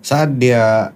Saat 0.00 0.36
dia 0.36 0.92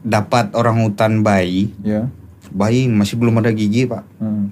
dapat 0.00 0.54
orang 0.54 0.80
hutan 0.82 1.20
bayi, 1.20 1.68
Ya. 1.82 2.08
bayi 2.48 2.88
masih 2.88 3.18
belum 3.18 3.38
ada 3.38 3.52
gigi 3.52 3.84
pak. 3.84 4.04
Hmm. 4.16 4.48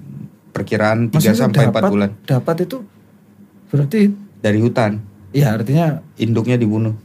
Perkiraan 0.51 1.09
3 1.09 1.19
Maksudnya 1.19 1.35
sampai 1.41 1.67
4 1.67 1.73
dapat- 1.73 1.91
bulan 1.91 2.09
Dapat 2.23 2.55
itu 2.63 2.77
berarti 3.67 4.01
dari 4.39 4.59
hutan. 4.61 5.03
ya 5.31 5.51
artinya 5.51 5.99
Induknya 6.15 6.55
dibunuh. 6.55 6.95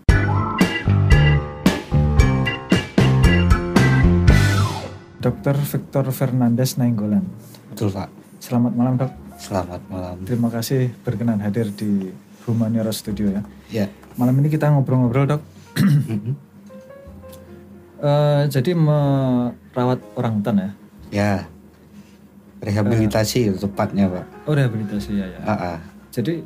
Dr. 5.21 5.53
Victor 5.59 6.05
Fernandes 6.09 6.81
Nainggolan. 6.81 7.25
Betul 7.69 7.93
pak. 7.93 8.09
Selamat 8.41 8.73
malam 8.73 8.97
dok. 8.97 9.13
Selamat 9.37 9.81
malam. 9.87 10.17
Terima 10.25 10.49
kasih 10.49 10.93
berkenan 11.03 11.41
hadir 11.41 11.69
di 11.71 12.09
Humaniora 12.47 12.89
Studio 12.89 13.29
ya. 13.31 13.43
Ya. 13.69 13.87
Malam 14.17 14.41
ini 14.41 14.49
kita 14.49 14.69
ngobrol-ngobrol 14.69 15.29
dok. 15.29 15.43
Eh, 18.01 18.43
jadi 18.49 18.73
merawat 18.73 20.01
orang 20.17 20.41
hutan 20.41 20.57
ya. 20.57 20.71
ya. 21.13 21.33
Rehabilitasi 22.65 23.53
tepatnya 23.61 24.09
pak. 24.09 24.25
Oh 24.49 24.57
rehabilitasi 24.57 25.21
ya 25.21 25.27
ya. 25.29 25.41
Ah, 25.45 25.53
ah. 25.53 25.79
Jadi 26.09 26.41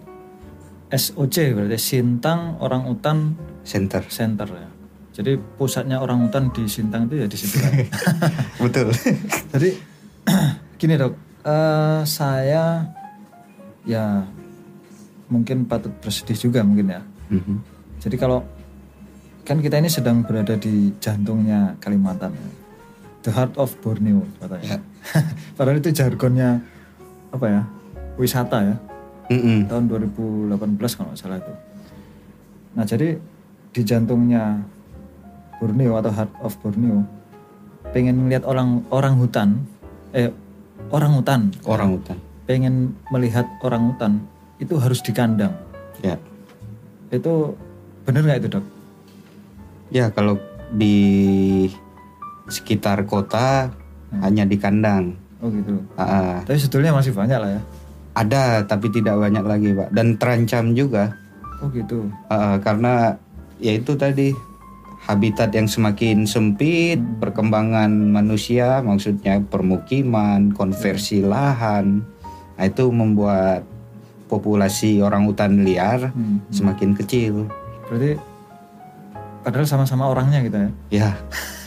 SOC 0.91 1.55
berarti 1.55 1.79
Sintang 1.79 2.59
Orang 2.59 2.91
Utan 2.91 3.39
Center. 3.63 4.03
Center 4.11 4.51
ya. 4.51 4.69
Jadi 5.15 5.39
pusatnya 5.39 6.03
orang 6.03 6.27
hutan 6.27 6.51
di 6.51 6.67
Sintang 6.67 7.07
itu 7.07 7.23
ya 7.23 7.27
di 7.31 7.39
situ. 7.39 7.63
kan. 7.63 7.73
Betul. 8.67 8.91
Jadi 9.55 9.79
gini 10.83 10.95
dok, 10.99 11.15
eh, 11.47 12.03
saya 12.03 12.83
ya 13.87 14.27
mungkin 15.31 15.71
patut 15.71 15.95
bersedih 16.03 16.35
juga 16.35 16.67
mungkin 16.67 16.99
ya. 16.99 17.03
Mhm. 17.31 17.57
Jadi 18.03 18.17
kalau 18.19 18.43
kan 19.45 19.61
kita 19.61 19.77
ini 19.77 19.87
sedang 19.87 20.25
berada 20.25 20.57
di 20.57 20.89
jantungnya 20.99 21.77
Kalimantan, 21.79 22.33
ya. 22.33 22.49
the 23.21 23.31
heart 23.31 23.53
of 23.57 23.73
Borneo 23.81 24.25
katanya. 24.39 24.81
Padahal 25.57 25.79
itu 25.79 25.91
jargonnya 25.91 26.61
apa 27.29 27.47
ya 27.47 27.63
wisata 28.15 28.59
ya 28.63 28.77
Mhm. 29.25 29.69
tahun 29.69 29.85
2018 29.89 30.53
kalau 30.93 31.09
nggak 31.09 31.17
salah 31.19 31.41
itu. 31.41 31.53
Nah 32.73 32.85
jadi 32.85 33.17
di 33.71 33.83
jantungnya 33.83 34.61
Borneo 35.57 35.97
atau 35.97 36.13
Heart 36.13 36.33
of 36.41 36.53
Borneo 36.61 37.09
pengen 37.91 38.21
melihat 38.21 38.45
orang 38.45 38.85
orang 38.91 39.17
hutan 39.17 39.65
eh 40.11 40.29
orang 40.89 41.17
hutan 41.17 41.41
Orang 41.65 41.97
hutan. 41.97 42.17
pengen 42.45 42.75
melihat 43.09 43.49
orang 43.61 43.89
hutan 43.89 44.13
itu 44.59 44.77
harus 44.77 45.01
di 45.01 45.11
kandang 45.11 45.57
Ya. 46.01 46.21
itu 47.09 47.57
bener 48.03 48.21
nggak 48.23 48.39
itu 48.41 48.49
dok? 48.53 48.65
Ya 49.93 50.09
kalau 50.13 50.41
di 50.73 51.69
sekitar 52.49 53.05
kota 53.05 53.73
hanya 54.21 54.45
di 54.45 54.57
kandang. 54.61 55.17
Oh 55.41 55.49
gitu. 55.53 55.81
Ah. 55.97 56.41
Tapi 56.45 56.57
sebetulnya 56.57 56.93
masih 56.95 57.13
banyak 57.13 57.39
lah 57.41 57.53
ya. 57.61 57.63
ada 58.15 58.63
tapi 58.63 58.95
tidak 58.95 59.19
banyak 59.19 59.43
lagi 59.43 59.75
pak 59.75 59.91
dan 59.91 60.15
terancam 60.15 60.71
juga 60.71 61.19
Oh 61.59 61.67
gitu. 61.75 62.07
Ah, 62.31 62.63
karena 62.63 63.19
ya 63.59 63.75
itu 63.75 63.99
tadi 63.99 64.31
habitat 65.03 65.51
yang 65.51 65.67
semakin 65.67 66.23
sempit, 66.23 67.03
perkembangan 67.19 67.91
manusia 67.91 68.79
maksudnya 68.87 69.43
permukiman, 69.43 70.55
konversi 70.55 71.27
lahan. 71.27 72.07
Nah, 72.55 72.65
itu 72.65 72.87
membuat 72.93 73.67
populasi 74.31 75.03
orang 75.03 75.27
hutan 75.27 75.67
liar 75.67 76.15
Hmm. 76.15 76.39
semakin 76.55 76.95
kecil. 76.95 77.51
Berarti 77.91 78.15
padahal 79.45 79.69
sama-sama 79.69 80.09
orangnya 80.09 80.41
gitu 80.41 80.57
ya. 80.57 80.71
Ya. 80.91 81.11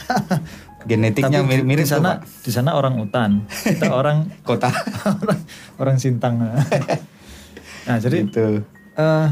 Genetiknya 0.88 1.44
Tapi 1.44 1.44
di- 1.44 1.50
mirip-mirip 1.52 1.84
di 1.84 1.90
sana 1.90 2.12
di 2.24 2.48
sana 2.48 2.72
orang 2.74 2.96
hutan, 2.98 3.44
kita 3.46 3.92
orang 4.00 4.32
kota. 4.42 4.72
orang, 5.04 5.40
orang 5.84 5.96
Sintang. 5.98 6.40
nah 7.84 7.98
jadi 7.98 8.24
itu. 8.24 8.64
eh 8.96 9.28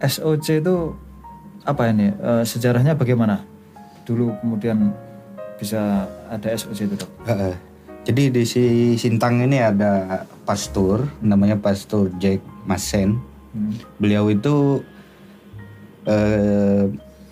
SOC 0.00 0.64
itu 0.64 0.76
apa 1.60 1.92
ini 1.92 2.08
Eh, 2.10 2.42
sejarahnya 2.42 2.96
bagaimana? 2.96 3.44
Dulu 4.02 4.32
kemudian 4.40 4.96
bisa 5.54 6.08
ada 6.26 6.48
SOC 6.50 6.88
itu 6.88 6.96
dok. 6.96 7.10
Jadi 8.00 8.32
di 8.32 8.42
si 8.42 8.64
Sintang 8.96 9.44
ini 9.44 9.60
ada 9.60 10.24
pastor 10.42 11.04
namanya 11.20 11.60
Pastor 11.60 12.08
Jack 12.16 12.40
Masen. 12.64 13.20
Hmm. 13.52 13.76
Beliau 14.00 14.24
itu 14.26 14.80
eh, 16.06 16.88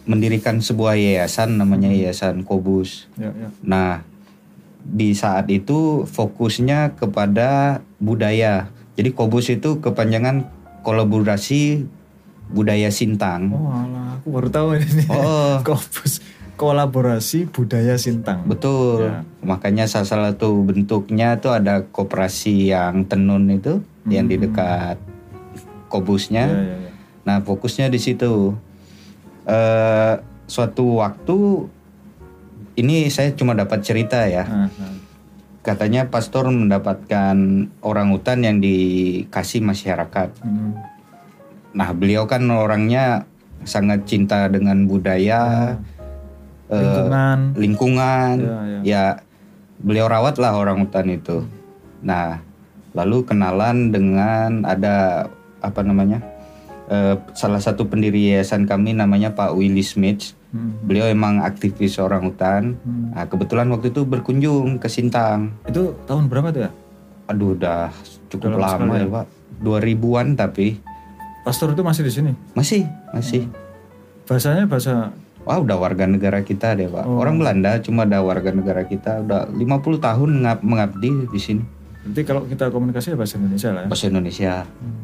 mendirikan 0.09 0.65
sebuah 0.65 0.97
yayasan 0.97 1.61
namanya 1.61 1.93
Yayasan 1.93 2.41
Kobus. 2.43 3.07
Ya, 3.21 3.29
ya. 3.37 3.53
Nah, 3.61 4.01
di 4.81 5.13
saat 5.13 5.53
itu 5.53 6.09
fokusnya 6.09 6.97
kepada 6.97 7.85
budaya. 8.01 8.73
Jadi 8.97 9.13
Kobus 9.13 9.53
itu 9.53 9.85
kepanjangan 9.85 10.49
kolaborasi 10.81 11.85
budaya 12.49 12.89
Sintang. 12.89 13.53
Oh 13.53 13.69
alah, 13.69 14.17
aku 14.17 14.33
baru 14.33 14.49
tahu 14.49 14.69
ini. 14.81 15.05
Oh, 15.13 15.61
Kopus 15.69 16.25
kolaborasi 16.59 17.53
budaya 17.53 17.95
Sintang. 18.01 18.49
betul. 18.49 19.07
Ya. 19.07 19.23
Makanya 19.45 19.85
salah 19.87 20.33
satu 20.33 20.65
bentuknya 20.65 21.39
tuh 21.39 21.55
ada 21.55 21.85
koperasi 21.85 22.73
yang 22.73 23.05
tenun 23.07 23.47
itu 23.53 23.85
yang 24.09 24.25
di 24.27 24.41
dekat 24.41 24.97
Kobusnya. 25.93 26.49
Ya, 26.49 26.61
ya, 26.65 26.77
ya. 26.89 26.93
Nah, 27.29 27.37
fokusnya 27.45 27.93
di 27.93 28.01
situ. 28.01 28.57
Eh 29.49 30.15
suatu 30.49 31.01
waktu 31.05 31.69
ini 32.79 33.11
saya 33.11 33.35
cuma 33.35 33.53
dapat 33.59 33.83
cerita 33.83 34.25
ya. 34.25 34.47
Nah. 34.47 34.71
Katanya 35.67 36.09
pastor 36.09 36.49
mendapatkan 36.49 37.37
orang 37.85 38.09
hutan 38.15 38.41
yang 38.41 38.57
dikasih 38.63 39.61
masyarakat. 39.61 40.33
Hmm. 40.41 40.73
Nah, 41.77 41.93
beliau 41.93 42.25
kan 42.25 42.49
orangnya 42.49 43.29
sangat 43.69 44.09
cinta 44.09 44.49
dengan 44.49 44.89
budaya, 44.89 45.77
eh, 46.73 46.81
Lingkungan. 46.81 47.39
lingkungan. 47.59 48.35
Ya, 48.41 48.57
ya. 48.65 48.81
Ya, 48.81 49.05
beliau 49.83 50.09
rawat 50.09 50.41
lah 50.41 50.57
orang 50.57 50.89
hutan 50.89 51.13
itu. 51.13 51.45
Nah, 52.01 52.41
lalu 52.97 53.27
kenalan 53.29 53.93
dengan 53.93 54.65
ada 54.65 55.29
apa 55.61 55.81
namanya? 55.85 56.23
Eh, 56.89 57.15
salah 57.33 57.61
satu 57.61 57.87
pendiri 57.87 58.33
yayasan 58.33 58.65
kami 58.65 58.97
namanya 58.97 59.33
Pak 59.33 59.55
Willy 59.55 59.85
Smith. 59.85 60.35
Hmm. 60.49 60.81
Beliau 60.83 61.05
emang 61.07 61.45
aktivis 61.45 62.01
orang 62.01 62.25
hutan. 62.25 62.81
Hmm. 62.81 63.13
Nah, 63.13 63.29
kebetulan 63.29 63.69
waktu 63.69 63.93
itu 63.93 64.09
berkunjung 64.09 64.81
ke 64.81 64.89
Sintang. 64.89 65.53
Itu 65.69 65.95
tahun 66.09 66.33
berapa 66.33 66.49
tuh 66.51 66.63
ya? 66.67 66.71
Aduh, 67.29 67.53
udah 67.53 67.93
cukup 68.33 68.57
Udah 68.57 68.81
lama 68.81 68.93
ya, 68.97 69.05
ya? 69.05 69.09
Pak. 69.13 69.27
2000-an 69.61 70.39
tapi 70.39 70.79
Pastor 71.45 71.73
itu 71.73 71.81
masih 71.81 72.03
di 72.05 72.13
sini. 72.13 72.33
masih, 72.53 72.85
masih. 73.13 73.49
Bahasanya 74.29 74.69
bahasa 74.69 75.13
Wah, 75.49 75.57
udah 75.65 75.81
warga 75.81 76.05
negara 76.05 76.45
kita 76.45 76.77
deh, 76.77 76.93
Pak. 76.93 77.09
Oh. 77.09 77.25
Orang 77.25 77.41
Belanda 77.41 77.81
cuma 77.81 78.05
ada 78.05 78.21
warga 78.21 78.53
negara 78.53 78.85
kita 78.85 79.25
udah 79.25 79.49
50 79.49 79.97
tahun 79.97 80.31
ngab- 80.45 80.61
mengabdi 80.61 81.25
di 81.25 81.41
sini. 81.41 81.65
Berarti 82.05 82.23
kalau 82.29 82.45
kita 82.45 82.69
komunikasi 82.69 83.13
ya 83.13 83.17
bahasa 83.17 83.41
Indonesia 83.41 83.69
lah 83.73 83.83
ya. 83.85 83.89
Bahasa 83.89 84.05
Indonesia. 84.13 84.55
Hmm. 84.69 84.97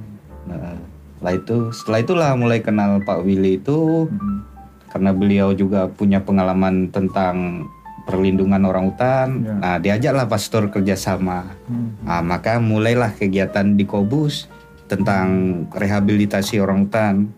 Nah, 0.44 0.76
setelah 1.24 1.40
itu, 1.40 1.58
setelah 1.72 1.98
itulah 2.04 2.30
mulai 2.36 2.60
kenal 2.60 3.00
Pak 3.00 3.24
Willy 3.24 3.56
itu 3.56 4.12
Hmm. 4.12 4.44
karena 4.92 5.10
beliau 5.10 5.56
juga 5.56 5.88
punya 5.88 6.20
pengalaman 6.20 6.92
tentang 6.92 7.64
perlindungan 8.04 8.60
orang 8.62 8.92
hutan. 8.92 9.28
Ya. 9.40 9.54
Nah, 9.56 9.76
diajaklah 9.80 10.28
pastor 10.28 10.68
kerjasama. 10.68 11.48
Hmm. 11.64 11.96
Nah, 12.04 12.20
maka 12.20 12.60
mulailah 12.60 13.16
kegiatan 13.16 13.72
di 13.72 13.88
Kobus 13.88 14.52
tentang 14.84 15.26
rehabilitasi 15.72 16.60
orang 16.60 16.84
hutan 16.84 17.32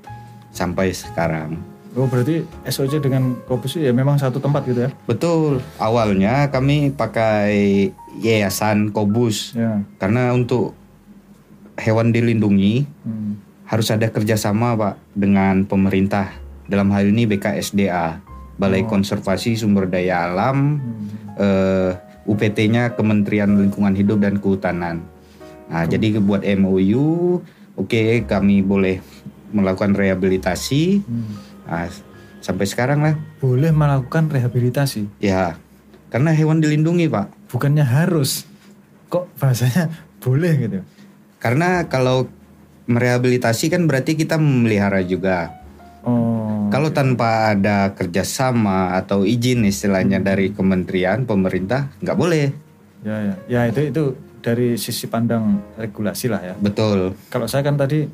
sampai 0.51 0.91
sekarang. 0.91 1.55
Oh 1.95 2.11
berarti 2.11 2.43
SOC 2.67 2.99
dengan 2.99 3.39
Kopus 3.47 3.79
ya 3.79 3.95
memang 3.95 4.19
satu 4.19 4.43
tempat 4.43 4.67
gitu 4.67 4.83
ya? 4.83 4.91
Betul, 5.07 5.63
awalnya 5.79 6.51
kami 6.51 6.91
pakai 6.91 7.89
yayasan 8.19 8.91
Kobus 8.91 9.55
Ya. 9.55 9.79
karena 9.97 10.35
untuk 10.35 10.75
hewan 11.79 12.11
dilindungi 12.11 12.85
Hmm. 13.07 13.46
Harus 13.67 13.91
ada 13.91 14.07
kerjasama 14.09 14.75
pak 14.75 14.95
dengan 15.13 15.67
pemerintah 15.67 16.31
dalam 16.67 16.91
hal 16.91 17.11
ini 17.11 17.27
BKSDA 17.27 18.23
Balai 18.57 18.87
Konservasi 18.87 19.55
Sumber 19.55 19.85
Daya 19.85 20.27
Alam 20.27 20.79
Hmm. 20.79 21.07
eh, 21.37 21.91
UPT-nya 22.27 22.95
Kementerian 22.95 23.55
Lingkungan 23.55 23.95
Hidup 23.95 24.19
dan 24.19 24.43
Kehutanan. 24.43 25.05
Nah 25.67 25.85
jadi 25.85 26.19
buat 26.19 26.43
MOU, 26.43 27.39
oke 27.75 28.03
kami 28.25 28.63
boleh 28.63 28.99
melakukan 29.51 29.95
rehabilitasi 29.95 31.03
Hmm. 31.03 31.35
Nah, 31.67 31.91
sampai 32.39 32.67
sekarang 32.67 33.03
lah 33.03 33.15
Boleh 33.39 33.75
melakukan 33.75 34.31
rehabilitasi, 34.31 35.11
ya 35.19 35.59
karena 36.09 36.31
hewan 36.31 36.63
dilindungi 36.63 37.11
pak. 37.11 37.27
bukannya 37.47 37.83
harus. 37.83 38.47
Kok 39.07 39.39
bahasanya 39.39 39.91
boleh 40.19 40.55
gitu? 40.59 40.79
Karena 41.39 41.87
kalau 41.87 42.27
merehabilitasi 42.87 43.71
kan 43.71 43.85
berarti 43.87 44.15
kita 44.15 44.39
memelihara 44.39 45.03
juga. 45.03 45.55
Oh. 46.07 46.71
Kalau 46.71 46.95
tanpa 46.95 47.55
ada 47.55 47.91
kerjasama 47.95 48.95
atau 48.95 49.27
izin 49.27 49.67
istilahnya 49.67 50.23
dari 50.23 50.55
kementerian 50.55 51.27
pemerintah 51.27 51.91
nggak 51.99 52.19
boleh. 52.19 52.47
Ya, 53.03 53.17
ya, 53.23 53.35
ya 53.47 53.61
itu 53.71 53.91
itu 53.91 54.05
dari 54.43 54.79
sisi 54.79 55.11
pandang 55.11 55.59
regulasi 55.75 56.31
lah 56.31 56.43
ya. 56.43 56.55
Betul. 56.55 57.19
Kalau 57.31 57.51
saya 57.51 57.67
kan 57.67 57.75
tadi 57.75 58.07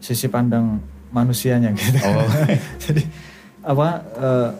sisi 0.00 0.28
pandang 0.28 0.80
manusianya 1.08 1.72
gitu. 1.72 1.96
Oh. 2.04 2.28
Jadi 2.84 3.02
apa 3.64 3.88
eh, 4.18 4.50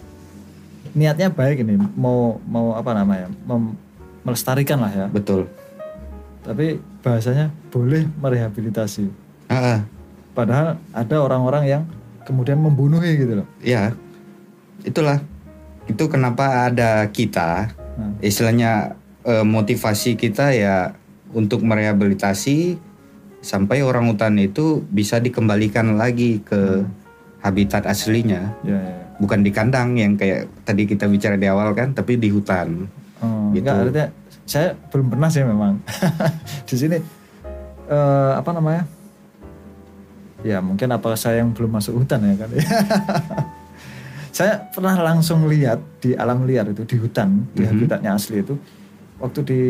niatnya 0.97 1.29
baik 1.33 1.65
ini 1.65 1.75
mau 1.97 2.41
mau 2.49 2.77
apa 2.77 2.93
namanya 2.97 3.29
mem- 3.49 3.77
melestarikan 4.25 4.81
lah 4.81 4.93
ya. 4.93 5.07
Betul. 5.13 5.49
Tapi 6.43 6.81
bahasanya 7.03 7.53
boleh 7.71 8.07
merehabilitasi. 8.19 9.22
Ah, 9.53 9.81
Padahal 10.33 10.81
ada 10.91 11.17
orang-orang 11.19 11.65
yang 11.69 11.83
kemudian 12.25 12.57
membunuhi 12.57 13.21
gitu 13.21 13.45
loh. 13.45 13.49
ya, 13.61 13.93
itulah. 14.81 15.21
Itu 15.85 16.09
kenapa 16.09 16.67
ada 16.67 17.05
kita, 17.07 17.69
Nah, 17.93 18.17
istilahnya 18.19 18.97
eh, 19.23 19.45
motivasi 19.45 20.17
kita 20.17 20.51
ya 20.51 20.97
untuk 21.31 21.61
merehabilitasi 21.61 22.81
sampai 23.39 23.85
orang 23.85 24.09
hutan 24.09 24.39
itu 24.39 24.81
bisa 24.89 25.19
dikembalikan 25.19 25.95
lagi 25.95 26.41
ke 26.41 26.87
habitat 27.39 27.85
aslinya, 27.85 28.57
ya, 28.63 28.73
ya. 28.73 28.81
ya. 28.81 28.97
bukan 29.19 29.43
di 29.43 29.51
kandang 29.51 29.95
yang 29.95 30.15
kayak 30.15 30.47
tadi 30.63 30.87
kita 30.87 31.05
bicara 31.07 31.37
di 31.37 31.45
awal 31.45 31.75
kan, 31.75 31.93
tapi 31.93 32.17
di 32.17 32.31
hutan. 32.31 32.89
Oh, 33.19 33.53
Gitu. 33.53 33.63
enggak, 33.63 33.77
artinya 33.85 34.07
saya 34.43 34.69
belum 34.89 35.07
pernah 35.09 35.29
sih 35.29 35.43
memang 35.43 35.77
di 36.71 36.75
sini 36.75 36.99
eh, 37.85 38.33
apa 38.33 38.51
namanya 38.51 38.87
ya 40.43 40.59
mungkin 40.59 40.89
apa 40.89 41.15
saya 41.15 41.41
yang 41.41 41.51
belum 41.51 41.71
masuk 41.73 41.97
hutan 41.97 42.21
ya 42.23 42.35
kan 42.37 42.49
saya 44.33 44.65
pernah 44.69 44.97
langsung 44.99 45.45
lihat 45.45 45.79
di 45.99 46.13
alam 46.13 46.43
liar 46.43 46.67
itu 46.67 46.83
di 46.83 46.97
hutan 46.97 47.45
di 47.53 47.63
Mhm. 47.63 47.69
habitatnya 47.69 48.11
asli 48.13 48.41
itu 48.41 48.57
waktu 49.19 49.41
di 49.43 49.61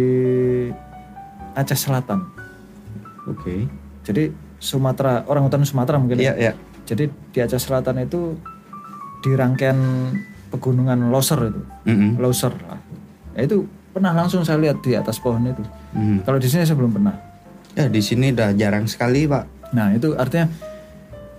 Aceh 1.53 1.77
Selatan 1.79 2.25
Oke. 3.25 3.67
jadi 4.03 4.31
Sumatera 4.57 5.27
orang 5.27 5.45
hutan 5.45 5.63
Sumatera 5.63 5.99
mungkin 5.99 6.17
ya. 6.17 6.33
Iya, 6.33 6.35
iya. 6.41 6.53
jadi 6.85 7.05
di 7.11 7.39
Aceh 7.39 7.59
Selatan 7.59 8.01
itu 8.01 8.39
di 9.21 9.31
rangkaian 9.33 9.79
pegunungan 10.49 11.11
Loser 11.11 11.49
itu 11.49 11.61
Mm-mm. 11.85 12.17
Loser 12.17 12.55
lah 12.63 12.79
ya 13.33 13.43
itu 13.43 13.65
pernah 13.89 14.13
langsung 14.13 14.41
saya 14.41 14.57
lihat 14.59 14.81
di 14.81 14.95
atas 14.95 15.19
pohon 15.19 15.43
itu 15.45 15.63
Mm. 15.93 16.25
kalau 16.25 16.41
di 16.41 16.49
sini 16.49 16.65
saya 16.65 16.73
belum 16.75 16.95
pernah 16.95 17.13
Ya 17.73 17.85
di 17.85 18.01
sini 18.01 18.29
udah 18.31 18.53
jarang 18.53 18.85
sekali 18.85 19.25
pak. 19.25 19.49
Nah 19.73 19.93
itu 19.93 20.13
artinya 20.17 20.49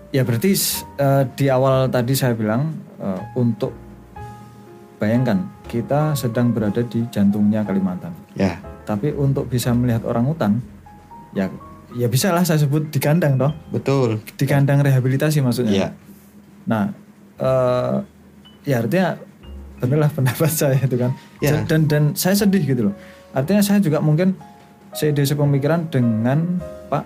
ya 0.10 0.22
berarti 0.26 0.54
eh, 0.98 1.24
di 1.38 1.46
awal 1.50 1.90
tadi 1.90 2.14
saya 2.14 2.34
bilang 2.34 2.74
eh, 3.02 3.22
untuk 3.38 3.74
bayangkan 5.02 5.46
kita 5.70 6.14
sedang 6.14 6.54
berada 6.54 6.82
di 6.86 7.06
jantungnya 7.10 7.66
Kalimantan 7.66 8.14
Ya 8.34 8.58
tapi 8.84 9.16
untuk 9.16 9.48
bisa 9.48 9.72
melihat 9.72 10.04
orang 10.04 10.28
hutan 10.28 10.52
ya 11.32 11.48
ya 11.96 12.08
bisa 12.12 12.36
lah 12.36 12.44
saya 12.44 12.60
sebut 12.60 12.92
di 12.92 13.00
kandang 13.00 13.40
toh 13.40 13.52
betul. 13.72 14.20
di 14.36 14.46
kandang 14.46 14.84
rehabilitasi 14.84 15.40
maksudnya 15.40 15.72
Iya. 15.72 15.90
nah 16.68 16.84
eh, 17.40 17.96
ya 18.68 18.84
artinya 18.84 19.16
benarlah 19.80 20.12
pendapat 20.12 20.52
saya 20.68 20.80
itu 20.80 20.96
kan 21.00 21.12
Ya. 21.40 21.60
dan 21.68 21.88
dan 21.88 22.04
saya 22.16 22.36
sedih 22.36 22.64
gitu 22.64 22.92
loh 22.92 22.96
artinya 23.36 23.64
saya 23.64 23.80
juga 23.84 24.00
mungkin 24.00 24.36
seide 24.94 25.26
pemikiran 25.26 25.90
dengan 25.90 26.62
Pak 26.88 27.04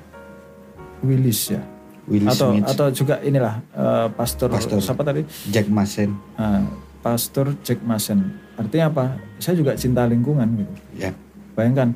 Willis 1.06 1.54
ya? 1.54 1.62
Willy 2.08 2.28
atau 2.28 2.56
Smith, 2.56 2.68
atau 2.72 2.88
juga 2.96 3.16
inilah 3.20 3.60
eh, 3.76 4.08
pastor, 4.16 4.48
Pastor. 4.48 4.80
siapa 4.80 5.04
tadi? 5.04 5.28
Jack 5.52 5.68
Masen. 5.68 6.16
Nah, 6.40 6.64
pastor 7.04 7.52
Jack 7.62 7.84
Mason 7.84 8.48
artinya 8.58 8.90
apa? 8.90 9.06
Saya 9.38 9.60
juga 9.60 9.78
cinta 9.78 10.08
lingkungan 10.10 10.48
gitu. 10.58 10.74
Ya. 10.98 11.12
bayangkan 11.54 11.90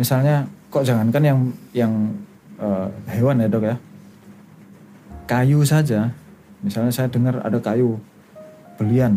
misalnya 0.00 0.48
kok 0.72 0.84
jangankan 0.84 1.22
yang 1.24 1.38
yang 1.72 1.92
eh, 2.60 2.88
hewan 3.14 3.40
ya 3.40 3.48
dok 3.48 3.64
ya? 3.64 3.76
Kayu 5.28 5.60
saja. 5.64 6.12
Misalnya 6.58 6.90
saya 6.90 7.06
dengar 7.06 7.38
ada 7.44 7.62
kayu 7.62 7.94
belian. 8.74 9.16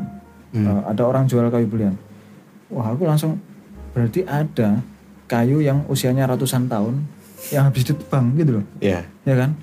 Hmm. 0.54 0.68
eh, 0.68 0.81
ada 0.86 1.02
orang 1.07 1.25
jual 1.25 1.50
kayu 1.50 1.66
belian. 1.66 1.96
Wah 2.72 2.94
aku 2.94 3.10
langsung 3.10 3.42
berarti 3.92 4.24
ada 4.24 4.80
kayu 5.28 5.60
yang 5.60 5.84
usianya 5.88 6.28
ratusan 6.28 6.68
tahun 6.68 7.04
yang 7.50 7.66
habis 7.66 7.82
ditebang 7.90 8.38
gitu 8.38 8.62
loh 8.62 8.66
Ya. 8.78 9.02
ya 9.26 9.34
kan 9.34 9.58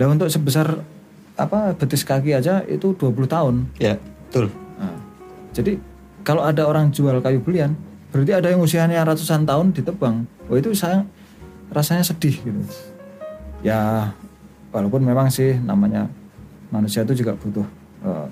lah 0.00 0.08
untuk 0.08 0.32
sebesar 0.32 0.80
apa 1.36 1.76
betis 1.76 2.02
kaki 2.02 2.32
aja 2.32 2.64
itu 2.64 2.96
20 2.96 3.28
tahun 3.28 3.54
Ya. 3.76 4.00
Betul. 4.28 4.52
Nah, 4.76 4.92
jadi 5.56 5.80
kalau 6.20 6.44
ada 6.44 6.68
orang 6.68 6.92
jual 6.92 7.16
kayu 7.24 7.40
belian, 7.40 7.72
berarti 8.12 8.36
ada 8.36 8.52
yang 8.52 8.60
usianya 8.60 9.00
ratusan 9.00 9.48
tahun 9.48 9.72
ditebang. 9.72 10.28
Oh 10.52 10.60
itu 10.60 10.76
saya 10.76 11.00
rasanya 11.72 12.04
sedih 12.04 12.36
gitu. 12.36 12.60
Ya 13.64 14.12
walaupun 14.68 15.00
memang 15.00 15.32
sih 15.32 15.56
namanya 15.64 16.04
manusia 16.68 17.00
itu 17.08 17.24
juga 17.24 17.32
butuh, 17.40 17.64
eh, 18.04 18.26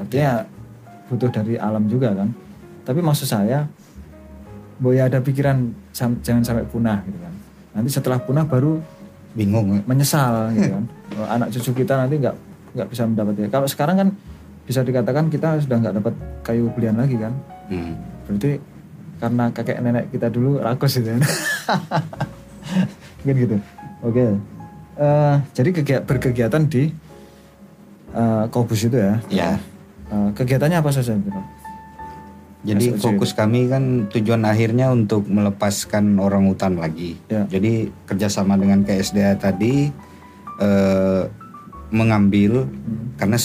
artinya 0.00 0.48
butuh 1.12 1.28
dari 1.28 1.60
alam 1.60 1.84
juga 1.92 2.16
kan. 2.16 2.32
Tapi 2.88 3.04
maksud 3.04 3.28
saya, 3.28 3.68
bahwa 4.80 4.96
ya 4.96 5.12
ada 5.12 5.20
pikiran 5.20 5.68
jangan 6.24 6.40
sampai 6.42 6.64
punah 6.64 7.04
gitu 7.04 7.20
kan. 7.20 7.34
Nanti 7.72 7.88
setelah 7.88 8.18
punah 8.18 8.44
baru 8.44 8.80
Bingung. 9.32 9.80
menyesal 9.84 10.52
gitu 10.52 10.68
kan. 10.70 10.84
Oh, 11.14 11.26
Anak 11.26 11.48
cucu 11.50 11.72
kita 11.74 11.96
nanti 11.96 12.16
nggak 12.16 12.36
nggak 12.72 12.88
bisa 12.88 13.02
mendapatnya. 13.04 13.48
Kalau 13.48 13.66
sekarang 13.66 13.96
kan 13.96 14.08
bisa 14.62 14.80
dikatakan 14.80 15.26
kita 15.26 15.58
sudah 15.58 15.76
nggak 15.78 15.94
dapat 15.98 16.14
kayu 16.42 16.68
belian 16.70 16.96
lagi 16.96 17.16
kan. 17.16 17.32
Hmm. 17.66 17.96
Berarti 18.24 18.60
karena 19.18 19.44
kakek 19.50 19.78
nenek 19.80 20.04
kita 20.10 20.28
dulu 20.28 20.58
rakus 20.58 20.96
gitu 20.96 21.10
kan. 21.10 21.22
Mungkin 23.22 23.36
gitu. 23.38 23.56
Oke. 24.02 24.24
Eh, 24.92 25.34
jadi 25.52 25.70
kegia- 25.72 26.04
berkegiatan 26.04 26.62
di 26.64 26.92
eh, 28.12 28.44
Kobus 28.48 28.84
itu 28.84 28.96
ya. 28.96 29.14
Ya. 29.28 29.50
Eh, 30.12 30.28
kegiatannya 30.34 30.76
apa 30.76 30.90
saja? 30.90 31.14
gitu? 31.14 31.40
Jadi 32.62 32.94
SOC 32.94 33.02
fokus 33.02 33.34
kami 33.34 33.66
kan 33.66 34.06
tujuan 34.08 34.46
akhirnya 34.46 34.88
untuk 34.88 35.26
melepaskan 35.26 36.14
orang 36.16 36.46
hutan 36.46 36.78
lagi. 36.78 37.18
Ya. 37.26 37.42
Jadi 37.50 37.90
kerjasama 38.06 38.54
dengan 38.54 38.86
KSDA 38.86 39.34
tadi 39.34 39.90
eh, 40.56 41.22
mengambil 41.90 42.64
Hmm. 42.64 43.18
karena 43.18 43.38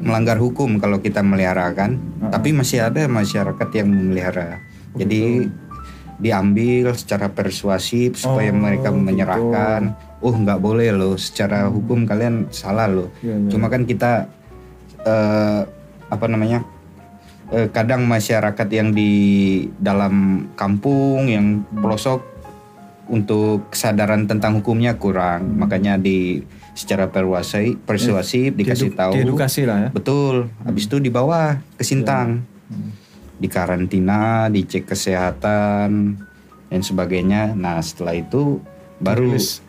melanggar 0.00 0.36
hukum 0.36 0.80
kalau 0.80 0.98
kita 0.98 1.20
melihara 1.20 1.68
kan. 1.72 2.00
Tapi 2.24 2.52
masih 2.52 2.82
ada 2.82 3.04
masyarakat 3.04 3.68
yang 3.72 3.88
memelihara. 3.88 4.60
Jadi 4.96 5.44
diambil 6.14 6.94
secara 6.94 7.26
persuasif 7.28 8.16
supaya 8.16 8.48
Oh, 8.48 8.56
mereka 8.56 8.88
gitu. 8.88 8.98
menyerahkan. 8.98 9.92
Oh 10.24 10.32
nggak 10.32 10.56
boleh 10.56 10.88
loh, 10.88 11.20
secara 11.20 11.68
hukum 11.68 12.08
kalian 12.08 12.48
salah 12.48 12.88
loh. 12.88 13.12
Iya, 13.20 13.34
iya. 13.36 13.48
Cuma 13.50 13.68
kan 13.68 13.84
kita 13.84 14.24
eh, 15.04 15.60
apa 16.08 16.26
namanya? 16.26 16.64
Eh, 17.54 17.68
kadang 17.70 18.04
masyarakat 18.04 18.68
yang 18.74 18.90
di 18.90 19.12
dalam 19.78 20.46
kampung 20.58 21.30
yang 21.30 21.62
pelosok 21.70 22.20
untuk 23.06 23.70
kesadaran 23.70 24.26
tentang 24.26 24.58
hukumnya 24.58 24.96
kurang, 24.96 25.60
makanya 25.60 26.00
di 26.00 26.42
secara 26.74 27.06
persuasi, 27.06 27.78
persuasif 27.78 28.58
dikasih 28.58 28.90
Diedu- 28.90 28.98
tahu. 28.98 29.12
Lah 29.70 29.78
ya. 29.86 29.90
Betul. 29.94 30.50
Habis 30.66 30.84
itu 30.90 30.96
dibawa 30.98 31.62
ke 31.78 31.84
Sintang. 31.86 32.42
Hmm. 32.66 32.90
Dikarantina, 33.38 34.48
dicek 34.50 34.88
kesehatan 34.88 36.18
dan 36.70 36.80
sebagainya. 36.82 37.52
Nah, 37.54 37.78
setelah 37.82 38.16
itu 38.18 38.58
baru 38.98 39.36
Dirilis. 39.36 39.60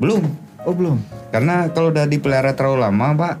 belum. 0.00 0.22
Oh 0.64 0.72
belum. 0.72 0.96
Karena 1.28 1.68
kalau 1.68 1.92
udah 1.92 2.08
dipelihara 2.08 2.56
terlalu 2.56 2.88
lama, 2.88 3.06
Pak, 3.12 3.34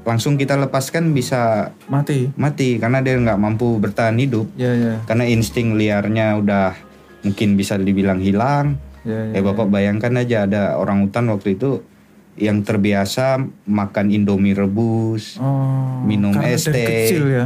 langsung 0.00 0.34
kita 0.34 0.56
lepaskan 0.56 1.12
bisa 1.12 1.72
Mati. 1.86 2.32
mati 2.34 2.80
karena 2.80 3.04
dia 3.04 3.16
nggak 3.16 3.36
mampu 3.36 3.76
bertahan 3.76 4.16
hidup. 4.16 4.48
Ya 4.56 4.72
ya. 4.72 4.94
Karena 5.04 5.28
insting 5.28 5.76
liarnya 5.76 6.40
udah 6.40 6.72
mungkin 7.20 7.54
bisa 7.54 7.76
dibilang 7.76 8.18
hilang. 8.18 8.80
Ya, 9.04 9.32
ya. 9.32 9.40
Eh 9.40 9.42
Bapak 9.44 9.68
bayangkan 9.68 10.12
aja 10.16 10.44
ada 10.44 10.76
orang 10.76 11.04
hutan 11.04 11.28
waktu 11.28 11.56
itu 11.56 11.84
yang 12.40 12.64
terbiasa 12.64 13.36
makan 13.68 14.08
Indomie 14.08 14.56
rebus, 14.56 15.36
Oh, 15.36 16.00
minum 16.00 16.32
es 16.40 16.64
teh. 16.64 16.72
kecil 16.72 17.24
ya. 17.28 17.44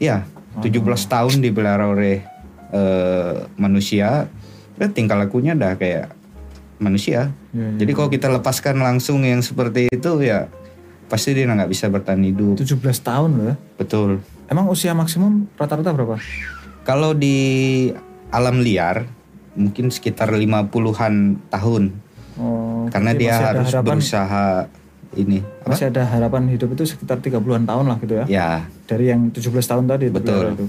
Ya, 0.00 0.16
17 0.60 0.80
tahun 1.04 1.44
dipelihara 1.44 1.92
oleh 1.92 2.24
eh, 2.72 3.34
manusia, 3.54 4.26
ya 4.74 4.86
tingkah 4.88 5.14
lakunya 5.14 5.52
udah 5.52 5.76
kayak 5.76 6.10
manusia. 6.80 7.28
Ya, 7.52 7.68
ya. 7.70 7.84
Jadi 7.84 7.92
kalau 7.92 8.08
kita 8.08 8.32
lepaskan 8.32 8.80
langsung 8.80 9.22
yang 9.22 9.44
seperti 9.44 9.92
itu 9.92 10.12
ya 10.24 10.48
pasti 11.06 11.32
dia 11.32 11.44
nggak 11.44 11.68
bisa 11.68 11.86
bertahan 11.86 12.22
hidup. 12.22 12.56
17 12.58 12.80
tahun 13.00 13.30
loh 13.34 13.44
ya. 13.50 13.56
Betul. 13.76 14.10
Emang 14.46 14.68
usia 14.68 14.92
maksimum 14.92 15.48
rata-rata 15.54 15.90
berapa? 15.90 16.16
Kalau 16.84 17.12
di 17.12 17.36
alam 18.28 18.60
liar 18.60 19.08
mungkin 19.54 19.88
sekitar 19.88 20.28
50-an 20.30 21.14
tahun 21.48 21.84
Oh, 22.34 22.90
karena 22.90 23.14
dia 23.14 23.38
harus 23.38 23.70
harapan. 23.70 24.02
berusaha 24.02 24.66
ini. 25.14 25.38
Apa? 25.62 25.70
Masih 25.70 25.86
ada 25.86 26.02
harapan 26.02 26.50
hidup 26.50 26.74
itu 26.74 26.82
sekitar 26.84 27.22
30-an 27.22 27.62
tahun 27.62 27.86
lah 27.86 27.96
gitu 28.02 28.14
ya. 28.18 28.24
Ya, 28.26 28.50
Dari 28.84 29.14
yang 29.14 29.30
17 29.30 29.54
tahun 29.62 29.86
tadi 29.86 30.10
Betul. 30.10 30.34
pelihara 30.34 30.50
itu. 30.52 30.66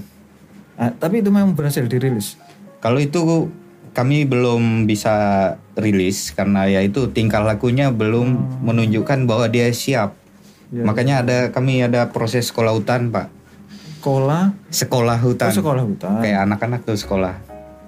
Ah, 0.78 0.94
tapi 0.94 1.18
itu 1.18 1.34
memang 1.34 1.52
berhasil 1.52 1.82
dirilis. 1.84 2.38
kalau 2.78 3.02
itu 3.02 3.50
kami 3.90 4.22
belum 4.22 4.86
bisa 4.86 5.10
rilis 5.74 6.30
karena 6.30 6.68
ya 6.68 6.84
itu 6.84 7.10
tingkah 7.10 7.42
lakunya 7.42 7.90
belum 7.90 8.62
menunjukkan 8.62 9.26
bahwa 9.26 9.50
dia 9.50 9.66
siap. 9.68 10.14
Ya, 10.74 10.82
Makanya 10.82 11.14
ada 11.22 11.38
kami 11.54 11.78
ada 11.82 12.10
proses 12.10 12.50
sekolah 12.50 12.74
hutan, 12.74 13.14
Pak. 13.14 13.30
Sekolah, 14.02 14.54
Sekolah 14.70 15.18
oh, 15.18 15.30
hutan. 15.30 15.50
sekolah 15.50 15.82
hutan. 15.82 16.22
Kayak 16.22 16.46
anak-anak 16.46 16.80
tuh 16.86 16.94
sekolah. 16.94 17.34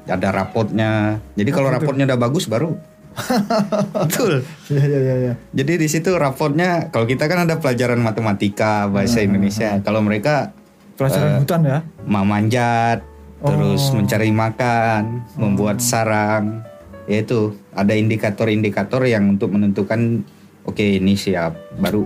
Ada 0.09 0.35
rapotnya. 0.35 1.21
Jadi 1.39 1.51
kalau 1.53 1.69
rapotnya 1.71 2.09
udah 2.09 2.19
bagus 2.19 2.47
baru. 2.47 2.75
Betul. 4.07 4.43
Iya 4.71 4.83
iya 4.83 4.99
iya 4.99 5.15
iya. 5.19 5.33
Jadi 5.53 5.73
di 5.79 5.89
situ 5.91 6.15
rapotnya 6.15 6.91
kalau 6.91 7.07
kita 7.07 7.27
kan 7.27 7.47
ada 7.47 7.59
pelajaran 7.59 7.99
matematika, 7.99 8.87
bahasa 8.87 9.23
Indonesia. 9.23 9.79
Kalau 9.83 10.03
mereka 10.03 10.55
Pelajaran 10.95 11.43
hutan 11.43 11.61
ya. 11.63 11.79
memanjat, 12.03 13.07
terus 13.39 13.91
Oh. 13.91 14.03
mencari 14.03 14.31
makan, 14.31 15.03
membuat 15.35 15.79
sarang. 15.79 16.63
Yaitu 17.07 17.55
ada 17.73 17.95
indikator-indikator 17.95 19.07
yang 19.07 19.39
untuk 19.39 19.55
menentukan 19.55 20.27
oke 20.63 20.83
ini 20.83 21.15
siap 21.15 21.55
baru 21.79 22.05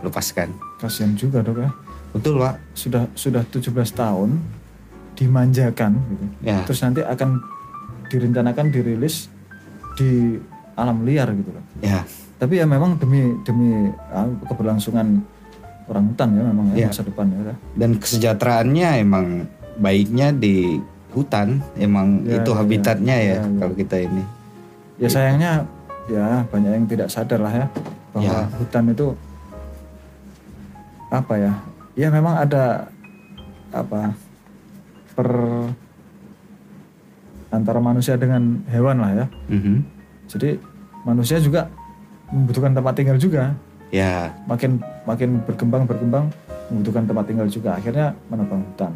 dilepaskan. 0.00 0.48
Kasihan 0.78 1.12
juga 1.14 1.42
dok 1.42 1.58
ya. 1.58 1.70
Betul, 2.14 2.40
Pak. 2.40 2.54
Sudah 2.72 3.04
sudah 3.12 3.42
17 3.44 3.68
tahun 3.92 4.38
dimanjakan 5.14 5.92
gitu. 5.98 6.24
Ya. 6.40 6.62
Terus 6.64 6.80
nanti 6.80 7.00
akan 7.02 7.42
direncanakan 8.08 8.66
dirilis 8.70 9.28
di 9.98 10.38
alam 10.74 11.02
liar 11.02 11.28
gitu 11.34 11.50
loh. 11.50 11.64
Ya, 11.82 12.06
Tapi 12.38 12.62
ya 12.62 12.64
memang 12.64 12.94
demi 12.96 13.34
demi 13.42 13.90
ah, 14.14 14.30
keberlangsungan 14.46 15.18
orang 15.90 16.04
hutan 16.06 16.28
ya 16.30 16.42
memang 16.46 16.66
ya 16.70 16.76
Iya. 16.78 16.88
masa 16.92 17.02
depan 17.02 17.26
ya. 17.32 17.54
dan 17.74 17.90
kesejahteraannya 17.98 18.88
emang 19.00 19.26
baiknya 19.80 20.30
di 20.30 20.78
hutan, 21.10 21.58
emang 21.74 22.22
Ya, 22.22 22.38
itu 22.38 22.50
ya, 22.52 22.56
habitatnya 22.56 23.16
ya, 23.16 23.26
ya, 23.26 23.36
ya. 23.42 23.58
kalau 23.58 23.74
kita 23.74 23.96
ini. 23.98 24.22
Ya 25.00 25.08
sayangnya 25.10 25.50
ya 26.06 26.46
banyak 26.46 26.70
yang 26.70 26.86
tidak 26.86 27.08
sadar 27.10 27.42
lah 27.42 27.50
ya 27.50 27.66
bahwa 28.14 28.22
Ya. 28.22 28.46
hutan 28.54 28.84
itu 28.86 29.06
apa 31.08 31.34
ya? 31.34 31.52
Ya 31.94 32.08
memang 32.08 32.36
ada 32.36 32.88
apa 33.68 34.14
per 35.12 35.28
antara 37.48 37.80
manusia 37.80 38.14
dengan 38.14 38.60
hewan 38.68 39.00
lah 39.00 39.10
ya. 39.14 39.26
Mhm. 39.50 39.76
Jadi 40.28 40.60
manusia 41.02 41.40
juga 41.40 41.66
membutuhkan 42.28 42.76
tempat 42.76 42.92
tinggal 42.94 43.16
juga. 43.16 43.56
Ya, 43.88 44.36
Makin 44.44 44.84
makin 45.08 45.40
berkembang 45.48 45.88
berkembang 45.88 46.28
membutuhkan 46.68 47.08
tempat 47.08 47.24
tinggal 47.24 47.48
juga. 47.48 47.80
Akhirnya 47.80 48.12
menebang 48.28 48.60
hutan. 48.60 48.92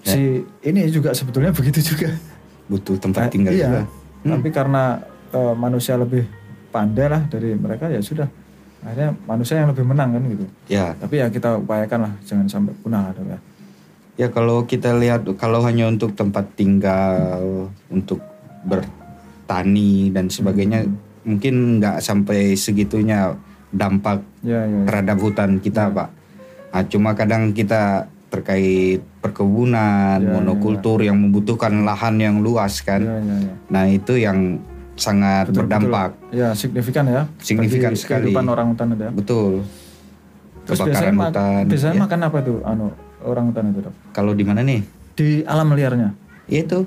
Ya. 0.00 0.16
Si 0.16 0.20
ini 0.64 0.88
juga 0.88 1.12
sebetulnya 1.12 1.52
begitu 1.58 1.84
juga. 1.84 2.08
butuh 2.68 3.00
tempat 3.00 3.28
Eh, 3.28 3.32
tinggal 3.32 3.52
iya. 3.52 3.64
juga. 3.64 3.80
Hmm. 4.24 4.30
Tapi 4.36 4.48
karena 4.48 4.82
eh, 5.32 5.54
manusia 5.56 5.96
lebih 5.96 6.24
pandai 6.68 7.08
lah 7.08 7.24
dari 7.28 7.52
mereka 7.52 7.88
ya 7.88 8.00
sudah. 8.00 8.28
Akhirnya 8.78 9.10
manusia 9.26 9.58
yang 9.58 9.70
lebih 9.70 9.84
menang 9.84 10.14
kan 10.14 10.22
gitu. 10.22 10.44
Ya, 10.66 10.94
Tapi 10.94 11.18
ya 11.18 11.26
kita 11.28 11.58
upayakan 11.58 12.00
lah 12.06 12.12
jangan 12.22 12.46
sampai 12.46 12.72
punah 12.78 13.10
lah 13.10 13.12
dok 13.12 13.26
ya. 13.26 13.38
ya 14.16 14.26
kalau 14.30 14.62
kita 14.64 14.94
lihat 14.94 15.26
kalau 15.34 15.62
hanya 15.62 15.86
untuk 15.86 16.14
tempat 16.14 16.46
tinggal, 16.54 17.66
untuk 17.88 18.22
bertani 18.62 20.10
dan 20.10 20.30
sebagainya, 20.30 20.86
mungkin 21.22 21.78
nggak 21.78 21.98
sampai 21.98 22.54
segitunya 22.54 23.34
dampak 23.68 24.22
Ya 24.40 24.62
ya. 24.62 24.70
ya. 24.70 24.82
terhadap 24.86 25.16
hutan 25.18 25.58
kita, 25.58 25.90
Pak. 25.90 26.08
Nah, 26.68 26.82
cuma 26.86 27.10
kadang 27.12 27.50
kita 27.50 28.06
terkait 28.28 29.00
perkebunan, 29.24 30.20
Ya, 30.20 30.28
monokultur 30.36 31.00
yang 31.00 31.16
membutuhkan 31.16 31.82
lahan 31.82 32.20
yang 32.20 32.44
luas 32.44 32.84
kan. 32.84 33.00
Ya, 33.00 33.16
ya, 33.18 33.36
ya. 33.40 33.54
Nah, 33.72 33.84
itu 33.88 34.14
yang 34.20 34.60
sangat 34.98 35.48
Betul, 35.48 35.64
berdampak. 35.64 36.10
betul. 36.18 36.34
Ya 36.34 36.48
signifikan 36.52 37.04
ya. 37.06 37.22
Signifikan 37.38 37.94
bagi 37.94 38.00
sekali. 38.00 38.22
Kehidupan 38.28 38.46
orang 38.46 38.66
hutan 38.68 38.86
itu 38.92 39.02
ya. 39.02 39.12
Betul. 39.14 39.52
Terus 40.66 40.78
Kebakaran 40.78 40.92
biasanya, 41.08 41.28
hutan. 41.32 41.62
biasanya 41.64 41.94
ya. 41.94 42.02
makan 42.02 42.18
apa 42.20 42.36
itu 42.38 42.54
anu 42.60 42.86
orang 43.22 43.44
hutan 43.48 43.64
itu 43.70 43.78
dok? 43.80 43.94
Kalau 44.12 44.32
di 44.34 44.44
mana 44.44 44.60
nih? 44.60 44.80
Di 45.14 45.28
alam 45.42 45.72
liarnya. 45.72 46.10
Itu 46.44 46.84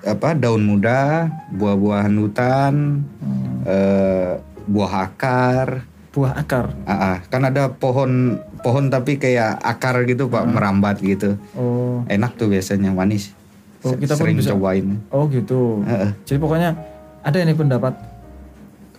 apa 0.00 0.32
daun 0.32 0.62
muda, 0.62 1.26
buah-buahan 1.52 2.14
hutan, 2.16 2.74
Hmm. 3.18 3.66
eh, 3.66 4.32
buah 4.64 4.92
akar. 5.04 5.84
Buah 6.08 6.32
akar. 6.34 6.72
Ah, 6.82 6.94
ah. 6.94 7.16
kan 7.24 7.44
ada 7.44 7.68
pohon 7.68 8.38
pohon 8.58 8.88
tapi 8.88 9.16
kayak 9.16 9.60
akar 9.60 10.02
gitu 10.02 10.26
pak 10.26 10.46
merambat 10.46 10.98
gitu. 10.98 11.36
Oh. 11.52 12.02
Enak 12.06 12.34
tuh 12.34 12.48
biasanya 12.48 12.90
manis. 12.90 13.36
Oh, 13.78 13.94
kita 13.94 14.14
pun 14.14 14.26
sering 14.26 14.36
bisa- 14.36 14.50
cobain. 14.50 14.98
Oh 15.08 15.28
gitu. 15.28 15.84
Heeh. 15.84 16.10
Jadi 16.24 16.38
pokoknya 16.40 16.70
ada 17.22 17.36
ini 17.38 17.52
pendapat 17.52 17.94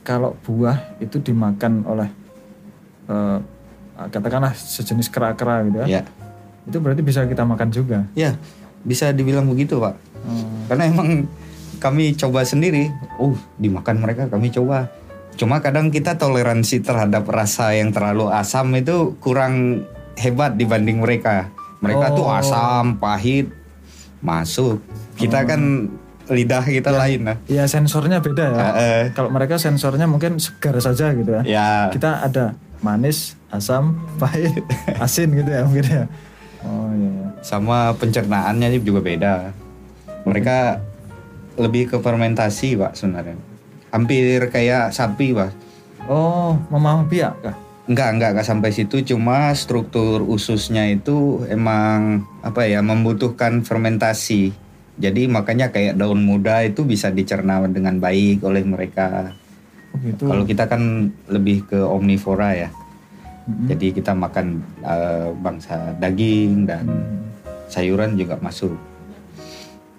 kalau 0.02 0.36
buah 0.42 0.98
itu 0.98 1.20
dimakan 1.20 1.86
oleh 1.86 2.10
eh, 3.08 3.38
katakanlah 4.00 4.54
sejenis 4.54 5.10
kera-kera 5.10 5.66
gitu 5.66 5.78
ya. 5.84 5.88
Ya, 5.88 6.02
Itu 6.66 6.80
berarti 6.80 7.02
bisa 7.02 7.26
kita 7.26 7.44
makan 7.44 7.70
juga. 7.70 8.06
ya 8.14 8.36
bisa 8.80 9.12
dibilang 9.12 9.44
begitu 9.44 9.76
pak. 9.76 10.00
Oh, 10.24 10.48
Karena 10.72 10.88
emang 10.88 11.28
kami 11.80 12.16
coba 12.16 12.48
sendiri. 12.48 12.88
Oh 13.20 13.36
dimakan 13.60 14.00
mereka 14.00 14.32
kami 14.32 14.48
coba. 14.50 14.88
Cuma 15.36 15.60
kadang 15.60 15.88
kita 15.88 16.16
toleransi 16.16 16.80
terhadap 16.80 17.28
rasa 17.28 17.72
yang 17.72 17.92
terlalu 17.92 18.28
asam 18.32 18.72
itu 18.76 19.16
kurang 19.20 19.84
hebat 20.16 20.56
dibanding 20.56 21.00
mereka. 21.00 21.48
Mereka 21.80 22.12
tuh 22.12 22.28
Oh. 22.28 22.36
asam, 22.36 23.00
pahit, 23.00 23.52
masuk. 24.20 24.84
Kita 25.16 25.44
kan 25.44 25.88
lidah 26.30 26.64
kita 26.64 26.94
lain 26.94 27.26
lah. 27.26 27.38
Iya 27.50 27.66
sensornya 27.66 28.22
beda 28.22 28.46
ya. 28.54 28.58
Heeh. 28.74 29.02
Kalau 29.18 29.34
mereka 29.34 29.58
sensornya 29.58 30.06
mungkin 30.06 30.38
segar 30.38 30.78
saja 30.78 31.12
gitu 31.12 31.42
ya. 31.42 31.42
Ya, 31.44 31.70
Kita 31.90 32.24
ada 32.24 32.54
manis, 32.86 33.36
asam, 33.50 33.98
pahit, 34.22 34.62
asin 35.04 35.34
gitu 35.34 35.50
ya 35.50 35.66
mungkin 35.66 35.86
ya. 35.86 36.06
Oh 36.60 36.92
iya. 36.92 37.10
iya. 37.10 37.28
sama 37.42 37.96
pencernaannya 37.98 38.78
juga 38.84 39.02
beda. 39.02 39.34
Mereka 40.28 40.58
lebih 41.60 41.92
ke 41.92 41.98
fermentasi 42.00 42.80
pak 42.80 42.94
sebenarnya. 42.96 43.36
Hampir 43.90 44.48
kayak 44.54 44.94
sapi 44.94 45.34
pak. 45.34 45.52
Oh, 46.06 46.56
memang 46.72 47.10
biak 47.10 47.34
kah? 47.42 47.56
Enggak, 47.90 48.10
enggak, 48.14 48.30
enggak 48.38 48.48
sampai 48.48 48.70
situ. 48.70 49.02
Cuma 49.02 49.50
struktur 49.58 50.22
ususnya 50.22 50.86
itu 50.94 51.42
emang 51.50 52.22
apa 52.46 52.70
ya 52.70 52.86
membutuhkan 52.86 53.66
fermentasi. 53.66 54.54
Jadi 55.00 55.32
makanya 55.32 55.72
kayak 55.72 55.96
daun 55.96 56.28
muda 56.28 56.60
itu 56.68 56.84
bisa 56.84 57.08
dicerna 57.08 57.64
dengan 57.72 58.04
baik 58.04 58.44
oleh 58.44 58.68
mereka. 58.68 59.32
Oh 59.96 59.98
gitu. 60.04 60.28
Kalau 60.28 60.44
kita 60.44 60.68
kan 60.68 61.08
lebih 61.32 61.64
ke 61.72 61.80
omnivora 61.80 62.52
ya. 62.52 62.70
Mm-mm. 63.48 63.72
Jadi 63.72 63.96
kita 63.96 64.12
makan 64.12 64.60
eh, 64.84 65.32
bangsa 65.40 65.96
daging 65.98 66.68
dan 66.68 66.86
sayuran 67.72 68.20
juga 68.20 68.36
masuk. 68.44 68.76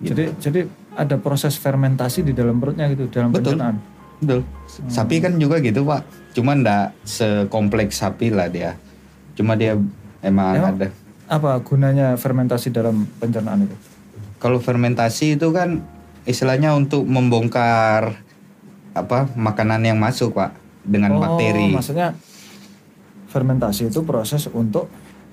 Gitu. 0.05 0.13
Jadi 0.13 0.25
jadi 0.37 0.61
ada 1.01 1.17
proses 1.17 1.57
fermentasi 1.57 2.21
di 2.21 2.37
dalam 2.37 2.61
perutnya 2.61 2.85
gitu 2.93 3.09
dalam 3.09 3.33
Betul. 3.33 3.57
pencernaan. 3.57 3.77
Betul. 4.21 4.41
Sapi 4.93 5.17
kan 5.25 5.41
juga 5.41 5.65
gitu 5.65 5.81
pak. 5.89 6.05
Cuma 6.37 6.53
ndak 6.53 6.93
sekompleks 7.09 8.05
sapi 8.05 8.29
lah 8.29 8.53
dia. 8.53 8.77
Cuma 9.33 9.57
dia 9.57 9.81
emang, 10.21 10.55
Emang? 10.61 10.77
ada. 10.77 10.89
Apa 11.25 11.57
gunanya 11.65 12.21
fermentasi 12.21 12.69
dalam 12.69 13.09
pencernaan 13.17 13.65
itu? 13.65 13.90
Kalau 14.41 14.57
fermentasi 14.57 15.37
itu 15.37 15.53
kan 15.53 15.85
istilahnya 16.25 16.73
untuk 16.73 17.05
membongkar 17.05 18.17
apa 18.91 19.29
makanan 19.33 19.85
yang 19.85 19.97
masuk 19.97 20.33
pak 20.33 20.57
dengan 20.83 21.15
oh, 21.15 21.21
bakteri. 21.21 21.69
Maksudnya 21.69 22.17
fermentasi 23.29 23.89
itu 23.89 24.01
proses 24.03 24.49
untuk 24.51 24.89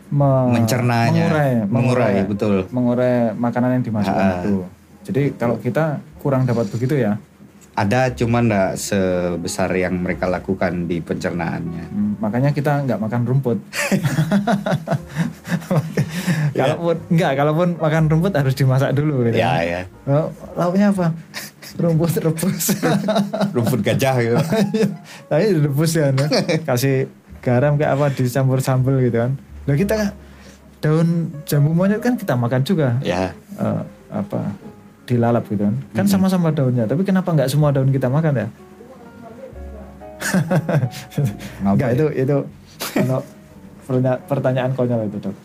me- 0.07 0.53
Mencernanya. 0.53 1.11
mengurai, 1.11 1.51
Mengurai, 1.65 2.15
betul. 2.23 2.55
mengurai 2.69 3.31
makanan 3.33 3.79
yang 3.79 3.83
dimasukkan 3.83 4.27
Ah. 4.27 4.35
itu. 4.37 4.55
Jadi 5.03 5.21
kalau 5.33 5.55
kita 5.57 6.03
kurang 6.19 6.43
dapat 6.43 6.67
begitu 6.67 6.99
ya, 6.99 7.15
Ada 7.77 8.09
cuma 8.17 8.41
ndak 8.41 8.73
sebesar 8.73 9.69
yang 9.77 10.01
mereka 10.01 10.25
lakukan 10.25 10.89
di 10.89 10.97
pencernaannya. 10.97 11.85
Hmm, 11.93 12.11
makanya 12.17 12.49
kita 12.49 12.81
nggak 12.81 12.97
makan 12.97 13.21
rumput. 13.29 13.57
Ya. 16.57 16.73
kalaupun 16.73 16.97
nggak, 17.13 17.31
kalaupun 17.37 17.69
makan 17.77 18.03
rumput 18.09 18.33
harus 18.33 18.57
dimasak 18.57 18.89
dulu. 18.97 19.29
Gitu. 19.29 19.37
Ya 19.37 19.61
ya. 19.61 19.81
Oh, 20.09 20.33
lauknya 20.57 20.89
apa? 20.89 21.13
rumput 21.77 22.17
rebus. 22.17 22.73
Rumput 23.55 23.85
gajah 23.85 24.15
gitu. 24.23 24.37
Tapi 25.29 25.43
direbus 25.53 25.91
ya, 25.93 26.09
no? 26.09 26.25
kasih 26.65 27.11
garam 27.45 27.77
kayak 27.77 27.93
apa 27.99 28.05
dicampur 28.15 28.63
sambal 28.63 28.97
gitu 29.03 29.21
kan. 29.21 29.37
Nah 29.69 29.75
kita 29.77 30.17
daun 30.81 31.29
jambu 31.45 31.77
monyet 31.77 32.01
kan 32.01 32.17
kita 32.17 32.33
makan 32.33 32.65
juga. 32.65 32.97
ya. 33.05 33.35
Eh, 33.59 33.81
apa 34.07 34.39
dilalap 35.07 35.47
gitu 35.47 35.63
kan. 35.63 35.75
Kan 35.95 36.05
sama-sama 36.05 36.51
daunnya, 36.51 36.83
tapi 36.83 37.01
kenapa 37.01 37.31
nggak 37.31 37.47
semua 37.47 37.71
daun 37.71 37.89
kita 37.89 38.11
makan 38.11 38.43
ya? 38.43 38.47
Enggak 41.63 41.89
ya? 41.89 41.95
itu 41.95 42.05
itu 42.13 42.37
kalau 42.93 43.19
pertanya- 43.87 44.21
pertanyaan 44.27 44.71
konyol 44.75 45.07
itu 45.07 45.17
dok. 45.23 45.35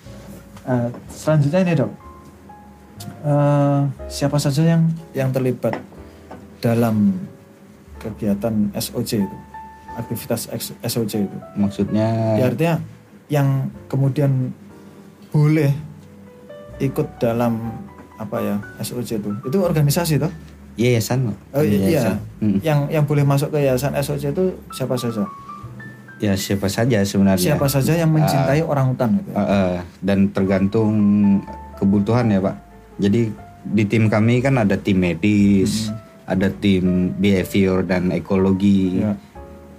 Eh, 0.63 0.89
selanjutnya 1.09 1.61
ini 1.63 1.75
dok, 1.75 1.93
Eh, 3.23 3.81
siapa 4.07 4.39
saja 4.39 4.63
yang 4.63 4.83
yang 5.11 5.31
terlibat 5.31 5.75
dalam 6.59 7.15
kegiatan 7.99 8.71
SOC 8.75 9.23
itu, 9.23 9.37
aktivitas 9.95 10.47
SOC 10.83 11.27
itu? 11.27 11.39
Maksudnya 11.55 12.39
Ya 12.39 12.47
artinya 12.47 12.75
yang 13.27 13.71
kemudian 13.87 14.51
boleh 15.31 15.71
ikut 16.79 17.19
dalam 17.19 17.59
apa 18.17 18.37
ya 18.39 18.57
SOC 18.81 19.21
itu, 19.21 19.31
itu 19.45 19.57
organisasi 19.59 20.21
toh? 20.21 20.33
yayasan. 20.73 21.29
Oh 21.53 21.61
iya, 21.61 21.85
Yayasan. 21.85 22.17
Hmm. 22.41 22.57
yang 22.65 22.89
yang 22.89 23.05
boleh 23.05 23.25
masuk 23.25 23.53
ke 23.53 23.61
yayasan 23.61 23.93
SOC 23.93 24.33
itu 24.33 24.45
siapa 24.73 24.97
saja? 24.97 25.29
Ya 26.17 26.33
siapa 26.39 26.71
saja 26.71 27.03
sebenarnya. 27.05 27.53
Siapa 27.53 27.67
saja 27.69 27.93
yang 27.93 28.09
mencintai 28.09 28.63
orang 28.63 28.95
hutan 28.95 29.21
gitu. 29.21 29.31
Eh, 29.35 29.43
eh, 29.43 29.77
dan 30.01 30.31
tergantung 30.31 30.95
kebutuhan 31.77 32.31
ya 32.31 32.41
Pak. 32.41 32.57
Jadi 33.03 33.21
di 33.63 33.85
tim 33.85 34.07
kami 34.09 34.41
kan 34.41 34.57
ada 34.57 34.79
tim 34.79 35.03
medis, 35.03 35.91
ada 36.25 36.49
tim 36.49 37.11
behavior 37.19 37.83
dan 37.83 38.09
ekologi, 38.09 39.03
Ya. 39.03 39.13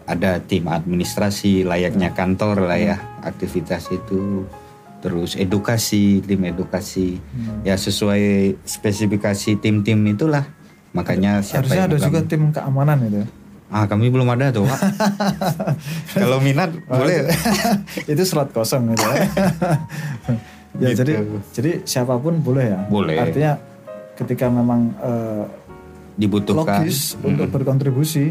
ada 0.04 0.38
tim 0.44 0.68
administrasi 0.68 1.64
layaknya 1.64 2.12
kantor 2.12 2.68
lah 2.68 2.78
ya 2.78 2.98
aktivitas 3.24 3.88
itu. 3.90 4.44
Terus 5.04 5.36
edukasi, 5.36 6.24
tim 6.24 6.40
edukasi. 6.48 7.20
Hmm. 7.20 7.60
Ya 7.62 7.76
sesuai 7.76 8.56
spesifikasi 8.64 9.60
tim-tim 9.60 10.00
itulah. 10.08 10.48
Makanya 10.96 11.44
siapa 11.44 11.68
Harusnya 11.68 11.76
yang 11.76 11.90
ada 11.92 11.98
bukan- 11.98 12.08
juga 12.08 12.20
tim 12.24 12.44
keamanan 12.50 12.98
itu. 13.04 13.24
Ah 13.68 13.84
kami 13.84 14.08
belum 14.08 14.30
ada 14.30 14.48
tuh. 14.50 14.64
Kalau 16.16 16.38
minat 16.40 16.72
boleh. 16.86 17.26
itu 18.12 18.24
slot 18.24 18.54
kosong 18.54 18.94
gitu 18.94 19.04
ya. 19.04 19.18
ya 20.74 20.90
Gitu. 20.90 21.06
jadi 21.06 21.14
jadi 21.54 21.72
siapa 21.84 22.18
pun 22.18 22.40
boleh 22.40 22.66
ya. 22.70 22.80
Boleh. 22.88 23.18
Artinya 23.20 23.58
ketika 24.16 24.48
memang 24.48 24.94
eh, 24.98 25.44
Dibutuhkan. 26.16 26.86
logis 26.86 27.18
untuk 27.20 27.50
berkontribusi 27.50 28.30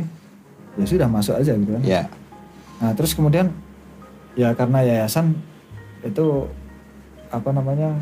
ya 0.78 0.84
sudah 0.86 1.10
masuk 1.10 1.34
aja 1.36 1.52
gitu 1.52 1.74
kan. 1.74 1.82
Ya. 1.82 2.02
Nah, 2.78 2.94
terus 2.94 3.12
kemudian 3.12 3.50
ya 4.34 4.54
karena 4.54 4.80
yayasan 4.80 5.34
itu 6.02 6.46
apa 7.32 7.50
namanya 7.50 7.96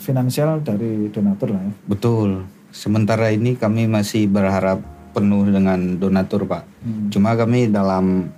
finansial 0.00 0.64
dari 0.64 1.12
donatur 1.12 1.52
lah 1.52 1.62
ya. 1.62 1.72
Betul. 1.84 2.48
Sementara 2.72 3.32
ini 3.32 3.56
kami 3.56 3.88
masih 3.88 4.28
berharap 4.28 4.80
penuh 5.16 5.48
dengan 5.48 5.96
donatur, 5.96 6.44
Pak. 6.44 6.64
Hmm. 6.84 7.08
Cuma 7.08 7.32
kami 7.32 7.72
dalam 7.72 8.28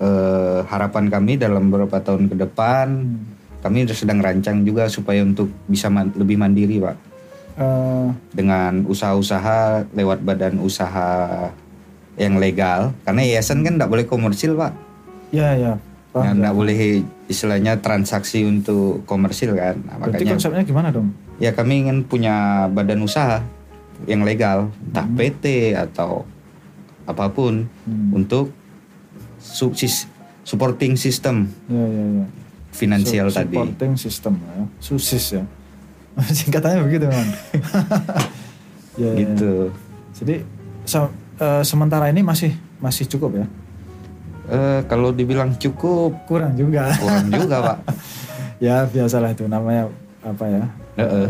eh, 0.00 0.64
harapan 0.64 1.12
kami 1.12 1.36
dalam 1.36 1.68
beberapa 1.68 2.00
tahun 2.00 2.32
ke 2.32 2.36
depan, 2.40 2.88
Hmm. 2.88 3.20
kami 3.60 3.84
sedang 3.92 4.24
rancang 4.24 4.64
juga 4.64 4.88
supaya 4.88 5.20
untuk 5.20 5.52
bisa 5.68 5.92
man- 5.92 6.16
lebih 6.16 6.40
mandiri, 6.40 6.80
Pak. 6.80 6.96
Eh, 7.60 8.06
Dengan 8.32 8.88
usaha-usaha 8.88 9.84
lewat 9.92 10.24
badan 10.24 10.56
usaha 10.64 11.52
yang 12.16 12.40
legal. 12.40 12.96
Karena 13.04 13.20
yayasan 13.28 13.60
kan 13.60 13.76
tidak 13.76 13.92
boleh 13.92 14.08
komersil, 14.08 14.56
Pak. 14.56 14.72
ya 15.30 15.52
ya. 15.54 15.76
Paham, 16.10 16.24
Yang 16.24 16.32
ya. 16.32 16.40
tidak 16.40 16.54
boleh 16.54 16.78
istilahnya 17.26 17.72
transaksi 17.78 18.42
untuk 18.42 19.02
komersil 19.04 19.54
kan. 19.54 19.78
Nah, 19.80 19.96
Berarti 19.96 20.20
makanya 20.20 20.32
konsepnya 20.34 20.62
gimana 20.62 20.88
dong? 20.90 21.14
ya 21.36 21.50
kami 21.50 21.86
ingin 21.86 22.02
punya 22.02 22.34
badan 22.66 23.00
usaha 23.00 23.40
yang 24.04 24.22
legal, 24.22 24.68
entah 24.82 25.04
Hmm. 25.04 25.14
PT 25.14 25.44
atau 25.72 26.24
apa 27.04 27.26
pun 27.28 27.64
Hmm. 27.84 28.14
untuk 28.14 28.50
subsis 29.38 30.04
supporting 30.42 30.94
system 30.94 31.48
Ya 31.66 31.78
ya 31.78 32.04
ya. 32.18 32.26
finansial 32.70 33.26
Su- 33.28 33.36
tadi. 33.36 33.54
Supporting 33.54 33.92
system 33.94 34.34
ya. 34.36 34.54
Susis 34.78 35.24
ya. 35.32 35.44
Singkatannya 36.38 36.82
begitu 36.82 37.06
memang. 37.06 37.28
ya, 38.98 39.06
ya, 39.06 39.08
ya. 39.08 39.12
Gitu. 39.16 39.52
Jadi 40.16 40.34
se- 40.84 41.12
eh, 41.38 41.62
sementara 41.62 42.10
ini 42.10 42.20
masih 42.20 42.50
masih 42.78 43.06
cukup 43.06 43.36
ya. 43.36 43.46
Eh, 44.50 44.80
kalau 44.84 45.14
dibilang 45.14 45.54
cukup 45.54 46.26
Kurang 46.26 46.58
juga. 46.58 46.90
kurang 46.98 47.30
juga 47.30 47.56
pak. 47.62 47.78
ya 48.66 48.82
biasalah 48.84 49.30
itu 49.30 49.46
namanya 49.46 49.86
apa 50.20 50.44
ya. 50.44 50.64
Heeh. 50.98 51.28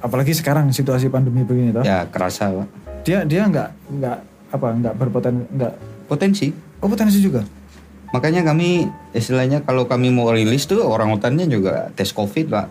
Apalagi 0.00 0.32
sekarang 0.32 0.72
situasi 0.72 1.08
pandemi 1.08 1.44
begini 1.44 1.70
toh. 1.70 1.84
Ya 1.84 2.08
kerasa 2.08 2.48
pak. 2.48 2.68
Dia 3.04 3.20
dia 3.22 3.44
nggak 3.44 3.68
nggak 4.00 4.18
apa 4.50 4.66
nggak 4.74 4.94
berpotensi 4.96 5.44
nggak 5.52 5.72
Potensi. 6.04 6.46
oh 6.80 6.88
potensi 6.88 7.20
juga. 7.20 7.44
Makanya 8.12 8.44
kami 8.44 8.86
istilahnya 9.12 9.60
kalau 9.60 9.84
kami 9.84 10.08
mau 10.08 10.30
rilis 10.30 10.64
tuh 10.64 10.80
orang 10.80 11.12
hutannya 11.12 11.44
juga 11.44 11.92
tes 11.92 12.12
covid 12.12 12.48
pak. 12.48 12.68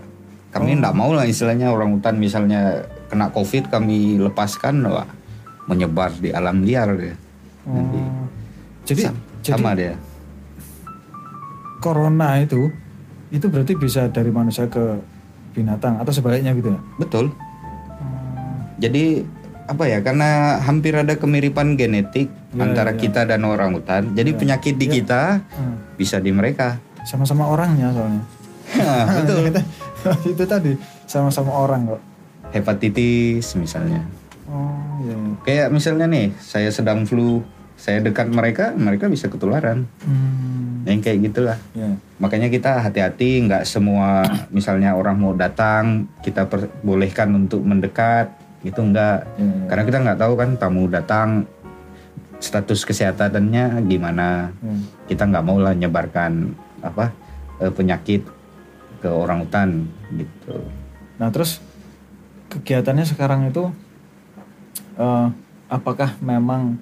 Kami 0.54 0.74
Oh. 0.74 0.80
nggak 0.82 0.96
mau 0.96 1.12
lah 1.12 1.26
istilahnya 1.26 1.70
orang 1.70 1.94
hutan 1.94 2.18
misalnya 2.18 2.82
kena 3.10 3.30
covid 3.30 3.70
kami 3.70 4.18
lepaskan 4.18 4.82
pak 4.84 5.06
menyebar 5.66 6.10
di 6.14 6.30
alam 6.30 6.62
liar. 6.62 6.90
Nanti. 7.66 8.00
Oh. 8.02 8.26
Jadi 8.84 9.04
jadi 9.44 9.60
sama 9.60 9.76
dia. 9.76 9.94
corona 11.80 12.40
itu 12.40 12.72
itu 13.30 13.46
berarti 13.50 13.74
bisa 13.76 14.08
dari 14.08 14.30
manusia 14.30 14.66
ke 14.66 15.02
binatang 15.52 16.00
atau 16.00 16.10
sebaliknya 16.10 16.54
gitu 16.54 16.72
ya. 16.72 16.80
Betul. 16.96 17.26
Hmm. 17.30 18.78
Jadi 18.78 19.26
apa 19.64 19.84
ya? 19.86 20.00
Karena 20.00 20.60
hampir 20.60 20.94
ada 20.94 21.14
kemiripan 21.14 21.76
genetik 21.76 22.30
Ya, 22.54 22.62
antara 22.62 22.94
ya. 22.94 23.00
kita 23.00 23.26
dan 23.26 23.42
orang 23.44 23.74
hutan. 23.74 24.14
Jadi 24.14 24.32
Ya. 24.32 24.38
penyakit 24.38 24.76
di 24.78 24.86
Ya. 24.86 24.94
kita 25.02 25.22
Hmm. 25.50 25.76
bisa 25.98 26.22
di 26.22 26.30
mereka. 26.30 26.78
Sama-sama 27.04 27.50
orangnya 27.50 27.90
soalnya. 27.90 28.24
Betul. 29.18 29.50
itu 30.34 30.44
tadi 30.46 30.72
sama-sama 31.04 31.52
orang 31.52 31.90
kok. 31.90 32.02
Hepatitis 32.54 33.58
misalnya. 33.58 34.06
Oh 34.46 35.02
iya. 35.02 35.18
iya. 35.18 35.34
Kayak 35.42 35.68
misalnya 35.74 36.06
nih, 36.06 36.30
saya 36.38 36.70
sedang 36.70 37.04
flu, 37.04 37.42
saya 37.84 38.00
dekat 38.00 38.32
mereka, 38.32 38.72
mereka 38.80 39.12
bisa 39.12 39.28
ketularan. 39.28 39.84
Hmm. 40.08 40.88
Yang 40.88 41.04
kayak 41.04 41.20
gitulah. 41.28 41.60
Ya. 41.76 42.00
Makanya 42.16 42.48
kita 42.48 42.80
hati-hati, 42.80 43.44
nggak 43.44 43.68
semua 43.68 44.24
misalnya 44.56 44.96
orang 44.96 45.20
mau 45.20 45.36
datang 45.36 46.08
kita 46.24 46.48
perbolehkan 46.48 47.36
untuk 47.36 47.60
mendekat, 47.60 48.32
itu 48.64 48.80
enggak. 48.80 49.28
Ya, 49.36 49.44
ya. 49.44 49.68
Karena 49.68 49.84
kita 49.84 49.98
nggak 50.00 50.20
tahu 50.24 50.34
kan 50.40 50.50
tamu 50.56 50.88
datang 50.88 51.44
status 52.40 52.88
kesehatannya 52.88 53.84
gimana. 53.92 54.56
Ya. 54.64 54.76
Kita 55.12 55.28
nggak 55.28 55.44
mau 55.44 55.60
lah 55.60 55.76
nyebarkan 55.76 56.56
apa 56.80 57.12
eh, 57.60 57.68
penyakit 57.68 58.24
ke 59.04 59.12
orang 59.12 59.44
hutan 59.44 59.92
gitu. 60.16 60.56
Nah 61.20 61.28
terus 61.36 61.60
kegiatannya 62.48 63.04
sekarang 63.04 63.52
itu 63.52 63.68
eh, 64.96 65.28
apakah 65.68 66.16
memang 66.24 66.80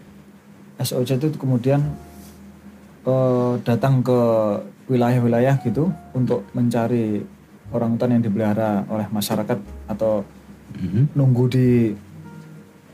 SOC 0.78 1.20
itu 1.20 1.28
kemudian 1.36 1.82
eh, 3.02 3.54
datang 3.66 4.00
ke 4.00 4.20
wilayah-wilayah 4.86 5.58
gitu 5.64 5.90
untuk 6.14 6.46
mencari 6.54 7.24
orang 7.72 7.96
hutan 7.96 8.20
yang 8.20 8.24
dipelihara 8.24 8.84
oleh 8.92 9.08
masyarakat 9.10 9.58
atau 9.88 10.22
Mhm. 10.72 11.16
nunggu 11.16 11.44
di 11.52 11.68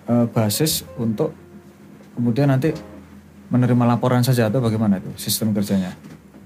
eh, 0.07 0.25
basis 0.31 0.87
untuk 0.95 1.35
kemudian 2.15 2.47
nanti 2.47 2.71
menerima 3.51 3.83
laporan 3.83 4.23
saja 4.23 4.47
atau 4.47 4.63
bagaimana 4.63 5.03
itu 5.03 5.11
sistem 5.19 5.51
kerjanya? 5.51 5.91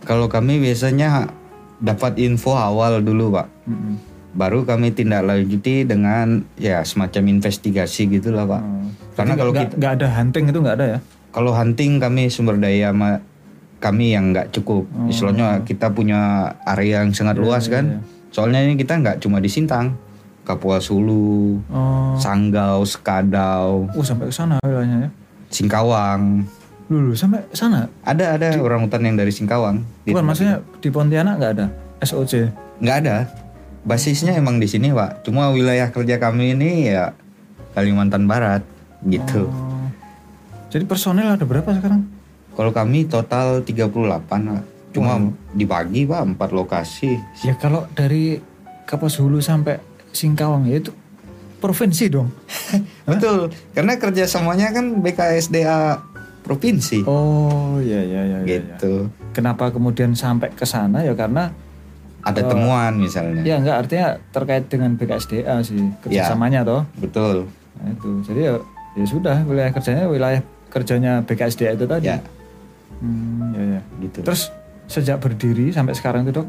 Kalau 0.01 0.25
kami 0.25 0.57
biasanya 0.57 1.29
dapat 1.77 2.17
info 2.17 2.57
awal 2.57 3.01
dulu, 3.01 3.37
Pak. 3.37 3.47
Mm-mm. 3.69 3.95
Baru 4.33 4.65
kami 4.65 4.93
tindak 4.93 5.25
lanjuti 5.25 5.85
dengan 5.85 6.41
ya 6.57 6.81
semacam 6.81 7.37
investigasi 7.37 8.09
gitulah, 8.09 8.49
Pak. 8.49 8.61
Oh. 8.61 8.89
Karena 9.13 9.33
Jadi 9.33 9.41
kalau 9.41 9.51
kita 9.53 9.73
nggak 9.77 9.93
ada 10.01 10.07
hunting 10.09 10.45
itu 10.49 10.59
nggak 10.61 10.75
ada 10.81 10.85
ya? 10.97 10.99
Kalau 11.31 11.51
hunting 11.51 11.97
kami 11.97 12.27
sumber 12.27 12.55
daya 12.55 12.91
ma- 12.91 13.23
kami 13.77 14.13
yang 14.13 14.29
nggak 14.29 14.51
cukup. 14.51 14.85
Oh. 14.85 15.07
Istilahnya 15.07 15.63
kita 15.63 15.89
punya 15.89 16.19
area 16.61 17.01
yang 17.01 17.11
sangat 17.11 17.35
Iya, 17.35 17.41
luas 17.41 17.65
iya, 17.65 17.73
kan. 17.73 17.85
iya. 17.87 17.99
Soalnya 18.29 18.59
ini 18.61 18.75
kita 18.75 18.93
nggak 18.95 19.17
cuma 19.19 19.39
di 19.39 19.47
Sintang, 19.47 19.97
Kapuas 20.41 20.85
Hulu, 20.87 21.59
Oh, 21.67 22.13
Sanggau, 22.15 22.85
Sekadau, 22.85 23.89
oh 23.89 24.05
sampai 24.05 24.27
ke 24.27 24.33
sana 24.33 24.61
wilayahnya 24.61 24.97
ya? 25.01 25.09
Singkawang. 25.49 26.45
Lulu 26.87 27.11
sampai 27.11 27.41
sana. 27.51 27.87
Ada 28.01 28.35
ada 28.35 28.47
orang 28.57 28.83
hutan 28.83 29.01
yang 29.01 29.15
dari 29.15 29.31
Singkawang. 29.31 29.81
Di 30.03 30.11
Bukan 30.11 30.23
maksudnya 30.23 30.59
di 30.77 30.87
Pontianak 30.87 31.35
nggak 31.37 31.51
ada 31.55 31.65
SOC. 31.99 32.51
nggak 32.79 32.97
ada. 33.01 33.15
Basisnya 33.81 34.37
emang 34.37 34.59
di 34.59 34.67
sini, 34.67 34.93
Pak. 34.93 35.25
Cuma 35.25 35.49
wilayah 35.49 35.89
kerja 35.89 36.15
kami 36.17 36.53
ini 36.53 36.85
ya 36.87 37.17
Kalimantan 37.71 38.27
Barat 38.27 38.61
gitu. 39.03 39.47
Oh. 39.47 39.70
Jadi 40.71 40.83
personil 40.87 41.27
ada 41.27 41.43
berapa 41.43 41.67
sekarang? 41.75 42.07
Kalau 42.55 42.71
kami 42.71 43.03
total 43.05 43.59
38, 43.61 43.91
Pak. 44.23 44.63
Cuma 44.91 45.15
Wow. 45.15 45.31
dibagi, 45.51 46.03
Pak, 46.03 46.35
empat 46.35 46.49
lokasi. 46.51 47.15
Ya 47.43 47.55
kalau 47.55 47.87
dari 47.91 48.39
Kapas 48.83 49.19
Hulu 49.19 49.39
sampai 49.39 49.79
Singkawang 50.11 50.67
ya 50.67 50.83
itu 50.83 50.91
provinsi 51.59 52.11
dong. 52.11 52.27
Betul, 53.07 53.51
karena 53.71 53.95
kerjasamanya 53.95 54.75
kan 54.75 54.99
BKSDA 54.99 56.03
provinsi. 56.43 57.07
Oh, 57.07 57.79
iya 57.79 58.03
iya 58.03 58.03
iya. 58.03 58.21
iya, 58.27 58.39
iya. 58.43 58.59
gitu. 58.59 59.07
Kenapa 59.31 59.71
kemudian 59.71 60.11
sampai 60.11 60.51
ke 60.51 60.67
sana 60.67 61.03
ya 61.03 61.15
karena 61.15 61.51
Ada 62.21 62.51
temuan 62.51 62.99
misalnya. 62.99 63.41
ya 63.41 63.57
enggak 63.57 63.77
artinya 63.87 64.07
terkait 64.29 64.67
dengan 64.67 64.93
BKSDA 64.93 65.55
sih 65.63 65.79
kerjasamanya 66.03 66.61
toh. 66.67 66.83
Betul. 66.99 67.47
Nah, 67.79 67.87
itu. 67.95 68.09
Jadi 68.27 68.41
ya, 68.45 68.53
ya 68.93 69.05
sudah 69.07 69.37
wilayah 69.47 69.71
kerjanya 69.71 70.05
wilayah 70.05 70.41
kerjanya 70.71 71.21
BKSDA 71.21 71.75
itu 71.75 71.85
tadi. 71.85 72.07
Ya, 72.07 72.17
Hmm, 72.97 73.51
ya 73.51 73.63
ya. 73.75 73.81
gitu. 73.99 74.23
Terus 74.23 74.49
sejak 74.85 75.17
berdiri 75.17 75.69
sampai 75.69 75.91
sekarang 75.91 76.23
itu 76.23 76.33
dok, 76.33 76.47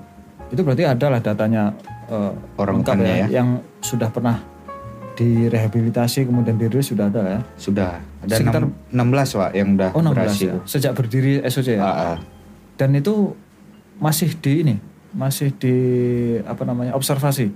itu 0.49 0.61
berarti 0.61 0.85
ada 0.85 1.07
lah 1.09 1.19
datanya 1.19 1.75
eh, 2.05 2.33
Orang 2.55 2.81
lengkap 2.81 2.95
hutannya 2.95 3.17
ya. 3.21 3.27
yang 3.33 3.49
sudah 3.81 4.09
pernah 4.09 4.37
direhabilitasi 5.15 6.25
kemudian 6.25 6.57
dirilis 6.57 6.89
sudah 6.89 7.07
ada 7.07 7.21
ya. 7.23 7.41
Sudah 7.57 7.91
ada 8.19 8.35
Sekitar- 8.35 8.65
enam- 8.65 8.75
16 8.91 9.35
Pak 9.35 9.51
yang 9.53 9.69
udah 9.75 9.91
Oh 9.93 10.01
16 10.01 10.13
berhasil. 10.13 10.49
ya. 10.51 10.57
Sejak 10.65 10.93
berdiri 10.93 11.33
SOC 11.43 11.69
ya. 11.71 11.81
Ah, 11.81 11.89
ah. 11.89 12.17
Dan 12.75 12.93
itu 12.93 13.33
masih 13.97 14.35
di 14.35 14.53
ini, 14.61 14.75
masih 15.13 15.53
di 15.53 15.75
apa 16.43 16.63
namanya 16.63 16.93
observasi 16.93 17.53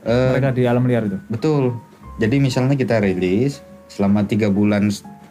Eh, 0.00 0.30
mereka 0.30 0.54
di 0.54 0.62
alam 0.62 0.86
liar 0.86 1.04
itu. 1.04 1.18
Betul. 1.26 1.74
Jadi 2.16 2.38
misalnya 2.38 2.74
kita 2.74 2.96
rilis 2.98 3.58
selama 3.88 4.22
tiga 4.22 4.46
bulan 4.48 4.88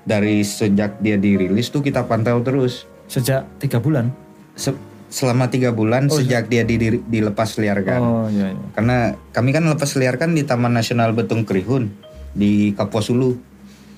dari 0.07 0.39
sejak 0.41 1.03
dia 1.03 1.19
dirilis 1.19 1.67
tuh 1.67 1.83
kita 1.83 2.07
pantau 2.07 2.39
terus. 2.39 2.87
Sejak 3.05 3.43
tiga 3.59 3.83
bulan. 3.83 4.15
Se- 4.55 4.75
selama 5.07 5.47
tiga 5.47 5.71
bulan 5.71 6.07
sejak 6.07 6.47
dia 6.47 6.63
di- 6.63 7.03
dilepas 7.03 7.59
liarkan. 7.59 7.99
Oh 7.99 8.27
iya 8.27 8.55
iya. 8.55 8.63
Karena 8.71 8.97
kami 9.31 9.51
kan 9.51 9.67
lepas 9.67 9.91
liarkan 9.93 10.31
di 10.31 10.43
Taman 10.43 10.71
Nasional 10.71 11.11
Betung 11.11 11.43
Krihun 11.43 11.91
di 12.31 12.71
Kapuas 12.71 13.11
Hulu. 13.11 13.35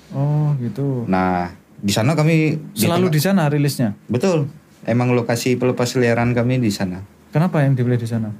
Oh 0.09 0.53
gitu. 0.57 1.05
Nah 1.05 1.53
di 1.79 1.93
sana 1.93 2.17
kami 2.17 2.57
Selalu 2.73 3.07
di 3.09 3.21
sana 3.21 3.45
rilisnya. 3.47 3.93
betul. 4.09 4.49
Emang 4.83 5.13
lokasi 5.13 5.53
pelepas 5.55 5.93
liaran 5.93 6.33
kami 6.33 6.57
di 6.57 6.73
sana. 6.73 7.05
Kenapa 7.29 7.61
yang 7.61 7.77
dipilih 7.77 8.01
di 8.01 8.09
sana? 8.09 8.33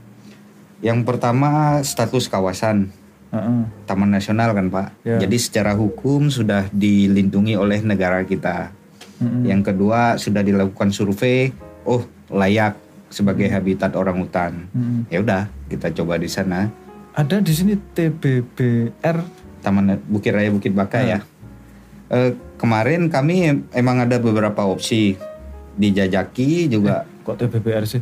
Yang 0.82 1.06
pertama 1.06 1.78
status 1.84 2.26
kawasan 2.26 2.90
Heeh. 3.30 3.62
Taman 3.86 4.10
Nasional 4.10 4.58
kan 4.58 4.68
Pak. 4.74 4.88
Ya. 5.06 5.18
Jadi 5.22 5.38
secara 5.38 5.78
hukum 5.78 6.34
sudah 6.34 6.66
dilindungi 6.74 7.54
oleh 7.54 7.82
negara 7.86 8.26
kita. 8.26 8.74
Mm-mm. 9.22 9.46
Yang 9.46 9.62
kedua 9.74 10.16
sudah 10.18 10.42
dilakukan 10.42 10.90
survei, 10.90 11.54
oh 11.86 12.08
layak 12.32 12.80
sebagai 13.14 13.46
habitat 13.52 13.94
orang 13.94 14.18
hutan. 14.24 14.66
Mm-mm. 14.74 15.06
Ya 15.14 15.22
udah 15.22 15.42
kita 15.70 15.94
coba 15.94 16.18
di 16.18 16.30
sana. 16.32 16.72
Ada 17.14 17.42
di 17.44 17.54
sini 17.54 17.74
TBBR. 17.78 19.18
Taman 19.60 20.00
Bukit 20.08 20.32
Raya 20.32 20.50
Bukit 20.50 20.72
Baka 20.72 21.04
ya. 21.04 21.20
Eh, 22.10 22.32
kemarin 22.58 23.12
kami 23.12 23.36
em- 23.44 23.64
emang 23.76 24.02
ada 24.02 24.18
beberapa 24.18 24.66
opsi 24.66 25.20
dijajaki 25.76 26.72
juga. 26.72 27.06
Kok 27.28 27.36
TBBR 27.46 27.86
sih? 27.86 28.02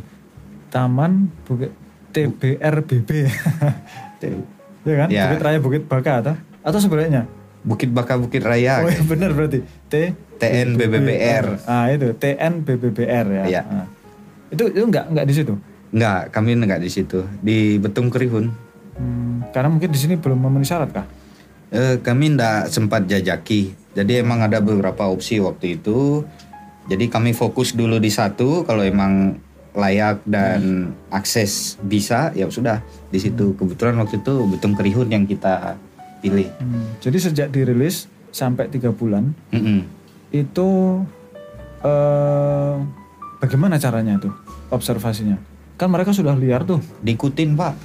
Taman 0.70 1.28
Bukit 1.44 1.74
TBRBB. 2.14 3.10
ya 4.84 4.94
kan? 5.04 5.08
Ya. 5.08 5.24
Bukit 5.30 5.40
Raya 5.42 5.58
Bukit 5.58 5.82
Baka 5.86 6.12
atau 6.22 6.34
atau 6.62 6.78
sebaliknya? 6.78 7.26
Bukit 7.66 7.90
Baka 7.90 8.14
Bukit 8.18 8.42
Raya. 8.44 8.84
Oh 8.84 8.90
iya 8.90 9.02
benar 9.02 9.34
berarti. 9.34 9.62
T 9.90 10.14
TNBBBR. 10.38 11.66
Ah 11.66 11.90
itu 11.90 12.14
TNBBBR 12.14 13.26
ya. 13.26 13.44
Iya. 13.46 13.62
Ah. 13.66 13.86
Itu 14.54 14.70
itu 14.70 14.84
enggak 14.86 15.10
enggak 15.10 15.26
di 15.26 15.34
situ. 15.34 15.54
Enggak, 15.88 16.20
kami 16.30 16.54
enggak 16.54 16.82
di 16.84 16.90
situ. 16.92 17.24
Di 17.40 17.80
Betung 17.80 18.12
Kerihun. 18.12 18.46
Hmm, 18.98 19.46
karena 19.54 19.68
mungkin 19.72 19.88
di 19.88 19.98
sini 19.98 20.14
belum 20.20 20.36
memenuhi 20.36 20.68
syarat 20.68 20.90
kah? 20.92 21.06
Eh, 21.68 22.00
kami 22.00 22.36
ndak 22.36 22.72
sempat 22.72 23.04
jajaki. 23.04 23.76
Jadi 23.92 24.12
emang 24.20 24.44
ada 24.44 24.60
beberapa 24.60 25.08
opsi 25.08 25.40
waktu 25.40 25.80
itu. 25.80 26.24
Jadi 26.88 27.12
kami 27.12 27.36
fokus 27.36 27.76
dulu 27.76 28.00
di 28.00 28.08
satu. 28.08 28.64
Kalau 28.64 28.80
emang 28.80 29.36
layak 29.72 30.24
dan 30.24 30.90
akses 31.08 31.76
bisa, 31.80 32.32
ya 32.32 32.48
sudah 32.48 32.80
di 33.08 33.18
situ. 33.18 33.52
Kebetulan 33.54 33.96
waktu 33.96 34.18
itu 34.18 34.34
Betung 34.46 34.74
Kerihun 34.74 35.08
yang 35.08 35.24
kita 35.24 35.76
pilih. 36.18 36.48
Hmm, 36.58 36.98
Jadi 36.98 37.18
sejak 37.20 37.48
dirilis 37.48 38.08
sampai 38.28 38.68
tiga 38.68 38.90
bulan 38.90 39.32
Mm-mm. 39.50 39.86
itu 40.28 40.68
eh 41.80 42.74
bagaimana 43.38 43.78
caranya 43.78 44.18
tuh 44.18 44.34
observasinya? 44.68 45.38
Kan 45.78 45.94
mereka 45.94 46.10
sudah 46.10 46.34
liar 46.34 46.66
tuh, 46.66 46.82
Diikutin 47.00 47.54
pak. 47.54 47.78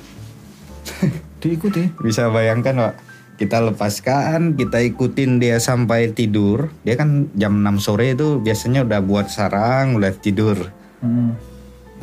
diikuti. 1.38 1.93
Bisa 2.06 2.28
bayangkan 2.28 2.89
pak. 2.89 2.96
Kita 3.34 3.62
lepaskan, 3.62 4.54
kita 4.54 4.82
ikutin 4.82 5.38
dia 5.38 5.58
sampai 5.58 6.10
tidur. 6.10 6.69
Dia 6.82 6.96
kan 6.96 7.30
jam 7.34 7.60
6 7.60 7.82
sore 7.82 8.13
itu 8.13 8.38
biasanya 8.39 8.86
udah 8.86 9.02
buat 9.02 9.28
sarang, 9.28 9.98
udah 9.98 10.13
tidur. 10.15 10.69
Hmm, 11.02 11.34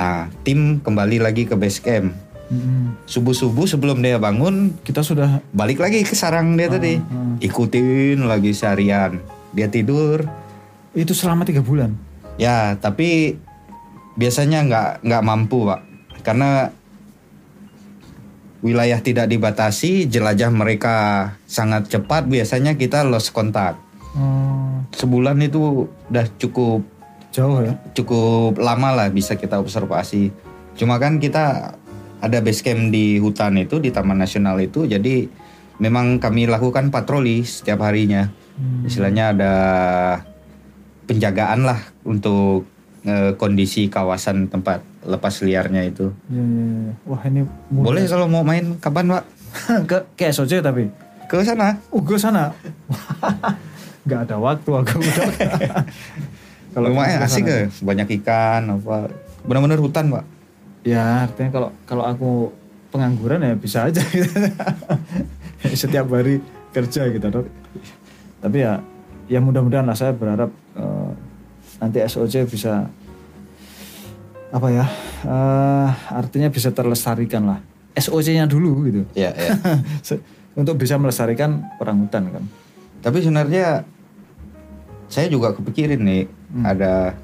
Nah, 0.01 0.33
tim 0.49 0.81
kembali 0.81 1.21
lagi 1.21 1.45
ke 1.45 1.53
base 1.53 1.85
camp. 1.85 2.17
hmm. 2.49 3.05
Subuh-subuh 3.05 3.69
sebelum 3.69 4.01
dia 4.01 4.17
bangun, 4.17 4.73
Kita 4.81 5.05
sudah 5.05 5.45
balik 5.53 5.77
lagi 5.77 6.01
ke 6.01 6.17
sarang 6.17 6.57
dia 6.57 6.73
tadi. 6.73 6.97
hmm. 6.97 7.37
Ikutin 7.45 8.25
lagi 8.25 8.57
seharian. 8.57 9.21
Dia 9.53 9.69
tidur. 9.69 10.25
itu 10.91 11.13
selama 11.13 11.45
tiga 11.45 11.61
bulan. 11.63 11.95
Ya, 12.35 12.75
tapi 12.81 13.37
biasanya 14.17 14.65
nggak 14.67 14.89
nggak 15.07 15.23
mampu, 15.23 15.69
Pak. 15.69 15.81
Karena 16.25 16.73
wilayah 18.65 18.99
tidak 18.99 19.29
dibatasi, 19.29 20.09
jelajah 20.09 20.49
mereka 20.51 20.95
sangat 21.45 21.93
cepat. 21.93 22.25
Biasanya 22.27 22.75
kita 22.75 23.05
lost 23.05 23.31
kontak. 23.31 23.77
Oh, 24.17 24.83
Sebulan 24.91 25.39
itu 25.45 25.87
udah 26.11 26.27
cukup 26.41 26.83
jauh 27.31 27.63
ya. 27.63 27.75
cukup 27.95 28.59
lama 28.59 28.95
lah 28.95 29.09
bisa 29.11 29.39
kita 29.39 29.59
observasi. 29.63 30.31
Cuma 30.75 30.99
kan 30.99 31.23
kita 31.23 31.77
ada 32.21 32.39
base 32.45 32.61
camp 32.61 32.93
di 32.93 33.17
hutan 33.17 33.57
itu 33.57 33.81
di 33.81 33.89
Taman 33.89 34.21
Nasional 34.21 34.61
itu, 34.61 34.85
jadi 34.85 35.27
memang 35.81 36.21
kami 36.21 36.45
lakukan 36.47 36.93
patroli 36.93 37.43
setiap 37.43 37.87
harinya. 37.87 38.29
Hmm. 38.61 38.85
Istilahnya 38.85 39.33
ada 39.33 39.55
penjagaan 41.09 41.65
lah 41.65 41.81
untuk 42.05 42.69
eh, 43.09 43.33
kondisi 43.35 43.89
kawasan 43.89 44.53
tempat 44.53 44.85
lepas 45.07 45.41
liarnya 45.41 45.83
itu. 45.89 46.13
Ya, 46.29 46.45
ya, 46.45 46.67
ya. 46.69 46.93
Wah 47.09 47.23
ini 47.25 47.41
mudah. 47.73 47.85
Boleh 47.89 48.05
kalau 48.05 48.27
mau 48.29 48.45
main 48.45 48.77
kapan 48.79 49.17
pak? 49.17 49.25
ke 49.91 49.97
ke 50.15 50.25
SOC 50.31 50.61
tapi. 50.61 50.93
Ke 51.27 51.41
sana. 51.41 51.81
Oh 51.89 52.05
gue 52.05 52.21
sana. 52.21 52.53
Nggak 54.05 54.21
ada 54.29 54.37
waktu 54.37 54.71
aku 54.71 54.97
udah. 55.01 55.29
Kalau 56.71 56.87
lumayan 56.91 57.21
asik 57.23 57.43
ke, 57.47 57.59
banyak 57.83 58.23
ikan 58.23 58.79
apa. 58.79 59.11
Benar-benar 59.43 59.81
hutan 59.83 60.11
pak. 60.13 60.25
Ya 60.87 61.27
artinya 61.27 61.51
kalau 61.51 61.69
kalau 61.85 62.05
aku 62.07 62.31
pengangguran 62.95 63.43
ya 63.43 63.55
bisa 63.59 63.91
aja 63.91 64.03
gitu. 64.03 64.31
Setiap 65.81 66.09
hari 66.11 66.41
kerja 66.71 67.11
gitu 67.11 67.27
dok. 67.31 67.47
Tapi 68.41 68.57
ya 68.63 68.81
ya 69.31 69.39
mudah-mudahan 69.39 69.87
lah 69.87 69.99
saya 69.99 70.15
berharap 70.15 70.51
eh, 70.75 71.11
nanti 71.79 71.99
SOC 72.03 72.47
bisa 72.51 72.87
apa 74.51 74.69
ya 74.75 74.87
eh, 75.27 75.89
artinya 76.11 76.51
bisa 76.51 76.75
terlestarikan 76.75 77.47
lah 77.47 77.59
SOC-nya 77.95 78.47
dulu 78.47 78.87
gitu 78.87 79.03
Ya, 79.19 79.35
ya. 79.35 79.55
Untuk 80.61 80.83
bisa 80.83 80.99
melestarikan 80.99 81.63
orang 81.79 82.07
hutan 82.07 82.27
kan. 82.31 82.45
Tapi 83.01 83.23
sebenarnya 83.23 83.87
saya 85.07 85.27
juga 85.31 85.55
kepikirin 85.55 86.03
nih 86.03 86.23
Hmm. 86.51 86.65
ada 86.67 87.15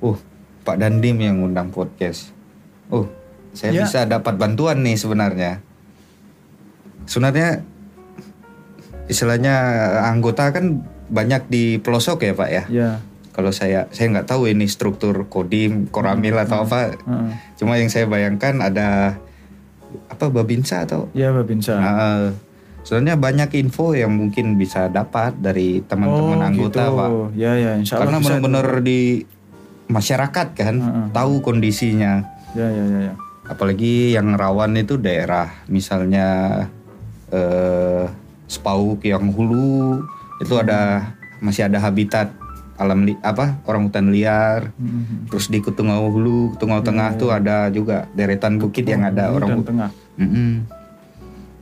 uh 0.00 0.18
Pak 0.60 0.76
Dandim 0.76 1.16
yang 1.16 1.40
undang 1.40 1.68
podcast. 1.68 2.32
Oh, 2.88 3.08
saya 3.52 3.72
Ya. 3.72 3.84
bisa 3.84 4.04
dapat 4.04 4.36
bantuan 4.36 4.80
nih 4.80 4.96
sebenarnya. 4.96 5.60
Sebenarnya 7.04 7.64
istilahnya 9.06 9.54
anggota 10.06 10.50
kan 10.50 10.84
banyak 11.08 11.42
di 11.46 11.64
pelosok 11.76 12.22
ya 12.22 12.32
Pak 12.32 12.50
ya. 12.50 12.64
Ya. 12.70 12.90
Kalau 13.30 13.50
saya 13.50 13.86
saya 13.90 14.10
nggak 14.10 14.28
tahu 14.28 14.46
ini 14.46 14.66
struktur 14.66 15.26
kodim, 15.26 15.86
koramil 15.88 16.36
atau 16.36 16.62
apa. 16.62 16.94
heeh. 16.94 17.30
Cuma 17.56 17.78
yang 17.78 17.88
saya 17.88 18.04
bayangkan 18.04 18.58
ada 18.60 19.16
apa 20.06 20.24
babinsa 20.28 20.86
atau 20.86 21.10
Ya 21.12 21.34
Babinsa. 21.34 21.74
Nah, 21.74 22.30
sebenarnya 22.82 23.16
banyak 23.20 23.50
info 23.60 23.92
yang 23.92 24.12
mungkin 24.12 24.56
bisa 24.56 24.88
dapat 24.88 25.36
dari 25.36 25.84
teman-teman 25.84 26.38
Oh, 26.40 26.48
anggota, 26.48 26.82
gitu. 26.88 26.96
Pak. 26.96 27.08
Ya 27.36 27.52
ya 27.56 27.70
Insya 27.76 27.94
Allah 28.00 28.04
Karena 28.08 28.18
benar-benar 28.24 28.66
di 28.80 29.24
masyarakat 29.90 30.46
kan 30.54 30.76
Heeh. 30.80 31.06
tahu 31.12 31.42
kondisinya. 31.42 32.24
Ya 32.56 32.66
ya 32.66 32.84
ya 32.86 32.98
ya. 33.10 33.14
Apalagi 33.50 34.14
yang 34.14 34.38
rawan 34.38 34.78
itu 34.78 34.94
daerah 34.96 35.50
misalnya 35.66 36.26
eh 37.30 38.06
Spauk 38.50 39.06
yang 39.06 39.30
hulu 39.30 40.02
itu 40.42 40.54
ada 40.58 41.14
masih 41.38 41.70
ada 41.70 41.78
habitat 41.78 42.34
alam 42.80 43.04
li, 43.06 43.14
apa 43.22 43.60
orang 43.68 43.86
hutan 43.86 44.10
liar. 44.10 44.72
Mhm. 44.74 45.28
Terus 45.30 45.52
di 45.52 45.60
Kutungau 45.60 46.08
Hulu, 46.10 46.56
Kutungau 46.56 46.80
Tengah 46.80 47.14
tuh 47.14 47.30
ada 47.30 47.68
juga 47.68 48.08
deretan 48.16 48.56
bukit 48.56 48.88
yang 48.88 49.04
ada 49.04 49.30
orang 49.30 49.60
tengah. 49.62 49.90
Mm-mm. 50.16 50.64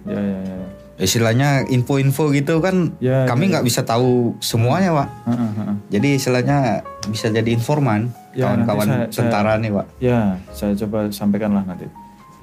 Ya 0.06 0.14
ya 0.14 0.38
ya. 0.40 0.56
ya. 0.56 0.68
Istilahnya 0.98 1.62
info-info 1.64 2.28
gitu 2.30 2.58
kan 2.58 2.90
Ya, 2.98 3.22
kami 3.24 3.48
nggak 3.48 3.62
bisa 3.62 3.82
tahu 3.82 4.34
semuanya 4.38 4.90
pak 4.92 5.08
Heeh, 5.24 5.50
heeh. 5.54 5.76
jadi 5.88 6.08
istilahnya 6.14 6.58
bisa 7.06 7.30
jadi 7.30 7.46
informan 7.48 8.10
Ya, 8.34 8.50
kawan-kawan 8.50 8.86
saya- 8.86 8.98
saya- 9.06 9.14
tentara 9.24 9.52
nih 9.56 9.70
pak 9.72 9.86
Ya, 9.98 10.18
saya 10.50 10.74
coba 10.76 11.06
sampaikan 11.08 11.50
lah 11.52 11.62
nanti. 11.62 11.86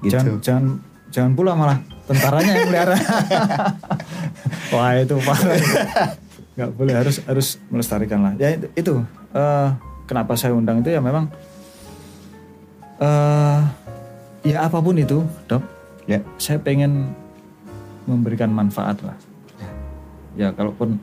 Gitu. 0.01 0.11
Jangan, 0.11 0.39
jangan, 0.39 0.65
jangan 1.07 1.31
pula 1.33 1.51
malah 1.53 1.79
tentaranya 2.03 2.51
yang 2.53 2.67
melihara. 2.67 2.95
Wah 4.75 4.91
itu 4.93 5.15
parah. 5.19 5.55
Gak 6.53 6.69
boleh 6.71 6.93
harus 6.93 7.19
harus 7.21 7.47
melestarikan 7.67 8.19
lah. 8.21 8.33
Ya 8.35 8.53
itu, 8.53 8.67
itu, 8.75 8.93
eh, 9.31 9.67
kenapa 10.03 10.35
saya 10.35 10.51
undang 10.51 10.79
itu 10.79 10.89
ya 10.89 10.99
memang 10.99 11.27
eh 12.95 13.59
ya 14.45 14.57
apa 14.63 14.77
pun 14.77 14.95
itu, 14.95 15.19
dok. 15.45 15.63
ya 16.05 16.21
Saya 16.37 16.61
pengen 16.61 17.11
memberikan 18.05 18.49
manfaat 18.49 19.01
lah. 19.05 19.17
Ya 20.35 20.51
kalaupun 20.51 20.99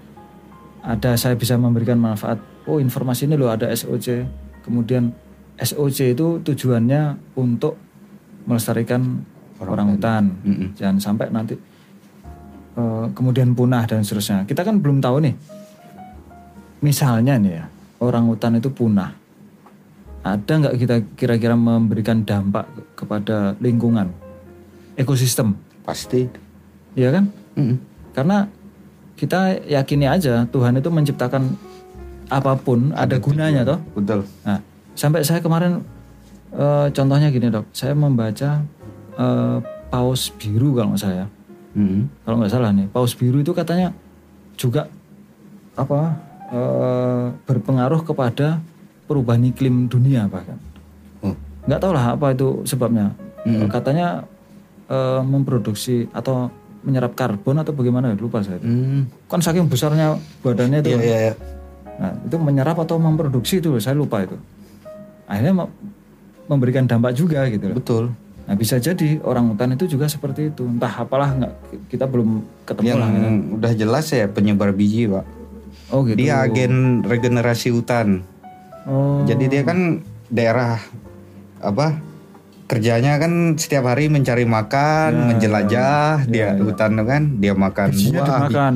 ada 0.83 1.15
saya 1.15 1.38
bisa 1.38 1.55
memberikan 1.55 1.99
manfaat. 1.99 2.38
Oh 2.67 2.79
informasi 2.79 3.31
ini 3.31 3.38
loh 3.38 3.51
ada 3.51 3.71
SOC. 3.71 4.27
Kemudian 4.62 5.11
SOC 5.59 6.15
itu 6.15 6.38
tujuannya 6.43 7.35
untuk 7.38 7.79
melestarikan 8.47 9.23
orang, 9.62 9.95
hutan. 9.95 10.25
Mm-mm. 10.43 10.69
Jangan 10.75 10.99
sampai 10.99 11.31
nanti 11.31 11.55
eh, 12.75 13.07
kemudian 13.15 13.55
punah 13.55 13.87
dan 13.87 14.03
seterusnya. 14.03 14.43
Kita 14.47 14.67
kan 14.67 14.83
belum 14.83 14.99
tahu 14.99 15.23
nih. 15.23 15.35
Misalnya 16.83 17.38
nih 17.38 17.53
ya, 17.62 17.65
orang 18.03 18.27
hutan 18.27 18.59
itu 18.59 18.71
punah. 18.75 19.15
Ada 20.23 20.53
nggak 20.67 20.75
kita 20.79 20.97
kira-kira 21.19 21.55
memberikan 21.59 22.23
dampak 22.23 22.67
kepada 22.95 23.59
lingkungan, 23.59 24.11
ekosistem, 24.95 25.59
pasti 25.83 26.31
ya 26.96 27.09
kan? 27.12 27.24
Mm-mm. 27.57 27.76
Karena 28.12 28.48
kita 29.16 29.55
yakini 29.70 30.11
aja 30.11 30.44
Tuhan 30.50 30.76
itu 30.83 30.90
menciptakan 30.90 31.55
apa 32.33 32.57
pun 32.57 32.90
ada, 32.96 33.20
gunanya 33.20 33.62
toh. 33.62 33.78
betul 33.92 34.24
Nah, 34.42 34.59
sampai 34.96 35.20
saya 35.22 35.44
kemarin 35.44 35.85
eh, 36.57 36.87
contohnya 36.90 37.28
gini 37.28 37.52
dok, 37.52 37.68
saya 37.76 37.92
membaca 37.92 38.64
eh, 39.14 39.59
paus 39.92 40.33
biru 40.35 40.72
kalau 40.74 40.96
nggak 40.96 41.02
salah 41.02 41.16
ya. 41.22 41.26
Mm-mm. 41.72 42.09
Kalau 42.24 42.37
nggak 42.40 42.52
salah 42.52 42.70
nih, 42.72 42.87
paus 42.88 43.12
biru 43.12 43.44
itu 43.44 43.52
katanya 43.52 43.92
juga 44.57 44.88
apa 45.76 46.16
eh, 46.52 47.26
berpengaruh 47.44 48.00
kepada 48.05 48.61
perubahan 49.05 49.44
iklim 49.44 49.92
dunia 49.92 50.24
bahkan. 50.28 50.57
Oh. 51.20 51.37
Nggak 51.68 51.81
tahu 51.81 51.92
lah 51.92 52.16
apa 52.16 52.33
itu 52.33 52.64
sebabnya. 52.64 53.12
Mm-mm. 53.44 53.68
Katanya 53.68 54.24
eh, 54.88 55.20
memproduksi 55.20 56.09
atau 56.16 56.48
menyerap 56.83 57.12
karbon 57.12 57.57
atau 57.57 57.71
bagaimana 57.71 58.11
ya 58.11 58.16
lupa 58.16 58.42
saya. 58.42 58.59
Mm. 58.59 59.07
Kan 59.27 59.40
saking 59.40 59.66
besarnya 59.66 60.14
badannya 60.40 60.83
itu. 60.83 60.90
Iya, 60.90 61.01
iya, 61.01 61.18
iya. 61.23 61.35
Nah, 61.92 62.12
itu 62.18 62.37
menyerap 62.37 62.77
atau 62.77 62.99
memproduksi 62.99 63.59
itu 63.59 63.79
saya 63.79 63.95
lupa 63.95 64.21
itu. 64.21 64.35
Akhirnya 65.25 65.55
me- 65.55 65.73
memberikan 66.45 66.85
dampak 66.85 67.14
juga 67.14 67.47
gitu 67.47 67.71
loh. 67.71 67.77
betul 67.79 68.05
Nah, 68.42 68.59
bisa 68.59 68.75
jadi 68.77 69.23
orang 69.23 69.55
hutan 69.55 69.71
itu 69.73 69.87
juga 69.87 70.11
seperti 70.11 70.51
itu. 70.51 70.66
Entah 70.66 70.90
apalah 70.90 71.31
nggak 71.31 71.53
kita 71.87 72.05
belum 72.05 72.42
ketemu 72.66 72.85
yang 72.85 72.99
lah. 72.99 73.09
ya. 73.09 73.29
udah 73.55 73.73
jelas 73.73 74.07
ya 74.11 74.27
penyebar 74.27 74.75
biji 74.75 75.07
pak 75.07 75.23
Oh 75.88 76.03
gitu. 76.03 76.18
dia 76.18 76.42
agen 76.42 77.01
regenerasi 77.03 77.71
hutan 77.71 78.27
Oh. 78.83 79.23
jadi 79.23 79.45
dia 79.47 79.62
kan 79.62 80.03
daerah 80.27 80.83
apa 81.62 82.03
kerjanya 82.72 83.12
kan 83.16 83.32
setiap 83.54 83.85
hari 83.85 84.08
mencari 84.08 84.42
makan 84.42 85.11
Ya, 85.12 85.24
menjelajah 85.28 86.08
ya, 86.18 86.26
dia 86.26 86.46
ya. 86.48 86.48
hutan 86.58 86.90
tuh 86.94 87.04
kan 87.04 87.22
dia 87.37 87.52
makan 87.52 87.88
buah 87.92 88.26
dimakan. 88.48 88.74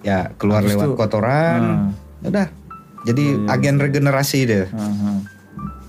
ya 0.00 0.30
keluar 0.36 0.62
Habis 0.62 0.70
lewat 0.72 0.86
itu- 0.86 0.96
kotoran 0.96 1.60
Nah. 1.60 1.90
udah 2.24 2.46
jadi 3.02 3.24
agen 3.48 3.76
regenerasi 3.76 4.38
dia 4.44 4.64
Aha. 4.68 5.18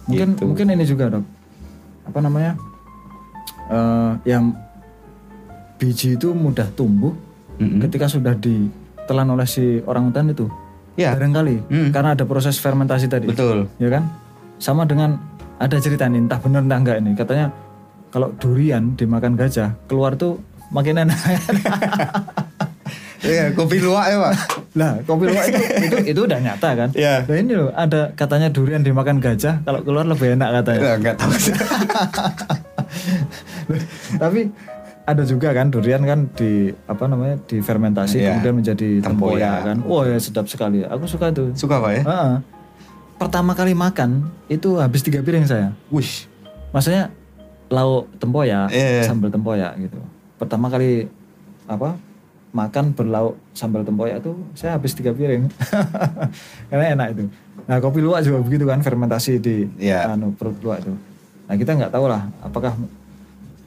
Mungkin 0.03 0.29
Gitu. 0.31 0.43
mungkin 0.43 0.67
ini 0.67 0.83
juga 0.83 1.07
dok. 1.09 1.23
Apa 2.03 2.19
namanya? 2.19 2.59
Eh, 3.65 4.11
yang 4.27 4.51
biji 5.77 6.15
itu 6.15 6.31
mudah 6.31 6.67
tumbuh 6.69 7.15
Mm-mm. 7.55 7.79
ketika 7.79 8.05
sudah 8.07 8.33
ditelan 8.33 9.29
oleh 9.29 9.45
si 9.45 9.61
orang 9.83 10.09
hutan 10.09 10.27
itu. 10.27 10.49
ya 10.93 11.09
Barangkali 11.11 11.57
Mm. 11.65 11.89
karena 11.89 12.13
ada 12.13 12.21
proses 12.23 12.53
fermentasi 12.55 13.07
tadi. 13.07 13.25
betul 13.25 13.65
ya 13.77 13.89
kan 13.89 14.11
sama 14.57 14.83
dengan 14.83 15.17
ada 15.57 15.75
cerita 15.77 16.05
nih 16.05 16.23
entah 16.23 16.39
benar 16.39 16.61
entah 16.61 16.79
enggak 16.79 16.97
ini. 16.99 17.11
Katanya 17.13 17.47
kalau 18.09 18.29
durian 18.37 18.93
dimakan 18.93 19.33
gajah 19.33 19.73
keluar 19.85 20.13
tuh 20.13 20.37
makin 20.69 21.01
enak. 21.01 21.17
Iya, 23.23 23.55
kopi 23.55 23.79
luwak 23.79 24.11
ya 24.11 24.17
pak? 24.19 24.33
Lah 24.75 24.91
kopi 25.07 25.31
luwak 25.31 25.47
itu, 25.47 25.55
itu 25.79 25.97
itu 26.11 26.21
udah 26.27 26.39
nyata 26.43 26.69
kan? 26.75 26.89
Iya. 26.91 27.23
nah 27.23 27.35
ini 27.39 27.55
loh 27.55 27.71
ada 27.71 28.11
katanya 28.11 28.51
durian 28.51 28.83
dimakan 28.83 29.23
gajah 29.23 29.63
kalau 29.63 29.79
keluar 29.79 30.03
lebih 30.03 30.35
enak 30.35 30.59
katanya. 30.59 30.81
Ya, 30.83 30.93
nggak 30.99 31.15
tahu. 31.15 31.31
Tapi 34.19 34.41
ada 35.03 35.23
juga 35.23 35.51
kan 35.51 35.67
durian 35.67 36.03
kan 36.03 36.19
di 36.35 36.71
apa 36.87 37.03
namanya 37.07 37.35
difermentasi 37.43 38.23
Iya. 38.23 38.39
kemudian 38.39 38.55
menjadi 38.59 38.89
tempoyak. 38.99 39.39
Tempoyak. 39.39 39.57
kan? 39.63 39.77
Wah 39.87 40.03
ya 40.03 40.17
sedap 40.19 40.45
sekali. 40.47 40.83
Aku 40.83 41.07
suka 41.07 41.31
tuh. 41.31 41.51
Suka 41.55 41.79
pak 41.79 41.91
ya? 41.95 42.01
Heeh. 42.03 42.33
Pertama 43.23 43.51
kali 43.51 43.71
makan 43.71 44.09
itu 44.47 44.77
habis 44.77 45.01
tiga 45.01 45.19
piring 45.19 45.45
saya. 45.45 45.71
Wish. 45.88 46.27
maksudnya 46.69 47.13
lauk 47.69 48.09
tempoyak 48.17 48.69
Iya. 48.69 49.05
sambal 49.05 49.29
tempoyak 49.29 49.77
gitu. 49.77 49.97
Pertama 50.36 50.67
kali 50.67 51.05
apa 51.63 51.95
makan 52.49 52.93
berlauk 52.93 53.33
sambal 53.51 53.81
tempoyak 53.81 54.19
tuh 54.19 54.38
saya 54.53 54.75
habis 54.75 54.93
tiga 54.93 55.09
piring. 55.09 55.49
Karena 56.69 56.86
enak 56.93 57.07
itu. 57.13 57.23
Nah 57.63 57.77
kopi 57.77 58.01
luwak 58.01 58.21
juga 58.21 58.41
begitu 58.41 58.65
kan 58.65 58.81
fermentasi 58.81 59.38
di 59.38 59.69
Iya. 59.79 60.12
anu 60.12 60.33
perut 60.33 60.57
luwak 60.59 60.81
itu. 60.81 60.93
Nah 61.45 61.55
kita 61.55 61.71
nggak 61.73 61.91
tahu 61.91 62.05
lah 62.09 62.25
apakah 62.41 62.73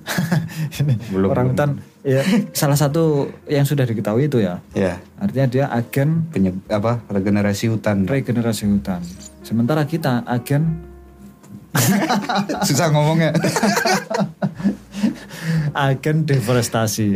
ini 0.78 0.94
Belum, 1.10 1.30
orang 1.30 1.50
hutan 1.50 1.70
ya 2.02 2.22
salah 2.54 2.78
satu 2.78 3.26
yang 3.46 3.66
sudah 3.66 3.82
diketahui 3.82 4.26
itu 4.26 4.38
ya. 4.38 4.62
Ya 4.70 5.02
artinya 5.18 5.46
dia 5.46 5.64
agen 5.66 6.26
penyeb 6.30 6.54
apa 6.66 7.02
regenerasi 7.06 7.66
hutan. 7.68 8.06
regenerasi 8.06 8.70
hutan 8.70 9.02
sementara 9.46 9.86
kita 9.86 10.26
agen 10.26 10.82
susah 12.66 12.90
ngomongnya 12.90 13.30
agen 15.86 16.26
deforestasi. 16.26 17.08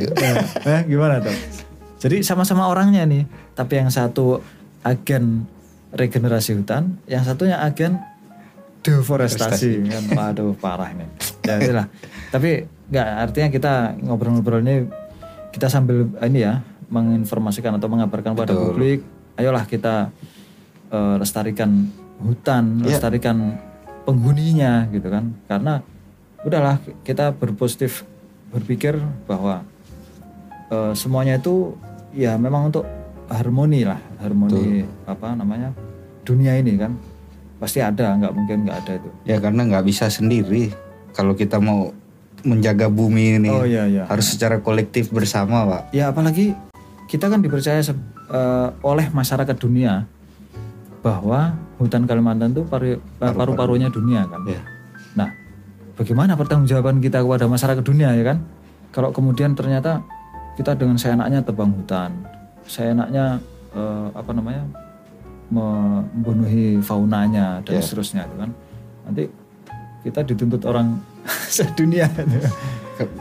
eh, 0.69 0.81
gimana 0.87 1.19
tuh? 1.19 1.35
Jadi 2.01 2.25
sama-sama 2.25 2.69
orangnya 2.69 3.05
nih, 3.05 3.25
tapi 3.57 3.81
yang 3.81 3.93
satu 3.93 4.40
agen 4.85 5.45
regenerasi 5.93 6.57
hutan, 6.57 6.97
yang 7.09 7.25
satunya 7.25 7.61
agen 7.61 8.01
deforestasi. 8.81 9.85
Kan, 9.88 10.05
waduh 10.16 10.57
parah 10.57 10.93
ini. 10.93 11.07
Ya 11.45 11.61
itulah. 11.61 11.87
tapi 12.31 12.62
nggak 12.90 13.09
artinya 13.27 13.49
kita 13.51 13.75
ngobrol-ngobrol 14.07 14.62
ini 14.62 14.87
kita 15.51 15.66
sambil 15.66 16.07
ini 16.23 16.47
ya 16.47 16.62
menginformasikan 16.90 17.75
atau 17.75 17.90
mengabarkan 17.90 18.38
pada 18.38 18.55
Betul. 18.55 18.64
publik, 18.71 18.99
ayolah 19.35 19.66
kita 19.66 20.14
eh, 20.95 21.14
lestarikan 21.19 21.90
hutan, 22.22 22.85
Iya. 22.85 22.96
lestarikan 22.96 23.56
penghuninya 24.04 24.88
gitu 24.92 25.09
kan. 25.09 25.35
Karena 25.48 25.80
udahlah 26.44 26.80
kita 27.04 27.37
berpositif 27.37 28.04
berpikir 28.50 28.98
bahwa 29.28 29.62
eh, 30.70 30.92
semuanya 30.94 31.38
itu 31.38 31.74
ya 32.14 32.35
memang 32.40 32.70
untuk 32.70 32.87
harmoni 33.30 33.87
lah 33.87 34.02
harmoni 34.18 34.83
apa 35.06 35.35
namanya 35.38 35.70
dunia 36.26 36.59
ini 36.59 36.78
kan. 36.78 36.94
Pasti 37.61 37.85
ada 37.85 38.16
nggak 38.16 38.33
mungkin 38.33 38.56
nggak 38.64 38.78
ada 38.87 38.92
itu. 38.96 39.11
Ya 39.28 39.37
karena 39.37 39.68
nggak 39.68 39.85
bisa 39.85 40.09
sendiri. 40.09 40.72
Kalau 41.11 41.35
kita 41.35 41.59
mau 41.59 41.90
menjaga 42.40 42.88
bumi 42.88 43.37
ini 43.37 43.50
oh 43.52 43.68
iya 43.68 43.85
iya. 43.85 44.04
harus 44.09 44.33
secara 44.33 44.64
kolektif 44.64 45.12
bersama 45.12 45.68
pak. 45.68 45.83
Ya 45.92 46.09
apalagi 46.09 46.56
kita 47.11 47.28
kan 47.28 47.44
dipercaya 47.44 47.83
eh, 47.85 48.68
oleh 48.80 49.06
masyarakat 49.12 49.56
dunia 49.61 50.06
bahwa 51.04 51.56
hutan 51.81 52.05
Kalimantan 52.05 52.53
itu 52.53 52.62
paru, 52.62 53.01
paru-parunya 53.16 53.88
dunia 53.88 54.29
kan 54.29 54.45
ya 54.45 54.61
Nah, 55.11 55.27
bagaimana 55.97 56.37
pertanggungjawaban 56.37 57.01
kita 57.01 57.25
kepada 57.25 57.49
masyarakat 57.49 57.83
dunia 57.83 58.14
ya 58.14 58.23
kan? 58.23 58.38
Kalau 58.93 59.11
kemudian 59.11 59.59
ternyata 59.59 60.05
kita 60.55 60.77
dengan 60.77 60.95
seenaknya 60.95 61.43
tebang 61.43 61.73
hutan, 61.73 62.14
seenaknya 62.62 63.43
eh, 63.73 64.07
apa 64.12 64.31
namanya 64.31 64.62
membunuhi 65.51 66.79
faunanya 66.79 67.59
dan 67.66 67.75
Ya. 67.75 67.83
seterusnya 67.83 68.23
itu 68.23 68.37
kan, 68.38 68.51
nanti 69.03 69.25
kita 70.03 70.21
dituntut 70.23 70.62
orang 70.64 71.03
sedunia. 71.51 72.07
gitu. 72.07 72.38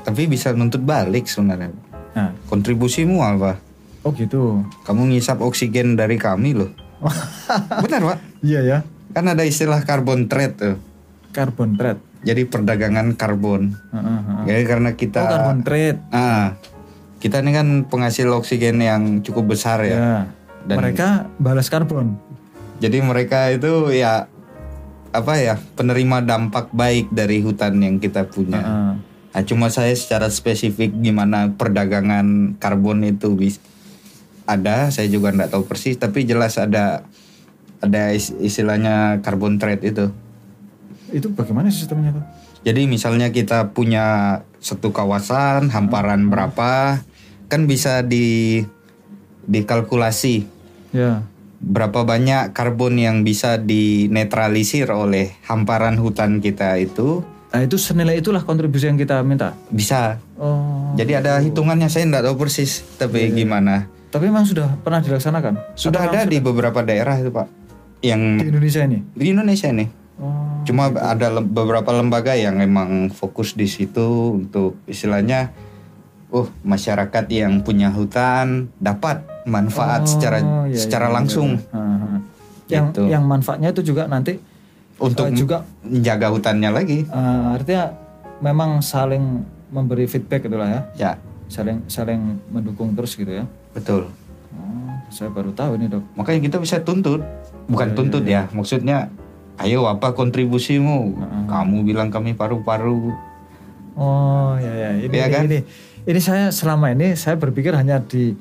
Tapi 0.06 0.22
bisa 0.28 0.52
nuntut 0.52 0.84
balik 0.84 1.26
sebenarnya 1.26 1.72
Nah, 2.10 2.34
kontribusimu 2.46 3.18
apa 3.18 3.56
oh 4.02 4.12
gitu. 4.12 4.60
kamu 4.84 5.14
ngisap 5.14 5.40
oksigen 5.40 5.94
dari 5.94 6.18
kami 6.18 6.52
loh 6.54 6.68
benar 7.84 8.02
pak 8.06 8.18
Iya 8.40 8.62
ya. 8.62 8.78
kan 9.10 9.26
ada 9.26 9.42
istilah 9.42 9.82
carbon 9.82 10.26
trade 10.26 10.56
tuh 10.56 10.76
Carbon 11.30 11.74
trade. 11.74 12.02
jadi 12.22 12.44
perdagangan 12.44 13.14
karbon 13.14 13.74
Heeh, 13.90 14.04
heeh. 14.22 14.44
jadi 14.46 14.62
karena 14.66 14.90
kita 14.94 15.20
Oh, 15.20 15.30
carbon 15.30 15.60
trade. 15.62 16.00
ah 16.10 16.58
kita 17.18 17.40
ini 17.40 17.52
kan 17.52 17.68
penghasil 17.86 18.28
oksigen 18.30 18.80
yang 18.80 19.20
cukup 19.20 19.52
besar 19.52 19.84
ya. 19.84 19.92
Ya. 19.92 20.16
Dan- 20.64 20.80
Mereka 20.80 21.28
balas 21.36 21.68
karbon. 21.68 22.16
Jadi 22.80 22.98
mereka 23.00 23.52
itu 23.52 23.68
ya 23.92 24.32
apa 25.10 25.34
ya 25.36 25.60
penerima 25.74 26.22
dampak 26.22 26.72
baik 26.72 27.12
dari 27.12 27.40
hutan 27.40 27.76
yang 27.78 27.98
kita 27.98 28.24
punya. 28.24 28.62
Heeh. 28.62 28.92
Nah, 29.30 29.44
cuma 29.44 29.68
saya 29.68 29.92
secara 29.92 30.28
spesifik 30.28 30.96
gimana 30.96 31.52
perdagangan 31.52 32.56
karbon 32.56 33.04
itu 33.04 33.36
bis 33.36 33.60
ada, 34.50 34.90
saya 34.90 35.06
juga 35.06 35.30
nggak 35.30 35.54
tahu 35.54 35.64
persis, 35.64 35.96
tapi 35.96 36.26
jelas 36.26 36.58
ada 36.58 37.06
ada 37.80 38.12
is- 38.12 38.34
istilahnya 38.36 39.22
carbon 39.22 39.56
trade 39.56 39.86
itu. 39.86 40.06
Itu 41.10 41.30
bagaimana 41.32 41.70
sistemnya 41.70 42.12
tuh? 42.12 42.26
Jadi 42.60 42.86
misalnya 42.86 43.30
kita 43.30 43.72
punya 43.72 44.40
satu 44.60 44.92
kawasan 44.92 45.72
hamparan 45.72 46.28
berapa, 46.28 47.00
kan 47.48 47.62
bisa 47.66 48.02
di 48.02 48.60
dikalkulasi 49.46 50.46
Ya. 50.90 51.24
berapa 51.60 52.02
banyak 52.04 52.52
karbon 52.52 52.98
yang 52.98 53.22
bisa 53.22 53.58
dinetralisir 53.58 54.90
oleh 54.90 55.38
hamparan 55.46 55.98
hutan 55.98 56.40
kita 56.40 56.78
itu 56.78 57.22
Nah 57.50 57.66
itu 57.66 57.82
senilai 57.82 58.22
itulah 58.22 58.46
kontribusi 58.46 58.86
yang 58.86 58.94
kita 58.96 59.26
minta. 59.26 59.58
bisa. 59.70 60.22
Oh. 60.38 60.94
Jadi 60.94 61.18
ada 61.18 61.42
hitungannya 61.42 61.90
saya 61.90 62.06
nggak 62.06 62.22
tahu 62.24 62.36
persis, 62.38 62.86
tapi 62.96 63.34
gimana? 63.34 63.90
Tapi 64.10 64.26
memang 64.26 64.42
sudah 64.42 64.74
pernah 64.76 65.00
dilaksanakan? 65.00 65.78
Sudah 65.78 66.02
ada 66.04 66.26
di 66.26 66.38
beberapa 66.40 66.82
daerah 66.82 67.14
itu 67.16 67.30
pak, 67.30 67.46
yang 68.02 68.38
di 68.38 68.50
Indonesia 68.50 68.82
ini. 68.82 69.00
di 69.14 69.26
Indonesia 69.30 69.70
nih. 69.70 69.90
Oh. 70.18 70.66
Cuma 70.66 70.90
ada 70.90 71.30
lem- 71.32 71.48
beberapa 71.48 71.90
lembaga 71.92 72.34
yang 72.34 72.58
memang 72.58 73.08
fokus 73.10 73.54
di 73.54 73.66
situ 73.66 74.04
untuk 74.36 74.82
istilahnya, 74.84 75.54
oh 76.28 76.50
masyarakat 76.62 77.26
yang 77.30 77.62
punya 77.62 77.90
hutan 77.90 78.74
dapat 78.76 79.22
manfaat 79.46 80.06
secara 80.06 80.42
Oh, 80.42 80.66
iya, 80.66 80.76
secara 80.76 81.06
iya, 81.06 81.10
iya, 81.10 81.16
langsung 81.16 81.50
iya. 81.56 82.18
Yang 82.70 82.86
Gitu. 82.92 83.04
yang 83.08 83.24
manfaatnya 83.26 83.70
itu 83.72 83.82
juga 83.84 84.06
nanti 84.06 84.38
untuk 85.00 85.26
eh, 85.26 85.34
juga 85.34 85.66
menjaga 85.82 86.28
hutannya 86.30 86.70
lagi. 86.70 87.00
eh, 87.02 87.46
artinya 87.50 87.94
memang 88.40 88.78
saling 88.80 89.42
memberi 89.70 90.06
feedback 90.06 90.44
itulah 90.44 90.66
ya. 90.68 90.82
Ya 90.96 91.12
Saling 91.48 91.82
saling 91.86 92.38
mendukung 92.48 92.94
terus 92.94 93.14
gitu 93.14 93.30
ya. 93.32 93.46
Betul. 93.72 94.10
Oh, 94.50 94.94
saya 95.10 95.30
baru 95.30 95.54
tahu 95.54 95.78
ini, 95.78 95.88
Dok. 95.88 96.04
Makanya 96.16 96.40
kita 96.42 96.58
bisa 96.58 96.82
tuntut, 96.82 97.22
bukan 97.66 97.94
tuntut 97.94 98.24
ya, 98.24 98.50
maksudnya, 98.50 99.10
ayo 99.58 99.86
apa 99.86 100.12
kontribusimu? 100.12 101.16
Kamu 101.46 101.84
bilang 101.84 102.10
kami 102.10 102.34
paru-paru, 102.34 103.14
Oh, 104.00 104.56
ya 104.56 104.72
ya. 104.72 104.90
Ini 104.96 105.12
Iya 105.12 105.26
ini, 105.28 105.34
kan? 105.36 105.44
ini 105.44 105.60
ini 106.08 106.20
saya 106.24 106.48
selama 106.50 106.88
ini 106.90 107.20
saya 107.20 107.36
berpikir 107.36 107.76
hanya 107.76 108.00
di 108.00 108.32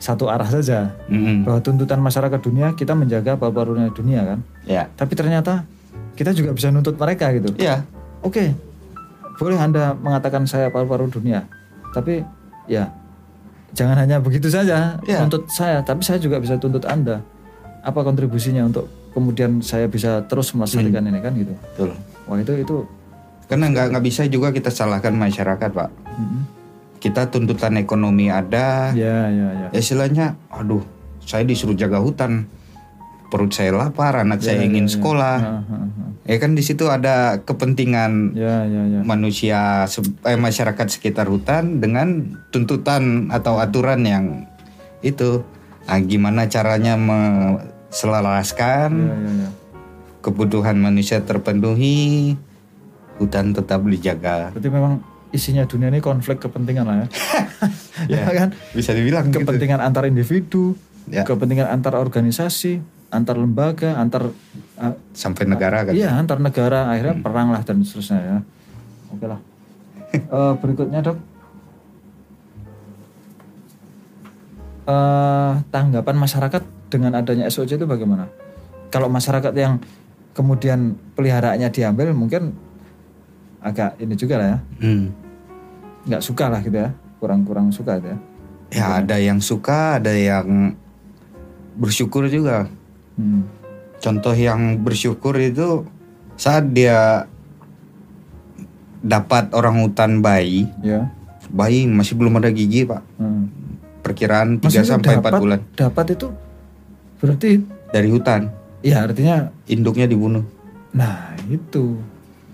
satu 0.00 0.32
arah 0.32 0.48
saja. 0.48 0.96
Mm-mm. 1.12 1.44
Bahwa 1.44 1.60
tuntutan 1.60 2.00
masyarakat 2.00 2.40
dunia 2.40 2.72
kita 2.72 2.96
menjaga 2.96 3.36
paru-parunya 3.36 3.92
dunia 3.92 4.24
kan. 4.24 4.38
ya, 4.64 4.88
Tapi 4.90 5.12
ternyata 5.12 5.68
kita 6.16 6.32
juga 6.32 6.56
bisa 6.56 6.72
nuntut 6.72 6.96
mereka 6.96 7.28
gitu. 7.36 7.52
ya, 7.60 7.84
Oke, 8.24 8.56
boleh 9.36 9.60
Anda 9.60 9.92
mengatakan 9.92 10.48
saya 10.48 10.72
paru-paru 10.72 11.12
dunia, 11.12 11.44
tapi 11.92 12.24
ya 12.64 12.88
jangan 13.74 13.96
hanya 13.98 14.16
begitu 14.18 14.46
saja 14.46 14.96
Ya. 15.02 15.18
nuntut 15.20 15.44
saya, 15.48 15.82
tapi 15.82 16.00
saya 16.00 16.16
juga 16.16 16.38
bisa 16.38 16.56
tuntut 16.56 16.82
Anda. 16.84 17.20
Apa 17.82 18.00
kontribusinya 18.00 18.64
untuk 18.64 18.86
kemudian 19.12 19.60
saya 19.60 19.84
bisa 19.84 20.24
terus 20.24 20.50
melestarikan 20.50 21.04
ini 21.04 21.20
kan 21.20 21.34
gitu. 21.34 21.52
betul. 21.52 21.90
Wah 22.24 22.38
itu 22.38 22.52
itu. 22.56 22.76
Karena 23.44 23.68
nggak 23.68 23.86
nggak 23.92 24.04
bisa 24.04 24.24
juga 24.24 24.48
kita 24.48 24.72
salahkan 24.72 25.12
masyarakat, 25.12 25.70
Pak. 25.70 25.90
mm-mm. 26.16 26.42
Kita 26.96 27.28
tuntutan 27.28 27.76
ekonomi 27.76 28.32
ada, 28.32 28.88
Ya 28.96 29.28
ya 29.28 29.48
ya. 29.52 29.66
ya 29.68 29.76
istilahnya, 29.76 30.32
aduh, 30.48 30.80
saya 31.20 31.44
disuruh 31.44 31.76
jaga 31.76 32.00
hutan, 32.00 32.48
perut 33.28 33.52
saya 33.52 33.76
lapar, 33.76 34.16
anak 34.16 34.40
saya 34.40 34.64
ingin 34.64 34.88
sekolah, 34.88 35.36
Ah, 35.36 35.60
ah, 35.60 35.76
ah. 35.76 36.03
Ya 36.24 36.36
kan 36.36 36.52
di 36.52 36.60
situ 36.60 36.88
ada 36.88 37.38
kepentingan 37.38 38.32
Ya 38.32 38.64
ya 38.64 38.82
ya. 38.88 39.00
manusia 39.02 39.84
eh, 40.24 40.36
masyarakat 40.36 40.86
sekitar 40.88 41.26
hutan 41.26 41.78
dengan 41.78 42.24
tuntutan 42.48 43.28
atau 43.28 43.58
aturan 43.58 44.00
yang 44.02 44.48
itu 45.00 45.44
nah, 45.84 46.00
gimana 46.00 46.46
caranya 46.46 46.96
menselaraskan 46.96 48.90
Ya 48.90 49.14
ya 49.14 49.32
ya. 49.38 49.50
kebutuhan 50.20 50.76
manusia 50.76 51.20
terpenuhi 51.20 52.34
hutan 53.14 53.52
tetap 53.52 53.84
dijaga 53.84 54.48
Berarti 54.50 54.68
memang 54.68 54.92
isinya 55.30 55.62
dunia 55.62 55.88
ini 55.88 55.98
konflik 55.98 56.40
kepentingan 56.40 56.84
lah 56.84 56.96
ya. 56.96 57.06
ya 58.16 58.32
kan? 58.34 58.48
bisa 58.70 58.90
dibilang 58.90 59.28
gitu. 59.28 59.42
Kepentingan 59.42 59.78
antar 59.78 60.06
individu, 60.06 60.72
Ya. 61.04 61.20
kepentingan 61.20 61.68
antar 61.68 61.94
organisasi, 61.94 62.80
antar 63.14 63.38
lembaga, 63.38 63.94
antar 63.94 64.34
ah, 64.74 64.92
sampai 65.14 65.46
negara 65.46 65.86
kan 65.86 65.94
Iya 65.94 66.18
antar 66.18 66.42
negara 66.42 66.90
akhirnya 66.90 67.22
perang 67.22 67.54
lah 67.54 67.62
dan 67.62 67.80
seterusnya 67.86 68.18
ya. 68.18 68.38
Oke 69.14 69.26
lah. 69.30 69.38
Eh, 70.14 70.52
berikutnya 70.58 70.98
dok. 71.00 71.18
Eh, 74.84 75.52
tanggapan 75.72 76.16
masyarakat 76.18 76.62
dengan 76.92 77.16
adanya 77.16 77.48
SOC 77.48 77.80
itu 77.80 77.86
bagaimana? 77.88 78.28
Kalau 78.92 79.08
masyarakat 79.08 79.56
yang 79.56 79.80
kemudian 80.36 80.92
peliharaannya 81.16 81.72
diambil 81.72 82.12
mungkin 82.12 82.52
agak 83.64 83.96
ini 83.96 84.12
juga 84.12 84.36
lah 84.36 84.48
ya, 84.52 84.58
Hmm. 84.84 85.08
nggak 86.04 86.20
suka 86.20 86.52
lah 86.52 86.60
gitu 86.60 86.76
ya, 86.76 86.92
kurang-kurang 87.16 87.72
suka 87.72 87.96
gitu 87.96 88.12
ya. 88.12 88.18
ya 88.74 88.86
ada 89.00 89.16
yang 89.16 89.40
suka 89.40 89.96
ada 89.96 90.12
yang 90.12 90.76
bersyukur 91.80 92.28
juga 92.28 92.68
Hmm. 93.14 93.46
contoh 93.96 94.32
yang 94.32 94.78
bersyukur 94.78 95.34
itu 95.36 95.86
saat 96.34 96.66
dia 96.68 97.24
dapat 99.00 99.52
orang 99.52 99.80
hutan 99.80 100.18
bayi 100.18 100.66
Ya. 100.80 101.12
bayi 101.46 101.84
masih 101.84 102.16
belum 102.16 102.36
ada 102.36 102.48
gigi 102.48 102.82
pak 102.82 103.04
Hmm. 103.14 103.52
perkiraan 104.00 104.58
3 104.58 104.64
Maksudnya 104.64 104.88
sampai 104.88 105.12
4 105.14 105.22
dapat- 105.22 105.40
bulan 105.40 105.60
Dapat 105.72 106.06
itu 106.10 106.28
berarti 107.16 107.50
dari 107.88 108.08
hutan 108.08 108.40
ya 108.80 109.04
artinya 109.04 109.36
induknya 109.64 110.04
dibunuh 110.04 110.44
Nah 110.90 111.34
itu 111.44 111.98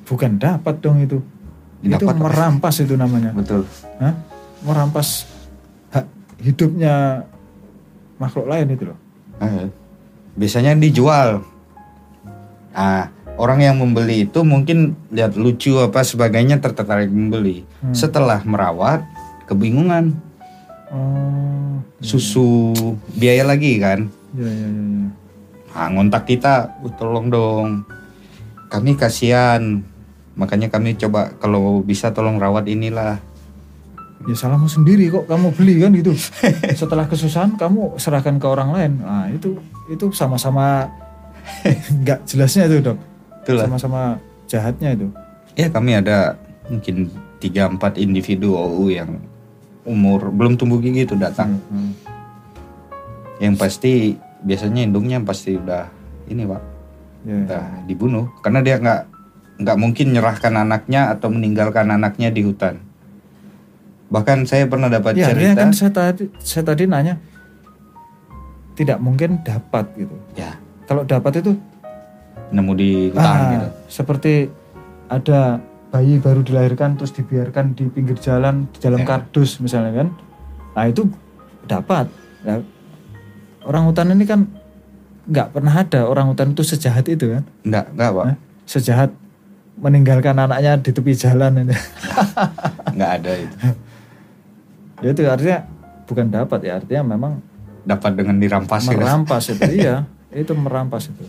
bukan 0.03 0.37
dapat 0.37 0.81
dong 0.81 0.99
itu. 0.99 1.21
itu 1.81 1.93
Dapat, 1.95 2.13
Pak. 2.13 2.21
merampas 2.21 2.77
itu 2.79 2.93
namanya. 2.95 3.33
betul 3.33 3.65
Hah? 3.97 4.13
Merampas 4.61 5.25
hak 5.89 6.05
hidupnya 6.39 7.25
makhluk 8.17 8.45
lain 8.45 8.69
itu 8.71 8.85
loh. 8.85 8.99
Eh, 9.39 9.65
biasanya 10.35 10.77
dijual. 10.77 11.43
Ah 12.71 13.11
orang 13.41 13.65
yang 13.65 13.77
membeli 13.81 14.29
itu 14.29 14.45
mungkin 14.45 14.93
lihat 15.09 15.33
lucu 15.33 15.81
apa 15.81 16.05
sebagainya 16.05 16.61
tertarik 16.61 17.09
membeli. 17.09 17.65
Hmm. 17.81 17.97
setelah 17.97 18.45
merawat 18.45 19.01
kebingungan. 19.49 20.13
Oh, 20.93 21.81
susu 22.05 22.75
biaya 23.17 23.47
lagi 23.47 23.81
kan? 23.81 24.13
Ya 24.37 24.45
ya 24.45 24.69
ya. 24.69 24.69
ya. 24.69 25.07
nah, 25.73 25.89
ngontak 25.97 26.29
kita 26.29 26.77
"Uh, 26.85 26.93
tolong 27.01 27.33
dong. 27.33 27.89
Kami 28.69 28.99
kasihan. 29.01 29.81
Makanya 30.37 30.69
kami 30.69 30.95
coba 31.01 31.33
kalau 31.41 31.81
bisa 31.81 32.13
tolong 32.13 32.37
rawat 32.37 32.69
inilah 32.69 33.19
Ya 34.21 34.35
salahmu 34.35 34.67
sendiri 34.67 35.09
kok 35.09 35.25
kamu 35.25 35.49
beli 35.53 35.81
kan 35.81 35.93
gitu. 35.93 36.13
Setelah 36.81 37.05
kesusahan 37.05 37.57
kamu 37.57 37.97
serahkan 37.97 38.37
ke 38.37 38.45
orang 38.45 38.71
lain. 38.71 38.93
Nah 39.01 39.27
itu 39.27 39.57
itu 39.87 40.13
sama-sama 40.13 40.89
nggak 42.03 42.25
jelasnya 42.25 42.67
itu 42.67 42.85
dok. 42.85 42.99
itulah 43.41 43.65
Sama-sama 43.65 44.01
jahatnya 44.45 44.93
itu. 44.93 45.09
ya 45.53 45.67
kami 45.67 45.97
ada 45.97 46.37
mungkin 46.69 47.09
3-4 47.39 47.81
individu 47.97 48.53
OU 48.53 48.93
yang 48.93 49.17
umur 49.83 50.29
belum 50.29 50.55
tumbuh 50.55 50.77
gigi 50.77 51.03
itu 51.03 51.17
datang 51.17 51.57
Hmm. 51.67 51.97
yang 53.39 53.57
pasti 53.57 54.15
biasanya 54.41 54.85
induknya 54.85 55.17
pasti 55.21 55.57
udah 55.57 55.89
ini 56.27 56.45
pak 56.45 56.63
Ya, 57.21 57.33
ya. 57.33 57.41
udah 57.45 57.65
dibunuh 57.85 58.29
karena 58.41 58.61
dia 58.61 58.77
nggak 58.77 59.01
nggak 59.61 59.77
mungkin 59.77 60.07
nyerahkan 60.11 60.55
anaknya 60.55 61.09
atau 61.11 61.29
meninggalkan 61.29 61.89
anaknya 61.89 62.29
di 62.29 62.41
hutan 62.43 62.81
bahkan 64.11 64.43
saya 64.43 64.67
pernah 64.67 64.87
dapat 64.87 65.15
Ya, 65.15 65.31
cerita 65.31 65.55
kan 65.57 65.71
saya 65.71 65.89
tadi 65.89 66.27
saya 66.37 66.67
tadi 66.67 66.85
nanya 66.85 67.15
tidak 68.75 68.99
mungkin 68.99 69.39
dapat 69.41 69.87
gitu. 69.95 70.15
ya 70.35 70.57
Kalau 70.85 71.05
dapat 71.05 71.39
itu 71.39 71.55
nemu 72.51 72.73
di 72.75 72.91
hutan 73.09 73.23
ah, 73.31 73.49
gitu 73.53 73.69
seperti 73.89 74.33
ada 75.07 75.63
bayi 75.89 76.19
baru 76.19 76.43
dilahirkan 76.43 76.95
terus 76.95 77.11
dibiarkan 77.13 77.73
di 77.73 77.87
pinggir 77.87 78.15
jalan 78.17 78.67
di 78.69 78.79
dalam 78.81 79.01
Ya. 79.01 79.07
kardus 79.09 79.59
misalnya 79.59 79.91
kan. 79.97 80.09
Nah, 80.71 80.87
itu 80.87 81.03
dapat. 81.67 82.07
Nah, 82.41 82.63
orang 83.61 83.87
hutan 83.87 84.11
ini 84.11 84.23
kan 84.23 84.47
nggak 85.25 85.51
pernah 85.51 85.75
ada 85.77 86.07
orang 86.07 86.31
hutan 86.31 86.51
itu 86.51 86.63
sejahat 86.65 87.07
itu 87.07 87.31
kan. 87.31 87.43
nggak 87.63 87.87
nggak 87.91 88.11
pak? 88.13 88.27
Sejahat 88.67 89.11
meninggalkan 89.77 90.35
anaknya 90.37 90.79
di 90.79 90.91
tepi 90.91 91.11
jalan 91.13 91.59
ini. 91.61 91.75
nggak 92.93 93.11
ada 93.17 93.33
itu 93.37 93.57
Ya 95.01 95.09
itu 95.17 95.21
artinya 95.25 95.59
bukan 96.05 96.27
dapat 96.29 96.61
ya, 96.65 96.73
artinya 96.81 97.03
memang 97.17 97.33
dapat 97.85 98.13
dengan 98.17 98.37
dirampas 98.37 98.85
gitu. 98.85 98.97
merampas 99.01 99.45
itu. 99.49 99.63
iya, 99.81 100.05
itu 100.33 100.53
merampas 100.53 101.09
itu. 101.09 101.25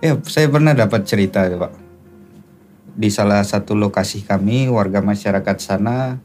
Ya, 0.00 0.16
saya 0.24 0.48
pernah 0.48 0.72
dapat 0.72 1.04
cerita 1.04 1.44
ya, 1.44 1.60
Pak. 1.60 1.72
Di 2.96 3.08
salah 3.12 3.44
satu 3.44 3.76
lokasi 3.76 4.24
kami, 4.24 4.72
warga 4.72 5.04
masyarakat 5.04 5.56
sana, 5.60 6.16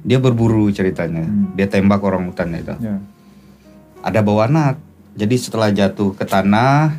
dia 0.00 0.16
berburu 0.16 0.72
ceritanya. 0.72 1.28
Hmm. 1.28 1.52
Dia 1.52 1.68
tembak 1.68 2.00
orang 2.00 2.32
hutan 2.32 2.56
itu. 2.56 2.72
Ya. 2.80 2.96
Ada 4.00 4.24
bawa 4.24 4.48
anak. 4.48 4.80
Jadi 5.12 5.36
setelah 5.36 5.68
jatuh 5.68 6.16
ke 6.16 6.24
tanah, 6.24 6.96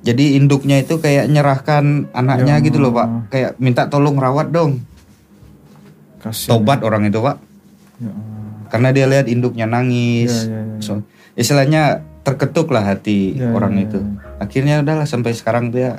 jadi 0.00 0.40
induknya 0.40 0.80
itu 0.80 0.96
kayak 0.96 1.28
nyerahkan 1.28 2.08
anaknya 2.16 2.56
Ya. 2.56 2.64
gitu 2.64 2.80
loh, 2.80 2.96
Pak. 2.96 3.28
Kayak 3.28 3.50
minta 3.60 3.84
tolong 3.92 4.16
rawat 4.16 4.48
dong. 4.48 4.80
Kasihan. 6.24 6.56
Tobat 6.56 6.80
orang 6.80 7.04
itu, 7.04 7.20
Pak. 7.20 7.36
Ya. 7.98 8.12
Karena 8.68 8.88
dia 8.90 9.06
lihat 9.06 9.26
induknya 9.26 9.66
nangis. 9.66 10.46
Ya, 10.46 10.54
ya, 10.54 10.60
ya, 10.60 10.62
ya. 10.62 10.80
So, 10.80 10.92
istilahnya 11.34 11.82
terketuk 12.22 12.68
lah 12.68 12.84
hati 12.84 13.34
Ya, 13.34 13.50
orang 13.50 13.74
ya, 13.74 13.82
itu. 13.84 13.98
ya. 13.98 14.08
Akhirnya 14.38 14.74
udahlah 14.80 15.04
sampai 15.04 15.32
sekarang 15.32 15.70
dia 15.70 15.98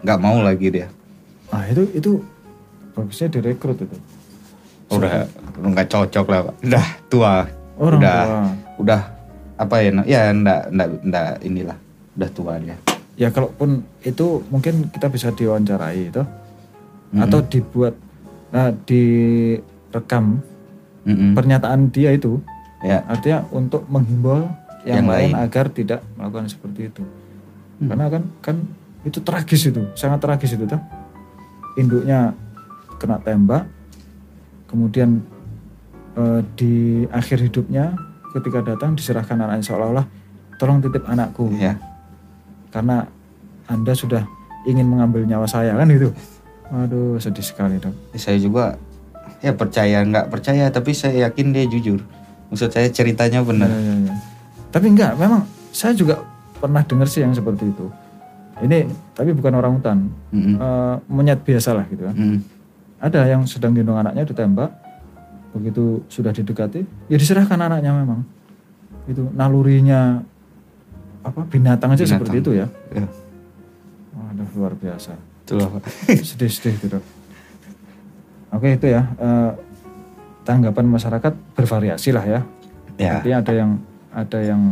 nggak 0.00 0.20
mau 0.20 0.38
lagi 0.38 0.70
dia. 0.70 0.86
Ah 1.48 1.66
itu 1.66 1.86
itu 1.90 2.10
bagusnya 2.92 3.28
direkrut 3.28 3.78
itu. 3.78 3.96
udah 4.84 5.26
nggak 5.58 5.88
cocok 5.90 6.26
lah 6.28 6.40
pak 6.44 6.54
udah 6.62 6.86
tua 7.08 7.34
Orang 7.74 7.98
udah 7.98 8.20
tua. 8.20 8.42
udah 8.78 9.00
apa 9.56 9.74
ya 9.80 9.90
ya 10.04 10.20
ndak 10.30 10.70
ndak 10.70 10.88
ndak 11.02 11.28
inilah 11.42 11.74
udah 12.14 12.30
tua 12.30 12.52
dia 12.60 12.76
Ya 13.16 13.32
kalaupun 13.32 13.82
itu 14.02 14.44
mungkin 14.52 14.92
kita 14.92 15.08
bisa 15.08 15.30
diwawancarai 15.30 16.10
itu 16.10 16.22
Mm-mm. 16.22 17.22
atau 17.22 17.40
dibuat 17.42 17.94
nah, 18.50 18.70
direkam 18.84 20.38
Mm-mm. 21.04 21.36
pernyataan 21.36 21.92
dia 21.92 22.16
itu 22.16 22.40
ya 22.80 23.04
artinya 23.08 23.44
untuk 23.52 23.84
menghimbau 23.88 24.48
yang, 24.84 25.04
Yang 25.04 25.08
lain, 25.08 25.30
lain. 25.32 25.44
agar 25.48 25.66
tidak 25.72 26.00
melakukan 26.16 26.46
seperti 26.52 26.80
itu. 26.92 27.02
Hmm. 27.80 27.88
Karena 27.88 28.06
kan 28.12 28.22
kan 28.44 28.56
itu 29.04 29.18
tragis 29.24 29.62
itu, 29.68 29.80
sangat 29.96 30.20
tragis 30.20 30.52
itu 30.52 30.64
tuh. 30.68 30.80
Induknya 31.80 32.36
kena 33.00 33.16
tembak, 33.24 33.64
kemudian 34.68 35.24
eh, 36.20 36.40
di 36.54 37.04
akhir 37.08 37.40
hidupnya 37.48 37.96
ketika 38.36 38.60
datang 38.60 38.92
diserahkan 38.92 39.40
anaknya 39.40 39.64
seolah-olah 39.64 40.06
tolong 40.60 40.82
titip 40.82 41.06
anakku 41.06 41.50
ya 41.54 41.78
karena 42.74 43.06
anda 43.70 43.94
sudah 43.94 44.26
ingin 44.66 44.84
mengambil 44.84 45.24
nyawa 45.24 45.48
saya 45.48 45.72
kan 45.74 45.88
itu. 45.88 46.12
Waduh 46.68 47.20
sedih 47.20 47.44
sekali 47.44 47.76
dok. 47.76 47.92
saya 48.16 48.40
juga 48.40 48.74
ya 49.38 49.52
percaya 49.52 50.00
nggak 50.00 50.26
percaya 50.28 50.68
tapi 50.68 50.90
saya 50.90 51.28
yakin 51.28 51.50
dia 51.50 51.64
jujur 51.64 52.00
maksud 52.48 52.68
saya 52.68 52.88
ceritanya 52.88 53.40
benar 53.40 53.68
Ya, 53.68 53.78
ya, 53.78 53.94
ya. 54.04 54.14
Tapi 54.68 54.90
enggak, 54.90 55.14
memang 55.14 55.42
saya 55.70 55.92
juga 55.92 56.18
pernah 56.56 56.82
dengar 56.82 57.06
sih 57.06 57.22
yang 57.22 57.30
seperti 57.30 57.68
itu. 57.68 57.86
Ini 58.58 58.86
tapi 59.12 59.30
bukan 59.30 59.54
orang 59.54 59.78
hutan, 59.78 59.98
Mm-mm. 60.30 60.56
Eh, 60.56 60.94
monyet 61.06 61.40
biasa 61.40 61.74
lah 61.74 61.86
gitu 61.86 62.02
kan. 62.02 62.14
Mm. 62.14 62.38
Ada 62.98 63.20
yang 63.28 63.46
sedang 63.46 63.70
gendong 63.70 63.94
anaknya 63.94 64.22
ditembak, 64.24 64.74
begitu 65.50 66.02
sudah 66.08 66.30
didekati, 66.30 66.82
ya 67.06 67.14
diserahkan 67.14 67.54
anaknya 67.54 67.94
memang. 67.94 68.26
Itu 69.06 69.30
nalurinya 69.30 70.22
apa 71.22 71.46
binatang 71.46 71.94
aja 71.94 72.02
Binatang. 72.02 72.10
seperti 72.26 72.36
itu 72.38 72.50
ya. 72.58 72.66
Ya, 72.90 73.06
Waduh 74.12 74.48
luar 74.54 74.74
biasa. 74.74 75.14
itulah 75.44 75.68
pak 75.70 75.82
Sedih-sedih 76.24 76.74
gitu. 76.80 76.98
Oke 78.54 78.78
itu 78.78 78.86
ya 78.86 79.02
eh, 79.18 79.50
tanggapan 80.46 80.86
masyarakat 80.86 81.32
bervariasi 81.58 82.14
lah 82.14 82.24
ya. 82.24 82.40
ya 82.96 83.18
Artinya 83.18 83.38
ada 83.42 83.52
yang 83.52 83.70
ada 84.14 84.38
yang 84.38 84.62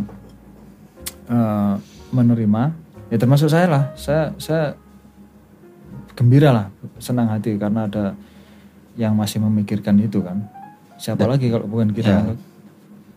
eh, 1.27 1.75
menerima, 2.15 2.63
ya 3.11 3.17
termasuk 3.19 3.51
saya 3.51 3.67
lah. 3.67 3.85
Saya 3.99 4.31
saya 4.39 4.79
gembira 6.15 6.53
lah, 6.55 6.67
senang 7.03 7.27
hati 7.27 7.57
karena 7.57 7.89
ada 7.89 8.15
yang 8.95 9.17
masih 9.17 9.41
memikirkan 9.43 9.97
itu 9.99 10.23
kan. 10.23 10.45
Siapa 11.01 11.27
lagi 11.27 11.51
kalau 11.51 11.67
bukan 11.67 11.91
kita? 11.91 12.11
Ya. 12.23 12.37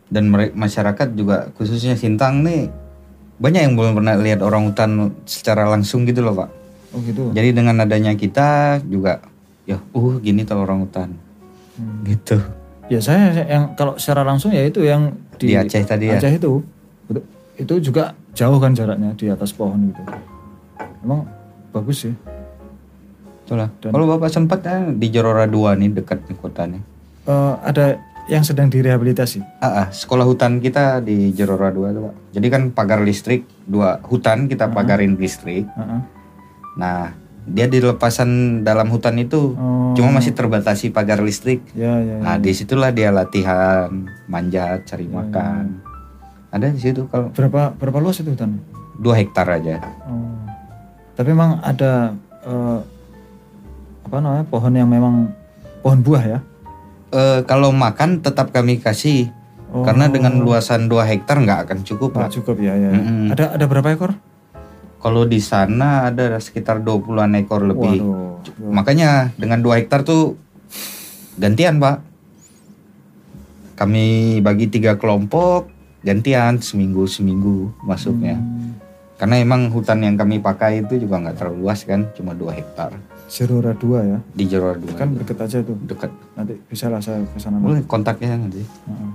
dan 0.06 0.30
masyarakat 0.54 1.18
juga 1.18 1.50
khususnya 1.58 1.98
Sintang 1.98 2.46
nih 2.46 2.70
banyak 3.42 3.62
yang 3.66 3.74
belum 3.74 3.98
pernah 3.98 4.14
lihat 4.22 4.46
orang 4.46 4.70
hutan 4.70 5.18
secara 5.26 5.66
langsung 5.66 6.06
gitu 6.06 6.22
loh 6.22 6.38
pak 6.38 6.50
Oh 6.94 7.02
gitu. 7.04 7.34
jadi 7.34 7.52
dengan 7.52 7.84
adanya 7.84 8.14
kita 8.16 8.80
juga 8.86 9.26
ya 9.66 9.78
uh 9.92 10.14
gini 10.18 10.42
tuh 10.42 10.58
orang 10.58 10.82
hutan 10.82 11.10
Hmm. 11.76 12.08
gitu 12.08 12.40
Ya 12.86 13.02
saya 13.02 13.34
yang 13.44 13.74
kalau 13.74 13.98
secara 13.98 14.22
langsung 14.22 14.54
ya 14.54 14.62
itu 14.62 14.80
yang 14.80 15.10
di, 15.36 15.52
Di 15.52 15.58
Aceh 15.58 15.82
tadi 15.84 16.06
ya? 16.06 16.16
Aceh 16.16 16.38
itu. 16.38 16.62
Betul. 17.04 17.26
Itu 17.58 17.74
juga 17.82 18.14
jauh 18.32 18.62
kan 18.62 18.72
jaraknya 18.72 19.10
di 19.12 19.26
atas 19.26 19.50
pohon 19.52 19.90
gitu. 19.90 20.06
Emang 21.02 21.26
bagus 21.74 22.06
sih. 22.06 22.14
Itulah. 23.42 23.74
Dan- 23.82 23.90
Kalau 23.90 24.06
Bapak 24.08 24.30
sempat 24.30 24.62
ya, 24.62 24.86
di 24.86 25.10
Jorora 25.10 25.46
2 25.46 25.74
nih 25.76 25.90
dekat 25.94 26.30
nih 26.30 26.38
kota 26.38 26.66
nih. 26.66 26.78
Eh, 27.26 27.54
ada 27.60 27.98
yang 28.26 28.42
sedang 28.42 28.70
direhabilitasi. 28.70 29.42
Ah, 29.60 29.82
ah, 29.82 29.88
sekolah 29.90 30.22
hutan 30.24 30.58
kita 30.58 31.02
di 31.02 31.34
Jorora 31.34 31.70
2 31.70 31.90
tuh, 31.90 32.02
Pak. 32.06 32.16
Jadi 32.34 32.48
kan 32.48 32.62
pagar 32.70 33.02
listrik 33.02 33.50
dua 33.66 33.98
hutan 34.00 34.46
kita 34.46 34.70
pagarin 34.70 35.18
listrik. 35.18 35.66
Heeh. 35.68 36.00
Nah, 36.76 37.18
dia 37.46 37.66
di 37.66 37.78
lepasan 37.78 38.30
dalam 38.62 38.90
hutan 38.90 39.16
itu 39.16 39.54
Oh. 39.54 39.94
cuma 39.94 40.12
masih 40.12 40.34
terbatasi 40.34 40.90
pagar 40.90 41.22
listrik. 41.22 41.62
Ya 41.72 41.96
ya. 41.96 42.16
ya. 42.16 42.16
Nah, 42.20 42.36
di 42.36 42.52
situlah 42.52 42.90
dia 42.90 43.10
latihan, 43.10 43.88
manjat, 44.26 44.84
cari 44.84 45.06
makan. 45.06 45.80
Ada 46.50 46.70
di 46.70 46.80
situ 46.80 47.06
kalau 47.06 47.30
Berapa 47.30 47.72
berapa 47.72 47.98
luas 48.00 48.18
itu 48.18 48.30
hutan? 48.30 48.58
dua 48.96 49.16
hektar 49.16 49.46
aja. 49.46 49.78
Oh. 50.04 50.36
Tapi 51.14 51.32
memang 51.32 51.60
ada 51.60 52.12
eh, 52.42 52.80
apa 54.02 54.18
namanya 54.18 54.46
pohon 54.46 54.72
yang 54.72 54.88
memang 54.88 55.32
pohon 55.80 56.00
buah 56.00 56.24
ya? 56.26 56.40
Eh, 57.10 57.40
kalau 57.44 57.70
makan 57.70 58.20
tetap 58.20 58.50
kami 58.50 58.78
kasih 58.78 59.30
Oh. 59.66 59.84
karena 59.84 60.08
dengan 60.08 60.40
luasan 60.40 60.88
2 60.88 61.04
hektar 61.04 61.36
nggak 61.36 61.68
akan 61.68 61.84
cukup 61.84 62.16
Nggak 62.16 62.32
cukup 62.34 62.56
ya 62.58 62.72
ya. 62.74 62.96
Mm-mm. 62.96 63.28
Ada 63.36 63.60
ada 63.60 63.66
berapa 63.68 63.92
ekor? 63.92 64.16
Kalau 65.06 65.22
di 65.30 65.38
sana 65.38 66.10
ada 66.10 66.42
sekitar 66.42 66.82
20-an 66.82 67.38
ekor 67.38 67.62
lebih. 67.62 68.02
Waduh. 68.02 68.74
Makanya 68.74 69.38
dengan 69.38 69.62
2 69.62 69.78
hektar 69.86 70.02
tuh 70.02 70.34
gantian 71.38 71.78
pak. 71.78 72.02
Kami 73.78 74.40
bagi 74.42 74.66
tiga 74.66 74.98
kelompok 74.98 75.70
gantian 76.02 76.58
seminggu 76.58 77.06
seminggu 77.06 77.70
masuknya. 77.86 78.42
Hmm. 78.42 78.82
Karena 79.22 79.38
emang 79.38 79.70
hutan 79.70 80.02
yang 80.02 80.18
kami 80.18 80.42
pakai 80.42 80.82
itu 80.82 80.98
juga 80.98 81.22
nggak 81.22 81.38
terlalu 81.38 81.70
luas 81.70 81.86
kan, 81.86 82.10
cuma 82.18 82.34
2 82.36 82.52
hektar 82.52 82.92
Zerora 83.26 83.74
2 83.74 84.12
ya. 84.12 84.20
di 84.38 84.44
Jero 84.46 84.74
dua 84.78 84.94
Kan 84.94 85.18
deket 85.18 85.38
aja 85.38 85.58
tuh. 85.66 85.78
dekat. 85.86 86.14
Nanti 86.38 86.54
bisa 86.70 86.90
lah 86.94 87.02
saya 87.02 87.26
ke 87.26 87.38
sana. 87.42 87.58
Boleh 87.58 87.82
kontaknya 87.86 88.38
nanti. 88.38 88.62
Heeh. 88.62 89.10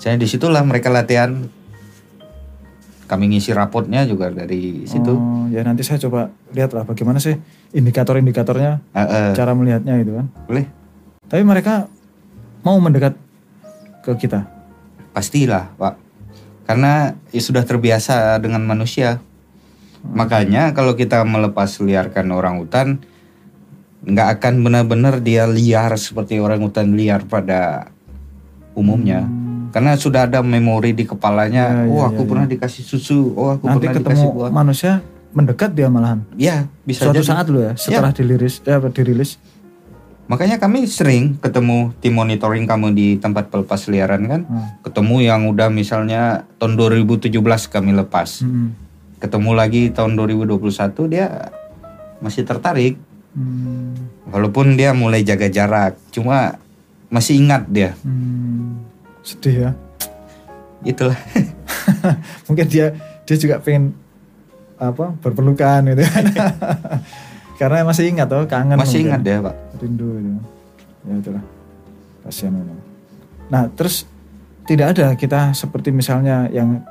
Saya 0.00 0.20
di 0.20 0.28
situlah 0.28 0.60
mereka 0.64 0.92
latihan. 0.92 1.48
Kami 3.04 3.28
ngisi 3.28 3.52
rapotnya 3.52 4.02
juga 4.04 4.32
dari 4.32 4.88
situ. 4.88 5.12
Oh, 5.12 5.44
ya 5.52 5.60
nanti 5.60 5.84
saya 5.84 6.00
coba 6.00 6.32
lihat 6.50 6.72
lah 6.72 6.82
bagaimana 6.82 7.20
sih 7.20 7.36
indikator-indikatornya, 7.70 8.80
Eh, 8.90 9.00
eh, 9.00 9.30
cara 9.36 9.52
melihatnya 9.52 10.00
itu 10.00 10.16
kan. 10.16 10.26
boleh, 10.48 10.64
Tapi 11.24 11.42
mereka 11.44 11.84
mau 12.60 12.80
mendekat 12.80 13.12
ke 14.00 14.12
kita. 14.16 14.48
pastilah 15.10 15.70
pak. 15.76 15.94
Karena 16.64 17.12
ya 17.30 17.38
sudah 17.38 17.62
terbiasa 17.62 18.34
dengan 18.40 18.64
manusia. 18.64 19.20
Makanya 20.02 20.72
kalau 20.72 20.92
kita 20.92 21.22
melepas 21.22 21.78
liarkan 21.78 22.28
orang 22.28 22.58
hutan, 22.58 22.98
nggak 24.02 24.28
akan 24.36 24.54
benar-benar 24.60 25.20
dia 25.20 25.46
liar 25.46 25.94
seperti 25.94 26.36
orang 26.36 26.60
hutan 26.60 26.92
liar 26.92 27.22
pada 27.24 27.88
umumnya. 28.74 29.22
Karena 29.74 29.98
sudah 29.98 30.30
ada 30.30 30.38
memori 30.38 30.94
di 30.94 31.02
kepalanya. 31.02 31.82
Hmm. 31.82 31.90
Ya, 31.90 31.90
oh 31.90 32.02
ya, 32.06 32.06
aku 32.14 32.22
ya, 32.22 32.28
pernah 32.30 32.46
dikasih 32.46 32.82
susu. 32.86 33.34
Oh 33.34 33.58
aku 33.58 33.66
Nanti 33.66 33.90
pernah 33.90 33.94
ketemu 33.98 34.06
dikasih 34.06 34.28
buah. 34.30 34.50
manusia 34.54 34.92
mendekat 35.34 35.74
dia 35.74 35.90
malahan. 35.90 36.22
Ya 36.38 36.70
bisa 36.86 37.10
Suatu 37.10 37.18
jadi. 37.18 37.26
saat 37.26 37.46
loh 37.50 37.58
ya, 37.66 37.72
setelah 37.74 38.14
diliris, 38.14 38.62
eh, 38.62 38.70
apa, 38.78 38.86
dirilis. 38.94 39.34
Makanya 40.30 40.62
kami 40.62 40.86
sering 40.86 41.36
ketemu 41.42 41.90
tim 41.98 42.14
monitoring 42.14 42.70
kamu 42.70 42.94
di 42.94 43.18
tempat 43.18 43.50
pelepas 43.50 43.90
liaran 43.90 44.22
kan. 44.30 44.40
Hmm. 44.46 44.78
Ketemu 44.86 45.16
yang 45.26 45.50
udah 45.50 45.68
misalnya 45.74 46.46
tahun 46.62 46.78
2017 46.78 47.34
kami 47.66 47.98
lepas. 47.98 48.46
Hmm. 48.46 48.78
Ketemu 49.18 49.50
lagi 49.58 49.90
tahun 49.90 50.14
2021 50.14 51.10
dia 51.10 51.50
masih 52.22 52.46
tertarik. 52.46 52.94
Hmm. 53.34 53.90
Walaupun 54.30 54.78
dia 54.78 54.94
mulai 54.94 55.26
jaga 55.26 55.50
jarak. 55.50 55.98
Cuma 56.14 56.62
masih 57.10 57.42
ingat 57.42 57.66
dia. 57.66 57.98
Hmm. 58.06 58.93
Sedih 59.24 59.54
ya. 59.66 59.70
Itulah. 60.84 61.16
Mungkin 62.46 62.66
dia 62.68 62.92
dia 63.24 63.36
juga 63.40 63.58
pengen 63.58 63.96
apa 64.76 65.16
berpelukan 65.18 65.80
gitu 65.88 66.02
kan. 66.04 66.24
Karena 67.60 67.86
masih 67.86 68.10
ingat 68.10 68.28
tuh 68.28 68.44
kangen. 68.50 68.76
masih 68.76 69.00
mungkin. 69.00 69.08
ingat 69.08 69.20
dia 69.22 69.36
pak. 69.40 69.54
rindu 69.80 70.08
itu. 70.18 70.30
Ya 71.06 71.14
itulah. 71.16 71.44
Kasihan 72.26 72.52
memang. 72.52 72.80
Nah, 73.48 73.70
terus 73.72 74.08
tidak 74.64 74.96
ada 74.96 75.12
kita 75.14 75.52
seperti 75.52 75.92
misalnya 75.94 76.48
yang 76.50 76.82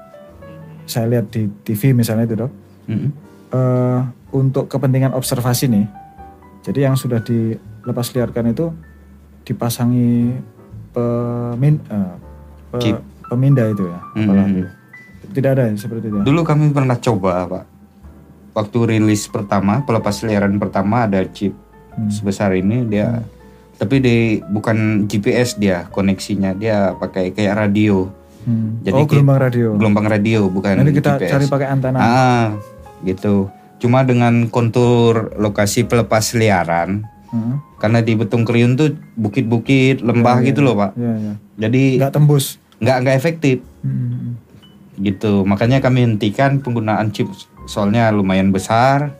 saya 0.85 1.09
lihat 1.09 1.33
di 1.33 1.49
TV 1.65 1.95
misalnya 1.95 2.23
itu 2.29 2.35
dok, 2.37 2.51
Mm-mm. 2.87 3.09
eh, 3.51 3.99
untuk 4.35 4.69
kepentingan 4.69 5.15
observasi 5.15 5.67
nih. 5.71 5.85
Jadi 6.63 6.79
yang 6.85 6.95
sudah 6.95 7.19
dilepas 7.19 8.13
liarkan 8.15 8.53
itu 8.53 8.71
dipasangi 9.43 10.37
pemin, 10.93 11.75
eh, 11.91 12.13
pe- 12.73 12.81
Chip. 12.81 12.97
pemindah 13.25 13.69
itu 13.69 13.83
ya. 13.85 13.99
Mhm. 14.11 14.21
apalagi. 14.23 14.61
Tidak 15.29 15.49
ada 15.49 15.63
ya, 15.65 15.75
seperti 15.75 16.05
itu. 16.07 16.17
ya? 16.17 16.23
Dulu 16.23 16.41
kami 16.41 16.69
pernah 16.69 16.97
coba 16.97 17.33
pak. 17.47 17.63
Waktu 18.53 18.77
rilis 18.87 19.25
pertama, 19.25 19.81
pelepas 19.81 20.21
liaran 20.21 20.57
pertama 20.57 21.05
ada 21.05 21.21
chip 21.27 21.53
Hmm. 21.89 22.09
sebesar 22.09 22.53
ini 22.53 22.81
dia. 22.83 23.21
Tapi 23.75 23.95
di 23.97 24.15
bukan 24.43 25.05
GPS 25.05 25.55
dia 25.55 25.85
koneksinya 25.87 26.53
dia 26.53 26.93
pakai 26.93 27.29
kayak 27.29 27.53
radio, 27.55 28.09
Hmm. 28.41 28.81
Jadi 28.81 28.93
oh 28.93 29.07
gelombang 29.07 29.39
radio. 29.39 29.67
gelombang 29.73 30.03
radio 30.05 30.39
bukan 30.45 30.75
Nanti 30.75 30.91
kita 30.91 31.15
GPS. 31.15 31.31
cari 31.31 31.45
pakai 31.47 31.67
antena. 31.69 31.97
Ah, 31.97 32.45
gitu. 33.01 33.47
Cuma 33.77 34.01
dengan 34.01 34.47
kontur 34.47 35.31
lokasi 35.33 35.83
pelepas 35.83 36.33
liaran, 36.33 37.07
Hmm. 37.29 37.63
karena 37.77 37.99
di 37.99 38.13
Betung 38.13 38.43
Kriun 38.43 38.73
tuh 38.73 38.93
bukit-bukit, 39.13 39.99
lembah 39.99 40.39
Iya, 40.39 40.45
gitu 40.45 40.59
iya. 40.59 40.65
loh 40.65 40.75
pak. 40.77 40.91
Iya, 40.93 41.13
iya. 41.15 41.33
Jadi 41.57 41.83
Nggak 41.97 42.13
tembus. 42.13 42.45
Nggak 42.83 42.97
nggak 43.01 43.15
efektif 43.15 43.57
Hmm. 43.79 44.35
gitu. 44.95 45.43
Makanya 45.43 45.79
kami 45.79 46.03
hentikan 46.03 46.59
penggunaan 46.59 47.09
chip 47.09 47.31
soalnya 47.65 48.11
lumayan 48.11 48.51
besar 48.51 49.15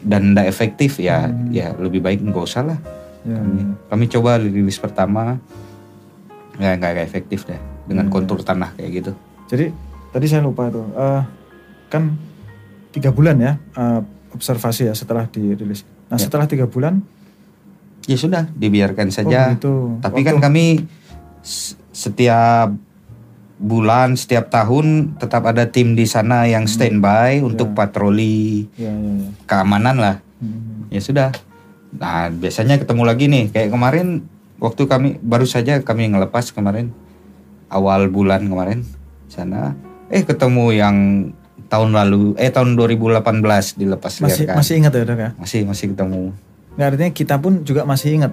dan 0.00 0.34
tidak 0.34 0.46
efektif 0.46 0.98
ya. 0.98 1.26
Hmm. 1.26 1.50
Ya 1.50 1.70
lebih 1.72 1.98
baik 1.98 2.20
nggak 2.20 2.44
usah 2.44 2.66
lah. 2.66 2.78
Ya, 3.20 3.36
Kami, 3.36 3.60
kami 3.86 4.04
coba 4.08 4.30
rilis 4.36 4.76
pertama, 4.76 5.36
ya 6.56 6.72
nggak 6.72 6.90
nggak 6.90 7.06
efektif 7.06 7.44
deh 7.44 7.60
dengan 7.84 8.08
Hmm. 8.08 8.12
kontur 8.12 8.40
tanah 8.40 8.72
kayak 8.74 8.90
gitu. 8.96 9.12
Jadi 9.46 9.66
tadi 10.08 10.24
saya 10.24 10.40
lupa 10.40 10.66
tuh, 10.68 10.88
eh, 10.90 11.22
kan 11.86 12.16
tiga 12.90 13.10
bulan 13.10 13.36
ya 13.36 13.52
eh, 13.76 14.00
observasi 14.32 14.88
ya 14.88 14.94
setelah 14.94 15.26
dirilis. 15.26 15.84
Nah 16.08 16.16
Ya. 16.16 16.22
setelah 16.22 16.46
tiga 16.46 16.64
bulan, 16.64 17.02
Ya 18.08 18.16
sudah 18.16 18.48
dibiarkan 18.50 19.06
oh 19.06 19.14
saja. 19.14 19.52
gitu. 19.52 20.00
Tapi 20.00 20.24
Waktu- 20.24 20.28
kan 20.32 20.36
kami 20.40 20.64
setiap 22.00 22.72
bulan, 23.60 24.16
setiap 24.16 24.48
tahun 24.48 25.20
tetap 25.20 25.44
ada 25.44 25.68
tim 25.68 25.92
di 25.92 26.08
sana 26.08 26.48
yang 26.48 26.64
Hmm. 26.64 26.72
standby 26.72 27.44
untuk 27.44 27.72
Ya. 27.72 27.76
patroli 27.76 28.64
ya, 28.74 28.88
ya, 28.88 29.10
ya. 29.20 29.28
keamanan 29.44 29.96
lah. 30.00 30.16
Hmm. 30.40 30.88
Ya 30.88 31.00
sudah. 31.04 31.28
Nah 31.92 32.32
biasanya 32.32 32.80
ketemu 32.80 33.02
lagi 33.04 33.28
nih. 33.28 33.52
Kayak 33.52 33.68
kemarin 33.70 34.24
waktu 34.56 34.88
kami 34.88 35.08
baru 35.20 35.44
saja 35.44 35.76
kami 35.80 36.08
ngelepas 36.08 36.48
kemarin 36.50 36.88
awal 37.68 38.08
bulan 38.08 38.48
kemarin 38.48 38.80
sana. 39.28 39.76
Eh 40.08 40.24
ketemu 40.24 40.72
yang 40.72 40.96
tahun 41.68 41.92
lalu, 41.92 42.34
eh 42.34 42.50
tahun 42.50 42.74
2018 42.74 43.76
dilepas 43.76 44.18
Masih 44.18 44.42
liarkan. 44.42 44.56
masih 44.58 44.74
ingat 44.74 44.92
ya 44.92 45.04
dok 45.04 45.20
ya? 45.20 45.30
masih 45.36 45.60
masih 45.62 45.86
ketemu. 45.92 46.32
Nggak, 46.74 46.86
artinya 46.88 47.10
kita 47.12 47.34
pun 47.36 47.52
juga 47.62 47.84
masih 47.84 48.16
ingat. 48.16 48.32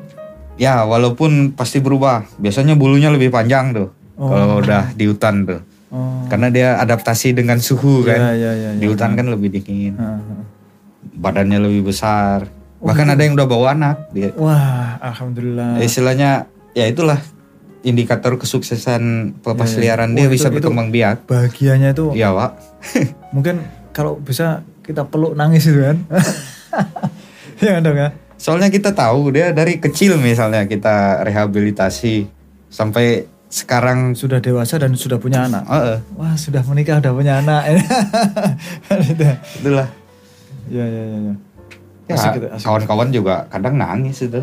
Ya, 0.57 0.81
walaupun 0.83 1.53
pasti 1.53 1.77
berubah. 1.77 2.25
Biasanya 2.35 2.73
bulunya 2.73 3.07
lebih 3.07 3.29
panjang 3.29 3.71
tuh. 3.71 3.89
Oh. 4.17 4.27
Kalau 4.27 4.57
udah 4.57 4.89
di 4.91 5.05
hutan 5.05 5.45
tuh. 5.45 5.61
Oh. 5.87 6.25
Karena 6.27 6.49
dia 6.49 6.75
adaptasi 6.77 7.31
dengan 7.31 7.61
suhu 7.61 8.01
kan. 8.03 8.17
Ya, 8.17 8.31
ya, 8.33 8.51
ya, 8.51 8.69
ya. 8.73 8.79
Di 8.81 8.85
hutan 8.85 9.13
kan 9.13 9.29
lebih 9.29 9.53
dingin. 9.53 9.93
Ah, 9.95 10.17
ah. 10.17 10.43
Badannya 11.13 11.61
lebih 11.61 11.87
besar. 11.87 12.49
Oh, 12.77 12.89
Bahkan 12.89 13.05
gitu. 13.05 13.13
ada 13.13 13.21
yang 13.21 13.33
udah 13.33 13.47
bawa 13.47 13.67
anak. 13.71 13.95
Dia. 14.11 14.33
Wah, 14.35 14.97
alhamdulillah. 14.99 15.77
Istilahnya 15.79 16.45
ya 16.73 16.85
itulah 16.85 17.17
indikator 17.81 18.35
kesuksesan 18.35 19.01
pelepas 19.39 19.69
Ya, 19.71 19.73
ya. 19.73 19.81
liaran 19.81 20.09
Oh, 20.11 20.15
dia 20.15 20.25
itu- 20.25 20.33
bisa 20.35 20.47
itu- 20.49 20.55
berkembang 20.59 20.89
biak. 20.89 21.25
Bahagianya 21.25 21.93
itu 21.93 22.11
Iya, 22.13 22.33
Pak. 22.33 22.51
mungkin 23.37 23.61
kalau 23.93 24.17
bisa 24.17 24.61
kita 24.81 25.05
peluk 25.05 25.33
nangis 25.33 25.65
itu 25.65 25.79
kan. 25.79 25.97
ya 27.59 27.77
dok 27.79 27.95
ya. 27.95 28.09
Soalnya 28.37 28.69
kita 28.69 28.93
tahu 28.93 29.33
dia 29.33 29.49
dari 29.49 29.77
kecil 29.77 30.15
misalnya 30.17 30.63
kita 30.63 31.25
rehabilitasi 31.25 32.29
sampai 32.69 33.25
sekarang 33.47 34.11
Sudah 34.13 34.37
dewasa 34.37 34.77
dan 34.77 34.93
sudah 34.93 35.17
punya 35.17 35.47
anak. 35.47 35.63
Heeh, 35.65 35.97
Wah 36.15 36.35
sudah 36.35 36.61
menikah 36.67 36.99
udah 36.99 37.13
punya 37.15 37.39
anak. 37.41 37.61
Itu. 39.01 39.25
itulah. 39.63 39.87
ya 40.67 40.85
ya 40.85 41.03
ya. 41.03 41.17
ya. 41.31 41.33
Ya, 42.07 42.15
Asik 42.15 42.39
asik. 42.39 42.63
kawan-kawan 42.63 43.09
juga 43.11 43.47
kadang 43.51 43.75
nangis 43.75 44.23
itu. 44.23 44.39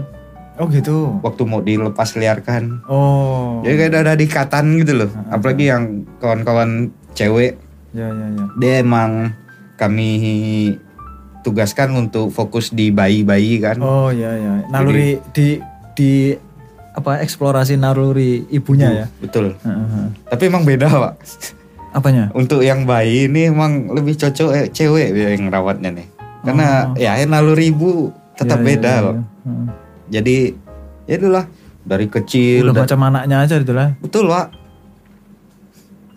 Oh 0.55 0.70
gitu. 0.70 1.18
waktu 1.24 1.42
mau 1.45 1.59
dilepas 1.61 2.14
liarkan. 2.14 2.84
Oh. 2.86 3.59
Jadi 3.66 3.74
kayak 3.74 4.07
ada 4.07 4.14
ikatan 4.14 4.78
gitu 4.78 4.92
loh. 5.03 5.11
Ah, 5.26 5.36
Apalagi 5.40 5.66
yang 5.66 6.07
kawan-kawan 6.22 6.95
cewek, 7.12 7.59
Ya 7.90 8.07
ya 8.07 8.26
ya. 8.30 8.45
dia 8.62 8.74
emang 8.80 9.34
kami 9.74 10.11
tugaskan 11.45 11.92
untuk 11.95 12.32
fokus 12.32 12.72
di 12.72 12.88
bayi-bayi 12.88 13.61
kan. 13.61 13.76
Oh 13.78 14.09
ya 14.09 14.32
ya. 14.32 14.64
Naluri 14.66 15.20
di 15.30 15.61
di 15.92 16.32
apa 16.90 17.20
eksplorasi 17.20 17.76
naluri 17.76 18.49
ibunya 18.49 19.05
ya. 19.05 19.07
Betul. 19.20 19.55
Heeh. 19.61 20.07
Tapi 20.24 20.42
emang 20.49 20.64
beda 20.64 20.88
pak. 20.88 21.12
Apanya? 21.92 22.32
Untuk 22.40 22.64
yang 22.64 22.88
bayi 22.88 23.28
ini 23.28 23.53
emang 23.53 23.92
lebih 23.92 24.16
cocok 24.16 24.51
eh, 24.51 24.66
cewek 24.68 25.12
yang 25.12 25.47
rawatnya 25.49 25.92
nih. 25.92 26.09
Karena 26.42 26.90
Oh. 26.90 26.97
ya 26.97 27.20
naluri 27.24 27.68
ibu 27.68 28.09
tetap 28.34 28.59
Ya, 28.59 28.62
ya, 28.62 28.66
beda 28.66 28.90
ya, 28.90 29.01
loh. 29.01 29.14
ya. 29.14 29.22
Heeh. 29.45 29.66
Jadi 30.11 30.36
ya 31.05 31.14
itulah 31.14 31.45
dari 31.84 32.07
kecil. 32.09 32.64
Udah 32.64 32.82
macam 32.82 33.01
anaknya 33.05 33.36
aja 33.42 33.55
gitu 33.57 33.72
lah. 33.72 33.92
betul 34.01 34.26
pak. 34.26 34.49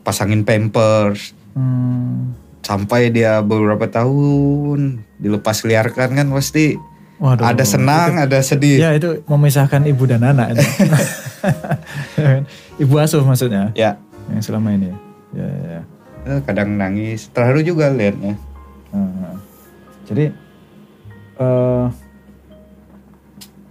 Pasangin 0.01 0.47
pampers, 0.47 1.35
Hmm. 1.51 2.31
sampai 2.61 3.09
dia 3.09 3.41
beberapa 3.41 3.87
tahun 3.87 5.03
dilepas 5.17 5.61
liarkan 5.61 6.13
kan 6.13 6.27
pasti 6.29 6.77
Waduh. 7.17 7.41
ada 7.43 7.65
senang 7.65 8.17
ada 8.17 8.37
sedih 8.39 8.77
Ya 8.77 8.89
itu 8.93 9.25
memisahkan 9.25 9.81
ibu 9.83 10.05
dan 10.05 10.21
anak. 10.21 10.53
itu. 10.53 10.65
Ibu 12.85 12.93
asuh 12.97 13.21
maksudnya 13.21 13.73
ya 13.73 13.97
yang 14.29 14.41
selama 14.41 14.69
ini. 14.71 14.93
Ya 15.33 15.45
ya. 15.45 15.57
ya. 15.67 15.81
eh, 16.27 16.39
kadang 16.45 16.77
nangis 16.77 17.29
terharu 17.31 17.61
juga 17.61 17.89
liatnya. 17.89 18.37
Jadi 20.05 20.25
eh 21.37 21.85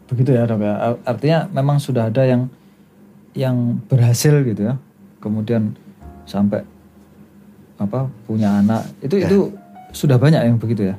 begitu 0.06 0.30
ya 0.32 0.42
dok 0.44 0.60
ya. 0.60 0.74
Ar- 0.76 1.02
Artinya 1.06 1.38
memang 1.48 1.78
sudah 1.78 2.10
ada 2.10 2.22
yang 2.22 2.50
yang 3.32 3.78
berhasil 3.86 4.42
gitu 4.42 4.66
ya. 4.66 4.74
Kemudian 5.22 5.74
sampai 6.26 6.66
apa 7.76 8.08
punya 8.24 8.58
anak 8.58 8.88
itu 8.98 9.20
Ya. 9.20 9.28
itu 9.28 9.52
sudah 9.92 10.16
banyak 10.16 10.42
yang 10.42 10.56
begitu 10.56 10.90
ya. 10.90 10.96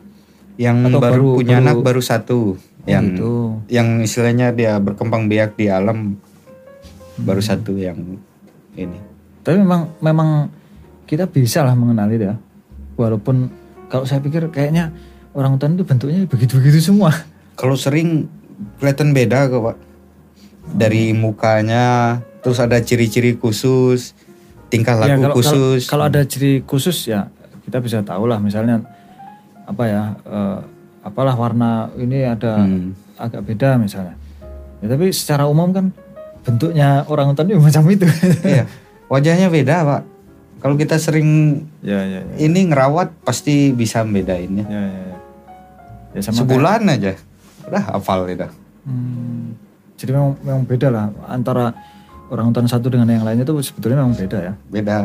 Yang 0.58 0.82
Atau 0.84 0.98
baru, 0.98 1.14
baru- 1.14 1.38
punya 1.38 1.56
baru- 1.56 1.64
anak 1.64 1.78
baru 1.80 2.02
satu 2.02 2.40
yang 2.84 3.06
gitu. 3.12 3.62
yang 3.68 4.00
istilahnya 4.00 4.52
dia 4.52 4.78
berkembang 4.78 5.26
biak 5.26 5.54
di 5.54 5.68
alam 5.68 6.18
baru 7.16 7.40
Hmm. 7.40 7.50
satu 7.52 7.74
yang 7.74 7.98
ini 8.74 8.98
Tapi 9.40 9.58
memang 9.58 9.96
memang 10.00 10.30
kita 11.04 11.24
bisa 11.26 11.62
lah 11.62 11.72
mengenali 11.72 12.20
ya. 12.20 12.36
Walaupun 12.94 13.48
kalau 13.88 14.04
saya 14.04 14.20
pikir 14.20 14.50
kayaknya 14.50 14.92
orang 15.32 15.54
hutan 15.54 15.74
itu 15.74 15.84
bentuknya 15.84 16.26
begitu-begitu 16.26 16.82
semua. 16.84 17.14
kalau 17.54 17.74
sering 17.74 18.28
kelihatan 18.76 19.12
beda 19.12 19.48
kok 19.48 19.62
pak 19.64 19.78
dari 20.70 21.10
mukanya 21.12 22.18
terus 22.40 22.58
ada 22.58 22.78
ciri-ciri 22.78 23.34
khusus 23.34 24.12
tingkah 24.68 25.00
Ya, 25.00 25.16
laku 25.16 25.22
kalau, 25.24 25.36
khusus 25.36 25.82
Kalau, 25.86 26.04
kalau 26.04 26.04
ada 26.08 26.22
ciri 26.24 26.62
khusus 26.62 26.98
ya 27.06 27.32
kita 27.64 27.80
bisa 27.80 28.02
tahu 28.02 28.26
lah 28.26 28.38
misalnya 28.38 28.84
apa 29.68 29.84
ya 29.84 30.04
eh, 30.24 30.60
apalah 31.04 31.36
warna 31.36 31.72
ini 31.96 32.24
ada 32.24 32.58
Hmm. 32.58 32.96
agak 33.16 33.44
beda 33.44 33.76
misalnya. 33.76 34.16
Ya, 34.78 34.88
tapi 34.88 35.10
secara 35.10 35.46
umum 35.46 35.70
kan 35.70 35.90
bentuknya 36.42 37.04
orang 37.06 37.30
hutan 37.30 37.46
itu 37.46 37.60
macam 37.60 37.84
itu. 37.88 38.08
iya 38.46 38.64
wajahnya 39.06 39.48
beda 39.48 39.76
pak 39.84 40.02
kalau 40.58 40.76
kita 40.76 40.96
sering 40.96 41.28
ya 41.80 41.96
ya 41.98 42.20
ya. 42.22 42.36
ini 42.40 42.66
ngerawat 42.66 43.12
pasti 43.22 43.72
bisa 43.72 44.02
membedainnya 44.02 44.66
Ya 44.66 44.82
ya 44.82 45.02
ya. 45.06 45.18
Ya, 46.10 46.20
sama 46.22 46.34
kayak- 46.34 46.40
sebulan 46.42 46.82
aja 46.90 47.12
udah 47.64 47.84
hafal 47.90 48.28
itu 48.28 48.48
Hmm, 48.84 49.52
jadi 49.96 50.12
memang 50.14 50.32
memang 50.40 50.64
beda 50.64 50.88
lah 50.88 51.06
antara 51.26 51.76
orang 52.28 52.48
hutan 52.48 52.64
satu 52.66 52.88
dengan 52.88 53.04
yang 53.06 53.22
lainnya 53.22 53.44
itu 53.44 53.56
sebetulnya 53.62 54.00
memang 54.00 54.16
beda 54.16 54.38
ya. 54.42 54.54
beda 54.66 54.98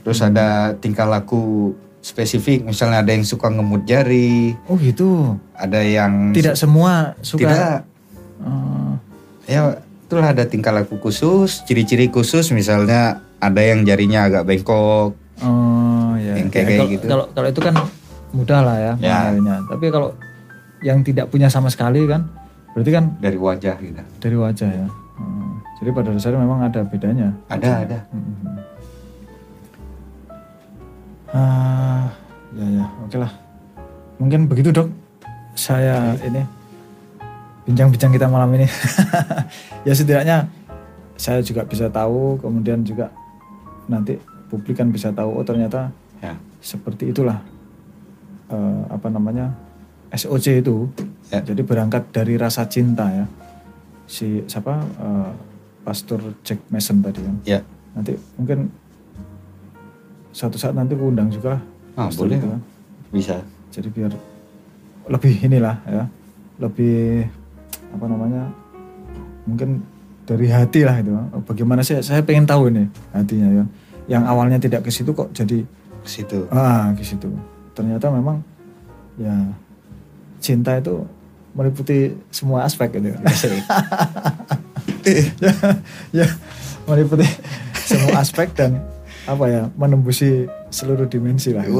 terus 0.00 0.20
ada 0.20 0.72
tingkah 0.74 1.04
laku 1.04 1.76
spesifik 2.00 2.64
misalnya 2.64 3.00
ada 3.00 3.10
yang 3.10 3.22
suka 3.22 3.46
ngemut 3.46 3.84
jari 3.84 4.56
Oh 4.66 4.76
gitu. 4.76 5.36
ada 5.52 5.80
yang 5.80 6.32
Tidak 6.32 6.54
semua 6.54 7.12
suka. 7.20 7.40
tidak 7.42 7.78
Eh, 8.40 8.92
ya 9.46 9.76
itulah 10.02 10.32
ada 10.32 10.42
tingkah 10.42 10.72
laku 10.72 10.96
khusus 10.96 11.60
ciri-ciri 11.62 12.08
khusus 12.08 12.48
misalnya 12.50 13.20
ada 13.36 13.60
yang 13.60 13.84
jarinya 13.84 14.24
agak 14.24 14.44
bengkok 14.44 15.12
Oh 15.40 16.12
ya. 16.16 16.36
Yang 16.36 16.48
kayak- 16.50 16.56
Ya, 16.56 16.64
kayak 16.66 16.78
kalau, 16.78 16.88
gitu. 16.90 17.04
Kalau 17.06 17.24
kalau 17.30 17.48
itu 17.48 17.60
kan 17.60 17.74
mudah 18.30 18.60
lah 18.60 18.76
ya, 18.78 18.92
Ya. 19.00 19.18
Tapi 19.66 19.86
kalau 19.88 20.12
yang 20.80 21.00
tidak 21.00 21.28
punya 21.28 21.48
sama 21.48 21.68
sekali 21.68 22.04
kan, 22.04 22.28
berarti 22.72 22.90
kan 22.90 23.04
dari 23.18 23.36
wajah 23.36 23.76
gitu 23.76 24.00
dari 24.18 24.36
wajah 24.36 24.68
ya. 24.68 24.86
Hmm. 25.16 25.60
Jadi 25.76 25.90
pada 25.90 26.12
dasarnya 26.12 26.40
memang 26.40 26.60
ada 26.62 26.80
bedanya. 26.82 27.28
Ada 27.48 27.70
ada. 27.82 27.98
Mhm. 28.08 28.69
Ah, 31.30 32.10
ya 32.52 32.66
ya, 32.82 32.84
oke 33.06 33.16
lah. 33.16 33.32
Mungkin 34.18 34.50
begitu 34.50 34.74
dok. 34.74 34.90
Saya 35.54 36.14
ini 36.24 36.42
bincang-bincang 37.66 38.10
kita 38.10 38.26
malam 38.26 38.50
ini. 38.56 38.66
ya 39.86 39.92
setidaknya 39.94 40.50
saya 41.14 41.38
juga 41.44 41.62
bisa 41.62 41.86
tahu, 41.86 42.40
kemudian 42.40 42.82
juga 42.82 43.12
nanti 43.86 44.18
publik 44.50 44.80
kan 44.80 44.90
bisa 44.90 45.14
tahu. 45.14 45.38
Oh 45.38 45.44
ternyata 45.46 45.92
Ya. 46.20 46.36
seperti 46.60 47.08
itulah 47.16 47.40
eh, 48.52 48.82
apa 48.90 49.08
namanya 49.08 49.54
SOC 50.12 50.60
itu. 50.60 50.90
Ya. 51.30 51.40
Jadi 51.40 51.62
berangkat 51.62 52.10
dari 52.10 52.34
rasa 52.36 52.66
cinta 52.66 53.06
ya. 53.08 53.24
Si 54.10 54.42
siapa 54.50 54.82
eh, 54.82 55.30
Pastor 55.86 56.34
Jack 56.42 56.66
Mason 56.68 57.00
tadi 57.00 57.22
kan. 57.22 57.36
Ya. 57.46 57.60
Nanti 57.94 58.18
mungkin 58.36 58.68
suatu 60.30 60.56
saat 60.56 60.74
nanti 60.74 60.94
aku 60.94 61.10
undang 61.10 61.28
juga 61.30 61.58
lah. 61.58 61.62
Ah, 61.98 62.08
boleh. 62.12 62.38
itu 62.38 62.46
kan. 62.46 62.60
Bisa. 63.10 63.36
Jadi 63.70 63.88
biar 63.90 64.12
lebih 65.10 65.34
inilah 65.42 65.76
ya, 65.86 66.04
lebih 66.62 67.26
apa 67.90 68.04
namanya, 68.06 68.46
mungkin 69.46 69.82
dari 70.26 70.46
hati 70.46 70.86
lah 70.86 71.02
itu. 71.02 71.10
Bagaimana 71.46 71.82
sih? 71.82 71.98
Saya 72.02 72.22
pengen 72.22 72.46
tahu 72.46 72.70
ini 72.70 72.86
hatinya 73.10 73.48
ya. 73.50 73.64
Yang 74.10 74.24
awalnya 74.26 74.58
tidak 74.58 74.86
ke 74.86 74.90
situ 74.90 75.10
kok 75.14 75.30
jadi 75.30 75.62
Ke 76.02 76.08
situ. 76.10 76.46
ah 76.50 76.90
ke 76.94 77.02
situ. 77.02 77.30
Ternyata 77.74 78.10
memang 78.10 78.42
ya 79.18 79.34
cinta 80.40 80.78
itu 80.78 81.04
meliputi 81.54 82.14
semua 82.30 82.62
aspek 82.66 82.90
gitu. 82.94 83.10
ya, 85.42 85.52
ya 86.14 86.26
meliputi 86.86 87.26
semua 87.74 88.22
aspek 88.22 88.50
dan 88.54 88.78
apa 89.30 89.44
ya 89.46 89.62
menembusi 89.78 90.50
seluruh 90.74 91.06
dimensi 91.06 91.54
lah. 91.54 91.62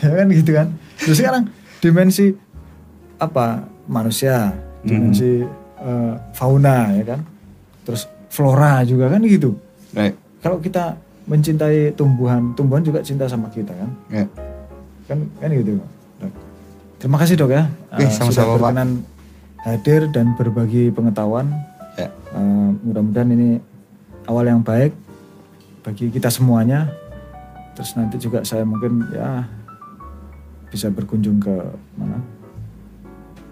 Ya 0.00 0.10
kan 0.10 0.26
gitu 0.32 0.50
kan. 0.56 0.66
Terus 0.96 1.16
sekarang 1.20 1.44
dimensi 1.78 2.32
apa 3.20 3.68
manusia, 3.84 4.50
dimensi 4.80 5.44
eh, 5.78 6.12
fauna 6.32 6.88
ya 6.96 7.04
kan. 7.14 7.20
Terus 7.84 8.08
flora 8.32 8.80
juga 8.88 9.12
kan 9.12 9.20
gitu. 9.22 9.54
Right. 9.92 10.16
Kalau 10.40 10.58
kita 10.58 10.96
mencintai 11.28 11.92
tumbuhan, 11.94 12.56
tumbuhan 12.56 12.80
juga 12.80 13.04
cinta 13.04 13.28
sama 13.28 13.52
kita 13.52 13.76
kan. 13.76 13.90
Ya. 14.08 14.24
Kan 15.06 15.28
kan 15.36 15.52
gitu. 15.52 15.78
Dok. 15.78 16.32
Terima 16.98 17.16
kasih 17.20 17.34
dok 17.38 17.52
ya. 17.52 17.68
Oke, 17.94 18.02
Eh, 18.02 18.10
sama-sama, 18.10 18.32
sudah 18.32 18.44
Pak. 18.48 18.56
berkenan 18.58 18.90
hadir 19.62 20.00
dan 20.10 20.26
berbagi 20.34 20.90
pengetahuan. 20.90 21.46
Ya. 21.94 22.08
Eh, 22.34 22.68
mudah-mudahan 22.82 23.30
ini 23.30 23.48
awal 24.26 24.48
yang 24.48 24.64
baik 24.64 24.96
bagi 25.82 26.10
kita 26.12 26.28
semuanya. 26.28 26.88
Terus 27.74 27.94
nanti 27.94 28.18
juga 28.18 28.42
saya 28.42 28.66
mungkin 28.66 29.06
ya 29.14 29.46
bisa 30.68 30.90
berkunjung 30.92 31.38
ke 31.40 31.54
mana? 31.96 32.18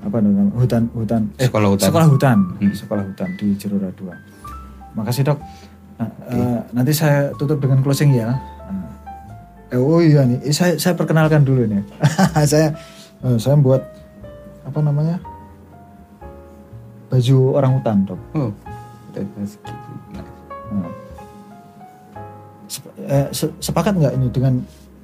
Apa 0.04 0.22
namanya? 0.22 0.52
Hutan 0.54 0.82
hutan 0.94 1.22
eh, 1.40 1.46
Sekolah 1.48 1.68
hutan. 1.72 1.86
Sekolah 1.90 2.08
hutan. 2.10 2.38
Hmm. 2.58 2.74
Sekolah 2.74 3.04
hutan 3.06 3.28
di 3.38 3.46
Jerora 3.58 3.90
2. 3.90 4.96
Makasih, 4.96 5.22
Dok. 5.28 5.38
Nah, 5.96 6.10
eh, 6.28 6.58
nanti 6.76 6.92
saya 6.92 7.32
tutup 7.36 7.60
dengan 7.60 7.80
closing 7.80 8.12
ya. 8.16 8.32
Nah, 8.32 8.88
eh, 9.72 9.80
oh 9.80 10.00
iya 10.00 10.24
nih, 10.24 10.40
Eh, 10.44 10.54
saya 10.54 10.76
saya 10.76 10.92
perkenalkan 10.96 11.42
dulu 11.44 11.64
nih. 11.66 11.82
saya 12.50 12.72
eh, 13.24 13.36
saya 13.40 13.56
buat 13.58 13.82
apa 14.66 14.78
namanya? 14.82 15.16
Baju 17.08 17.36
orang 17.56 17.72
hutan, 17.80 17.96
Dok. 18.04 18.20
Oh. 18.36 18.50
Nah. 20.74 20.95
Eh, 23.06 23.28
se- 23.30 23.54
sepakat 23.62 23.94
nggak 23.94 24.14
ini 24.18 24.26
dengan 24.34 24.54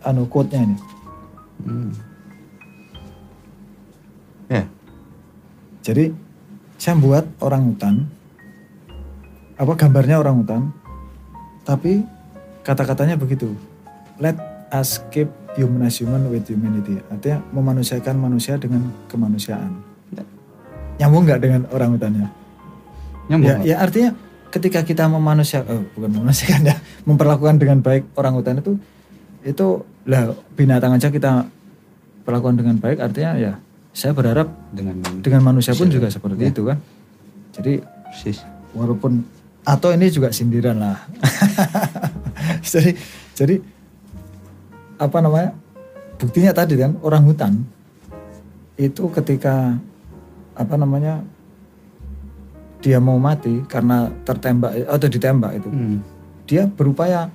anu 0.02 0.26
quote-nya 0.26 0.66
ini? 0.66 0.76
Hmm. 1.62 1.90
Ya. 4.50 4.66
Jadi 5.86 6.10
saya 6.78 6.98
buat 6.98 7.22
orang 7.38 7.62
hutan, 7.70 7.94
apa 9.54 9.72
gambarnya 9.78 10.18
orang 10.18 10.42
hutan, 10.42 10.62
tapi 11.62 12.02
kata-katanya 12.66 13.14
begitu. 13.14 13.54
Let 14.18 14.34
us 14.74 14.98
keep 15.14 15.30
humanization 15.54 16.30
with 16.34 16.50
humanity. 16.50 16.98
Artinya 17.10 17.38
memanusiakan 17.54 18.16
manusia 18.18 18.58
dengan 18.58 18.90
kemanusiaan. 19.06 19.70
Ya. 20.10 20.24
Nyambung 21.06 21.30
nggak 21.30 21.40
dengan 21.42 21.62
orang 21.70 21.94
hutannya? 21.94 22.28
Nyambung. 23.30 23.48
Ya, 23.48 23.56
ya 23.62 23.76
artinya 23.86 24.10
ketika 24.52 24.84
kita 24.84 25.08
memanusia, 25.08 25.64
oh, 25.64 25.82
bukan 25.96 26.10
memanusiakan 26.12 26.60
ya, 26.68 26.76
memperlakukan 27.08 27.56
dengan 27.56 27.80
baik 27.80 28.12
orang 28.20 28.36
hutan 28.36 28.60
itu, 28.60 28.76
itu 29.42 29.66
lah 30.04 30.36
binatang 30.54 30.92
aja 30.92 31.08
kita 31.08 31.48
perlakukan 32.28 32.60
dengan 32.60 32.76
baik. 32.76 33.00
Artinya 33.00 33.32
ya, 33.40 33.52
saya 33.96 34.12
berharap 34.12 34.52
Dengan 34.72 35.00
dengan 35.24 35.40
manusia 35.40 35.72
pun 35.72 35.88
juga 35.88 36.12
seperti 36.12 36.48
Ya. 36.48 36.52
itu 36.52 36.62
kan. 36.68 36.78
Jadi 37.52 37.72
persis. 37.82 38.44
walaupun 38.76 39.24
atau 39.64 39.88
ini 39.92 40.12
juga 40.12 40.28
sindiran 40.32 40.76
lah. 40.76 40.96
jadi 42.72 42.92
jadi 43.32 43.56
apa 45.00 45.18
namanya? 45.20 45.56
Buktinya 46.20 46.54
tadi 46.54 46.78
kan 46.78 46.94
orang 47.02 47.26
hutan 47.26 47.52
itu 48.78 49.10
ketika 49.10 49.74
apa 50.54 50.74
namanya 50.76 51.20
dia 52.82 52.98
mau 52.98 53.16
mati 53.16 53.62
karena 53.64 54.10
tertembak 54.26 54.74
atau 54.84 55.06
ditembak 55.06 55.52
itu 55.56 55.68
Hmm. 55.70 55.98
dia 56.44 56.66
berupaya 56.66 57.30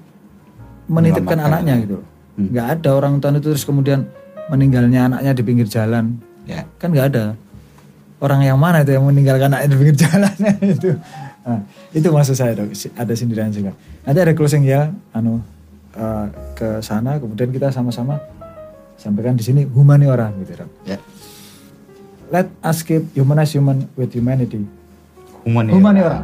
menitipkan 0.86 1.40
anaknya 1.40 1.74
anak. 1.74 1.84
gitu 1.84 1.96
loh. 2.00 2.06
Hmm. 2.38 2.48
nggak 2.54 2.68
ada 2.78 2.90
orang 2.94 3.12
hutan 3.18 3.34
itu 3.36 3.48
terus 3.50 3.66
kemudian 3.66 4.06
meninggalnya 4.48 5.10
anaknya 5.10 5.32
di 5.34 5.44
pinggir 5.44 5.68
jalan 5.68 6.20
Ya. 6.46 6.64
kan 6.78 6.92
nggak 6.92 7.08
ada 7.12 7.26
orang 8.20 8.40
yang 8.42 8.56
mana 8.56 8.82
itu 8.82 8.94
yang 8.94 9.04
meninggalkan 9.04 9.50
anaknya 9.50 9.68
di 9.68 9.78
pinggir 9.78 9.98
jalan 10.06 10.32
itu 10.62 10.92
nah, 11.44 11.60
itu 11.92 12.08
maksud 12.08 12.36
saya 12.36 12.52
dok 12.54 12.70
ada 12.94 13.14
sindiran 13.14 13.50
juga 13.50 13.72
nanti 14.04 14.20
ada 14.22 14.32
closing 14.32 14.64
ya 14.64 14.92
anu 15.12 15.40
eh, 15.92 16.26
ke 16.54 16.80
sana 16.80 17.18
kemudian 17.18 17.50
kita 17.50 17.68
sama-sama 17.68 18.20
sampaikan 18.96 19.34
di 19.34 19.44
sini 19.44 19.64
humaniora 19.66 20.32
gitu 20.40 20.64
dok 20.64 20.70
Ya. 20.86 20.98
let 22.30 22.48
us 22.62 22.80
keep 22.80 23.08
humanize 23.12 23.52
human 23.52 23.88
with 23.96 24.12
humanity 24.12 24.64
हुमनेवरा 25.48 26.20